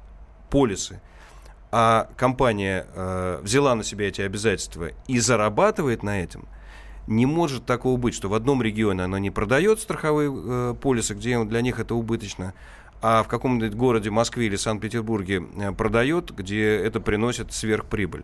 полисы, 0.52 1.02
а 1.72 2.08
компания 2.18 2.86
э, 2.94 3.40
взяла 3.42 3.74
на 3.74 3.84
себя 3.84 4.08
эти 4.08 4.22
обязательства 4.22 4.92
и 5.08 5.20
зарабатывает 5.20 6.04
на 6.04 6.22
этом– 6.22 6.48
не 7.08 7.26
может 7.26 7.66
такого 7.66 7.98
быть, 7.98 8.14
что 8.14 8.30
в 8.30 8.34
одном 8.34 8.62
регионе 8.62 9.04
она 9.04 9.20
не 9.20 9.32
продает 9.32 9.80
страховые 9.80 10.32
э, 10.34 10.76
полисы, 10.80 11.14
где 11.14 11.44
для 11.44 11.62
них 11.62 11.80
это 11.80 11.96
убыточно, 11.96 12.54
а 13.02 13.24
в 13.24 13.28
каком-нибудь 13.28 13.74
городе, 13.74 14.10
Москве 14.10 14.46
или 14.46 14.56
Санкт-Петербурге 14.56 15.44
э, 15.58 15.72
продает, 15.72 16.32
где 16.32 16.76
это 16.76 17.00
приносит 17.00 17.52
сверхприбыль. 17.54 18.24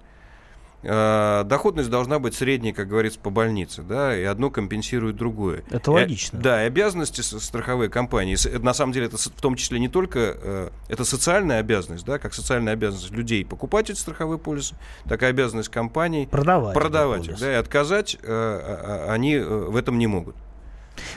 Э, 0.83 1.43
доходность 1.45 1.89
должна 1.89 2.19
быть 2.19 2.35
средней, 2.35 2.73
как 2.73 2.87
говорится, 2.87 3.19
по 3.19 3.29
больнице, 3.29 3.81
да, 3.81 4.17
и 4.17 4.23
одно 4.23 4.49
компенсирует 4.49 5.15
другое. 5.15 5.63
Это 5.69 5.91
логично. 5.91 6.37
И, 6.37 6.41
да, 6.41 6.63
и 6.63 6.67
обязанности 6.67 7.21
страховой 7.21 7.89
компании, 7.89 8.37
на 8.59 8.73
самом 8.73 8.93
деле 8.93 9.07
это 9.07 9.17
в 9.17 9.41
том 9.41 9.55
числе 9.55 9.79
не 9.79 9.89
только, 9.89 10.19
э, 10.19 10.69
это 10.89 11.05
социальная 11.05 11.59
обязанность, 11.59 12.05
да, 12.05 12.19
как 12.19 12.33
социальная 12.33 12.73
обязанность 12.73 13.11
людей 13.11 13.45
покупать 13.45 13.89
эти 13.89 13.99
страховые 13.99 14.39
полисы, 14.39 14.75
так 15.07 15.23
и 15.23 15.25
обязанность 15.25 15.69
компаний 15.69 16.27
продавать, 16.29 16.73
продавать 16.73 17.27
их, 17.27 17.39
да, 17.39 17.51
и 17.51 17.55
отказать 17.55 18.17
они 18.23 19.37
в 19.37 19.75
этом 19.75 19.97
не 19.97 20.07
могут. 20.07 20.35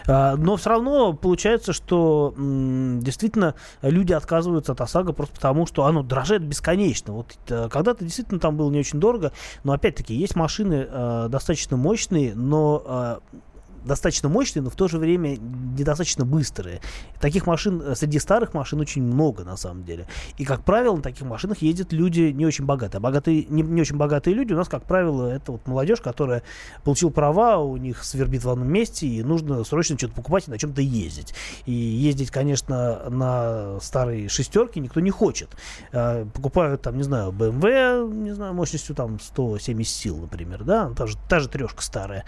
А, 0.06 0.36
но 0.36 0.56
все 0.56 0.70
равно 0.70 1.12
получается, 1.12 1.72
что 1.72 2.34
действительно 2.36 3.54
люди 3.82 4.12
отказываются 4.12 4.72
от 4.72 4.80
ОСАГО 4.80 5.12
просто 5.12 5.34
потому, 5.34 5.66
что 5.66 5.84
оно 5.84 6.02
дрожит 6.02 6.42
бесконечно. 6.42 7.14
Вот 7.14 7.36
э, 7.48 7.68
когда-то 7.70 8.04
действительно 8.04 8.40
там 8.40 8.56
было 8.56 8.70
не 8.70 8.78
очень 8.78 9.00
дорого, 9.00 9.32
но 9.64 9.72
опять-таки 9.72 10.14
есть 10.14 10.36
машины 10.36 10.86
э, 10.88 11.26
достаточно 11.30 11.76
мощные, 11.76 12.34
но 12.34 12.82
э, 12.84 13.38
достаточно 13.84 14.28
мощные, 14.28 14.62
но 14.62 14.70
в 14.70 14.76
то 14.76 14.88
же 14.88 14.98
время 14.98 15.36
недостаточно 15.36 16.24
быстрые. 16.24 16.80
Таких 17.20 17.46
машин 17.46 17.82
э, 17.82 17.94
среди 17.94 18.18
старых 18.18 18.54
машин 18.54 18.80
очень 18.80 19.02
много 19.02 19.44
на 19.44 19.56
самом 19.56 19.84
деле. 19.84 20.06
И, 20.38 20.44
как 20.44 20.64
правило, 20.64 20.96
на 20.96 21.02
таких 21.02 21.26
машинах 21.26 21.62
ездят 21.62 21.92
люди 21.92 22.32
не 22.32 22.46
очень 22.46 22.64
богатые. 22.64 22.98
А 22.98 23.00
богатые, 23.00 23.46
не, 23.48 23.62
не 23.62 23.80
очень 23.80 23.96
богатые 23.96 24.34
люди 24.34 24.52
у 24.52 24.56
нас, 24.56 24.68
как 24.68 24.84
правило, 24.84 25.26
это 25.26 25.52
вот 25.52 25.66
молодежь, 25.66 26.00
которая 26.00 26.42
получила 26.84 27.10
права, 27.10 27.58
у 27.58 27.76
них 27.76 28.04
свербит 28.04 28.44
в 28.44 28.50
одном 28.50 28.68
месте, 28.68 29.06
и 29.06 29.22
нужно 29.22 29.64
срочно 29.64 29.96
что-то 29.96 30.14
покупать 30.14 30.48
и 30.48 30.50
на 30.50 30.58
чем-то 30.58 30.80
ездить. 30.80 31.34
И 31.66 31.72
ездить, 31.72 32.30
конечно, 32.30 33.08
на 33.08 33.78
старой 33.80 34.28
шестерке 34.28 34.80
никто 34.80 35.00
не 35.00 35.10
хочет. 35.10 35.50
Э, 35.92 36.24
покупают 36.32 36.82
там, 36.82 36.96
не 36.96 37.02
знаю, 37.02 37.32
BMW, 37.32 38.12
не 38.12 38.32
знаю, 38.32 38.54
мощностью 38.54 38.94
там 38.94 39.18
170 39.20 39.94
сил, 39.94 40.18
например, 40.18 40.64
да, 40.64 40.90
та 40.96 41.06
же, 41.06 41.16
та 41.28 41.40
же 41.40 41.48
трешка 41.48 41.82
старая. 41.82 42.24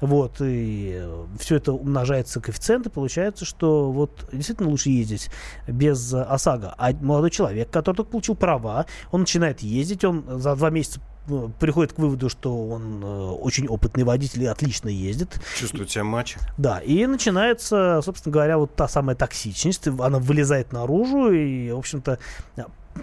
Вот, 0.00 0.40
и 0.40 0.98
э, 1.00 1.24
все 1.38 1.56
это 1.56 1.72
умножается 1.72 2.40
коэффициенты, 2.40 2.90
получается, 2.90 3.44
что 3.44 3.90
вот 3.90 4.28
действительно 4.32 4.68
лучше 4.68 4.90
ездить 4.90 5.30
без 5.66 6.12
ОСАГО. 6.12 6.74
А 6.76 6.92
молодой 6.92 7.30
человек, 7.30 7.70
который 7.70 7.96
только 7.96 8.10
получил 8.10 8.34
права, 8.34 8.86
он 9.10 9.20
начинает 9.20 9.60
ездить, 9.60 10.04
он 10.04 10.24
за 10.40 10.54
два 10.54 10.68
месяца 10.68 11.00
э, 11.28 11.48
приходит 11.58 11.94
к 11.94 11.98
выводу, 11.98 12.28
что 12.28 12.68
он 12.68 13.02
э, 13.02 13.06
очень 13.06 13.68
опытный 13.68 14.04
водитель 14.04 14.42
и 14.42 14.46
отлично 14.46 14.88
ездит. 14.88 15.40
Чувствует 15.56 15.90
себя 15.90 16.04
матч. 16.04 16.36
Да, 16.58 16.78
и 16.80 17.06
начинается, 17.06 18.00
собственно 18.04 18.34
говоря, 18.34 18.58
вот 18.58 18.74
та 18.76 18.88
самая 18.88 19.16
токсичность, 19.16 19.86
она 19.86 20.18
вылезает 20.18 20.72
наружу, 20.72 21.30
и, 21.30 21.70
в 21.70 21.78
общем-то, 21.78 22.18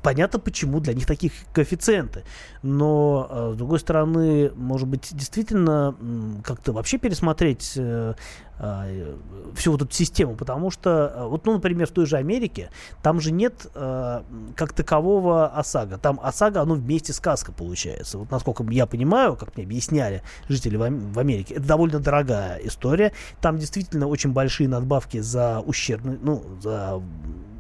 понятно, 0.02 0.40
почему 0.40 0.80
для 0.80 0.94
них 0.94 1.06
таких 1.06 1.34
коэффициенты. 1.54 2.24
Но, 2.62 3.28
э, 3.30 3.52
с 3.54 3.58
другой 3.58 3.80
стороны, 3.80 4.52
может 4.56 4.88
быть, 4.88 5.10
действительно 5.12 5.96
как-то 6.44 6.72
вообще 6.72 6.98
пересмотреть 6.98 7.74
э, 7.76 8.14
э, 8.60 9.16
всю 9.56 9.72
вот 9.72 9.82
эту 9.82 9.94
систему, 9.94 10.36
потому 10.36 10.72
что, 10.72 11.28
вот, 11.30 11.46
ну, 11.46 11.54
например, 11.54 11.88
в 11.88 11.92
той 11.92 12.06
же 12.06 12.18
Америке, 12.18 12.70
там 13.02 13.20
же 13.20 13.32
нет 13.32 13.68
как 13.74 14.74
такового 14.74 15.48
ОСАГО. 15.48 15.98
Там 15.98 16.20
ОСАГО, 16.22 16.62
оно 16.62 16.76
вместе 16.76 17.14
сказка 17.14 17.52
получается. 17.52 18.18
Вот 18.18 18.32
насколько 18.32 18.64
я 18.70 18.86
понимаю, 18.86 19.36
как 19.36 19.56
мне 19.56 19.66
объясняли 19.66 20.22
жители 20.50 20.78
в 20.78 21.20
Америке, 21.20 21.56
это 21.56 21.66
довольно 21.66 22.00
дорогая 22.00 22.58
история. 22.64 23.12
Там 23.42 23.58
действительно 23.58 24.08
очень 24.08 24.32
большие 24.32 24.68
надбавки 24.70 25.20
за 25.20 25.60
ущербный, 25.60 26.18
ну, 26.22 26.44
за 26.62 27.02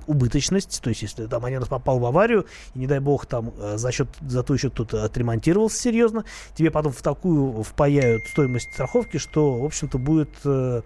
убыточность, 0.08 0.82
то 0.82 0.90
есть 0.90 1.02
если 1.02 1.26
там 1.26 1.46
Аненов 1.46 1.70
попал 1.70 2.00
в 2.00 2.06
аварию, 2.06 2.46
и 2.74 2.80
не 2.80 2.88
дай 2.88 3.00
бог 3.00 3.26
там 3.26 3.54
э, 3.58 3.78
за 3.78 3.92
счет, 3.92 4.08
за 4.22 4.44
то 4.44 4.54
еще 4.54 4.70
кто-то 4.70 5.04
отремонтировался 5.04 5.82
серьезно, 5.82 6.26
тебе 6.56 6.72
потом 6.72 6.92
в 6.92 7.02
такую 7.02 7.64
впаяют 7.64 8.26
стоимость 8.28 8.74
страховки, 8.74 9.18
что, 9.18 9.60
в 9.60 9.66
общем-то, 9.66 9.98
будет 9.98 10.30
э, 10.46 10.82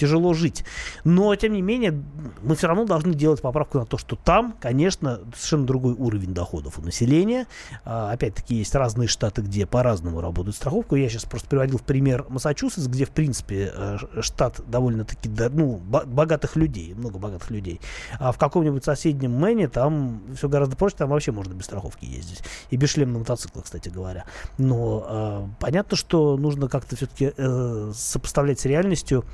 тяжело 0.00 0.32
жить. 0.32 0.64
Но, 1.04 1.34
тем 1.36 1.52
не 1.52 1.60
менее, 1.60 2.02
мы 2.42 2.56
все 2.56 2.68
равно 2.68 2.86
должны 2.86 3.14
делать 3.14 3.42
поправку 3.42 3.78
на 3.78 3.84
то, 3.84 3.98
что 3.98 4.16
там, 4.16 4.54
конечно, 4.58 5.20
совершенно 5.34 5.66
другой 5.66 5.92
уровень 5.92 6.32
доходов 6.32 6.78
у 6.78 6.82
населения. 6.82 7.46
А, 7.84 8.12
опять-таки, 8.12 8.54
есть 8.54 8.74
разные 8.74 9.08
штаты, 9.08 9.42
где 9.42 9.66
по-разному 9.66 10.20
работают 10.20 10.56
страховку. 10.56 10.96
Я 10.96 11.08
сейчас 11.10 11.24
просто 11.24 11.48
приводил 11.48 11.78
в 11.78 11.82
пример 11.82 12.24
Массачусетс, 12.28 12.86
где, 12.86 13.04
в 13.04 13.10
принципе, 13.10 13.72
э, 13.74 13.98
штат 14.20 14.60
довольно-таки 14.66 15.28
ну, 15.28 15.76
богатых 15.76 16.56
людей, 16.56 16.94
много 16.94 17.18
богатых 17.18 17.50
людей. 17.50 17.80
А 18.18 18.32
в 18.32 18.38
каком-нибудь 18.38 18.84
соседнем 18.84 19.32
Мэне 19.32 19.68
там 19.68 20.22
все 20.34 20.48
гораздо 20.48 20.76
проще, 20.76 20.96
там 20.96 21.10
вообще 21.10 21.32
можно 21.32 21.52
без 21.52 21.66
страховки 21.66 22.06
ездить. 22.06 22.42
И 22.70 22.76
без 22.76 22.90
шлема 22.90 23.12
на 23.12 23.18
мотоциклах, 23.18 23.64
кстати 23.66 23.90
говоря. 23.90 24.24
Но 24.56 25.06
э, 25.06 25.46
понятно, 25.60 25.96
что 25.96 26.38
нужно 26.38 26.68
как-то 26.68 26.96
все-таки 26.96 27.32
э, 27.36 27.92
сопоставлять 27.94 28.60
с 28.60 28.64
реальностью 28.64 29.24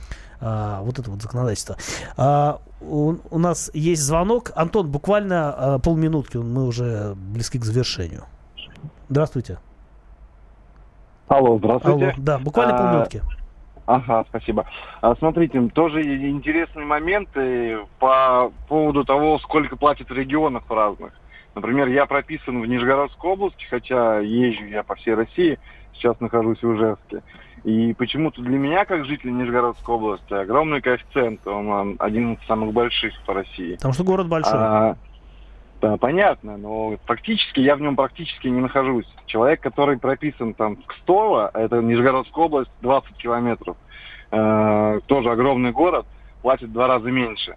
а, 0.41 0.83
вот 0.83 0.99
это 0.99 1.11
вот 1.11 1.23
законодательство. 1.23 1.77
А, 2.17 2.61
у, 2.81 3.15
у 3.31 3.39
нас 3.39 3.71
есть 3.75 4.03
звонок. 4.03 4.53
Антон, 4.55 4.91
буквально 4.91 5.53
а, 5.53 5.79
полминутки, 5.79 6.37
мы 6.37 6.67
уже 6.67 7.15
близки 7.17 7.59
к 7.59 7.65
завершению. 7.65 8.25
Здравствуйте. 9.09 9.59
Алло, 11.29 11.59
здравствуйте. 11.59 12.07
Алло, 12.07 12.15
да, 12.19 12.39
буквально 12.39 12.75
а, 12.75 12.79
полминутки. 12.79 13.23
Ага, 13.87 14.25
спасибо. 14.29 14.67
А, 15.01 15.15
смотрите, 15.17 15.61
тоже 15.69 16.03
интересные 16.03 16.85
моменты 16.87 17.79
по 17.99 18.53
поводу 18.69 19.05
того, 19.05 19.39
сколько 19.39 19.77
платят 19.77 20.09
в 20.11 20.13
регионах 20.13 20.65
разных. 20.69 21.13
Например, 21.55 21.89
я 21.89 22.05
прописан 22.07 22.61
в 22.61 22.67
Нижегородской 22.67 23.31
области, 23.31 23.65
хотя 23.71 24.19
езжу 24.19 24.67
я 24.67 24.83
по 24.83 24.95
всей 24.97 25.15
России, 25.15 25.59
сейчас 25.95 26.19
нахожусь 26.21 26.61
в 26.61 26.77
Ижевске. 26.77 27.23
И 27.67 27.95
почему-то 27.95 28.43
для 28.43 28.59
меня, 28.59 28.85
как 28.85 29.05
жителя 29.07 29.33
Нижегородской 29.33 29.93
области, 29.93 30.33
огромный 30.33 30.81
коэффициент, 30.81 31.45
он 31.49 31.97
один 31.99 32.35
из 32.35 32.47
самых 32.47 32.73
больших 32.73 33.13
по 33.27 33.35
России. 33.35 33.75
Потому 33.75 33.93
что 33.93 34.05
город 34.05 34.29
большой. 34.29 34.53
А, 34.55 34.97
да, 35.81 35.97
понятно, 35.97 36.57
но 36.59 36.97
практически 37.09 37.59
я 37.59 37.75
в 37.75 37.81
нем 37.81 37.97
практически 37.97 38.47
не 38.47 38.61
нахожусь. 38.61 39.13
Человек, 39.27 39.61
который 39.63 39.99
прописан 39.99 40.55
там 40.55 40.77
в 40.77 40.87
Кстово, 40.87 41.51
это 41.55 41.83
Нижегородская 41.83 42.45
область, 42.45 42.71
20 42.83 43.17
километров, 43.17 43.77
э, 44.31 45.01
тоже 45.07 45.33
огромный 45.33 45.73
город, 45.73 46.07
платит 46.43 46.69
в 46.69 46.73
два 46.73 46.87
раза 46.87 47.11
меньше. 47.11 47.57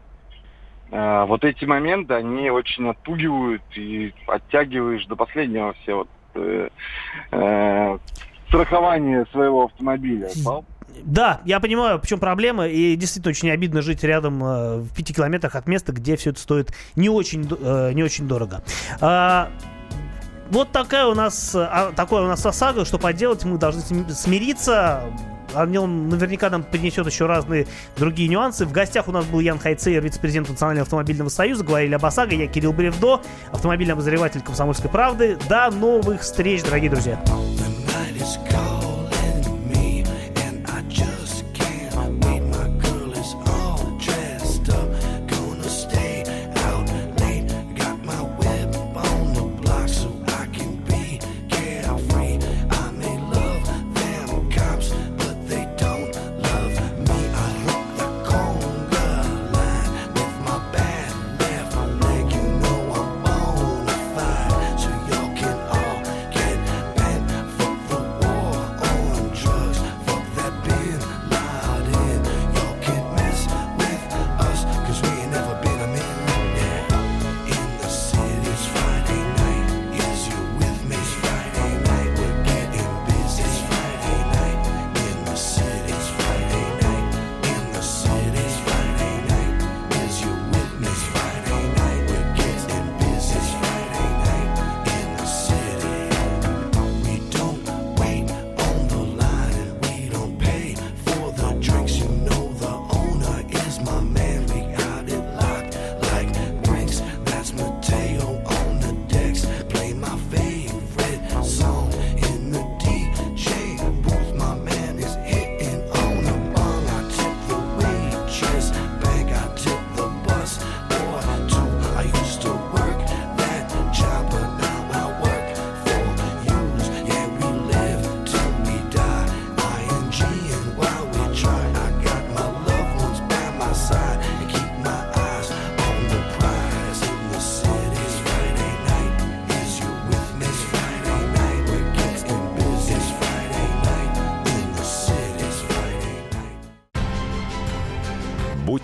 Э, 0.90 1.26
вот 1.28 1.44
эти 1.44 1.66
моменты, 1.66 2.16
они 2.16 2.50
очень 2.50 2.90
отпугивают 2.90 3.62
и 3.76 4.12
оттягиваешь 4.26 5.06
до 5.06 5.16
последнего 5.16 5.74
все 5.84 5.94
вот 5.94 6.10
э, 6.34 6.70
э, 7.32 7.98
страхование 8.50 9.26
своего 9.32 9.66
автомобиля. 9.66 10.30
Да, 11.04 11.40
я 11.46 11.60
понимаю, 11.60 12.00
в 12.02 12.08
чем 12.08 12.20
проблема, 12.20 12.68
и 12.68 12.96
действительно 12.96 13.30
очень 13.30 13.50
обидно 13.52 13.82
жить 13.82 14.04
рядом 14.04 14.44
э, 14.44 14.78
в 14.80 14.94
пяти 14.94 15.14
километрах 15.14 15.56
от 15.56 15.68
места, 15.68 15.94
где 15.94 16.18
все 16.18 16.32
это 16.32 16.40
стоит 16.40 16.74
не 16.96 17.10
очень, 17.10 17.48
э, 17.50 17.94
не 17.94 18.04
очень 18.04 18.28
дорого. 18.28 18.64
А, 19.00 19.50
вот 20.50 20.72
такая 20.72 21.06
у 21.06 21.14
нас, 21.14 21.54
а, 21.56 21.92
такое 21.96 22.24
у 22.24 22.28
нас 22.28 22.46
ОСАГО, 22.46 22.86
что 22.86 22.98
поделать, 22.98 23.46
мы 23.46 23.58
должны 23.58 23.82
смириться. 24.10 25.04
О 25.56 25.66
нем 25.66 26.10
наверняка 26.10 26.50
нам 26.52 26.62
принесет 26.62 27.08
еще 27.08 27.26
разные 27.26 27.66
другие 27.98 28.30
нюансы. 28.30 28.66
В 28.66 28.72
гостях 28.72 29.08
у 29.08 29.12
нас 29.12 29.26
был 29.26 29.40
Ян 29.40 29.58
Хайцейер, 29.58 30.04
вице-президент 30.04 30.48
Национального 30.48 30.84
автомобильного 30.84 31.30
союза. 31.30 31.64
Говорили 31.64 31.96
об 31.96 32.06
ОСАГО. 32.06 32.36
Я 32.36 32.48
Кирилл 32.48 32.74
Бревдо, 32.74 33.22
автомобильный 33.52 33.94
обозреватель 33.94 34.42
«Комсомольской 34.42 34.92
правды». 34.92 35.40
До 35.50 35.72
новых 35.72 36.22
встреч, 36.22 36.62
дорогие 36.64 36.92
друзья. 36.92 37.20
is 38.22 38.38
gone. 38.52 38.79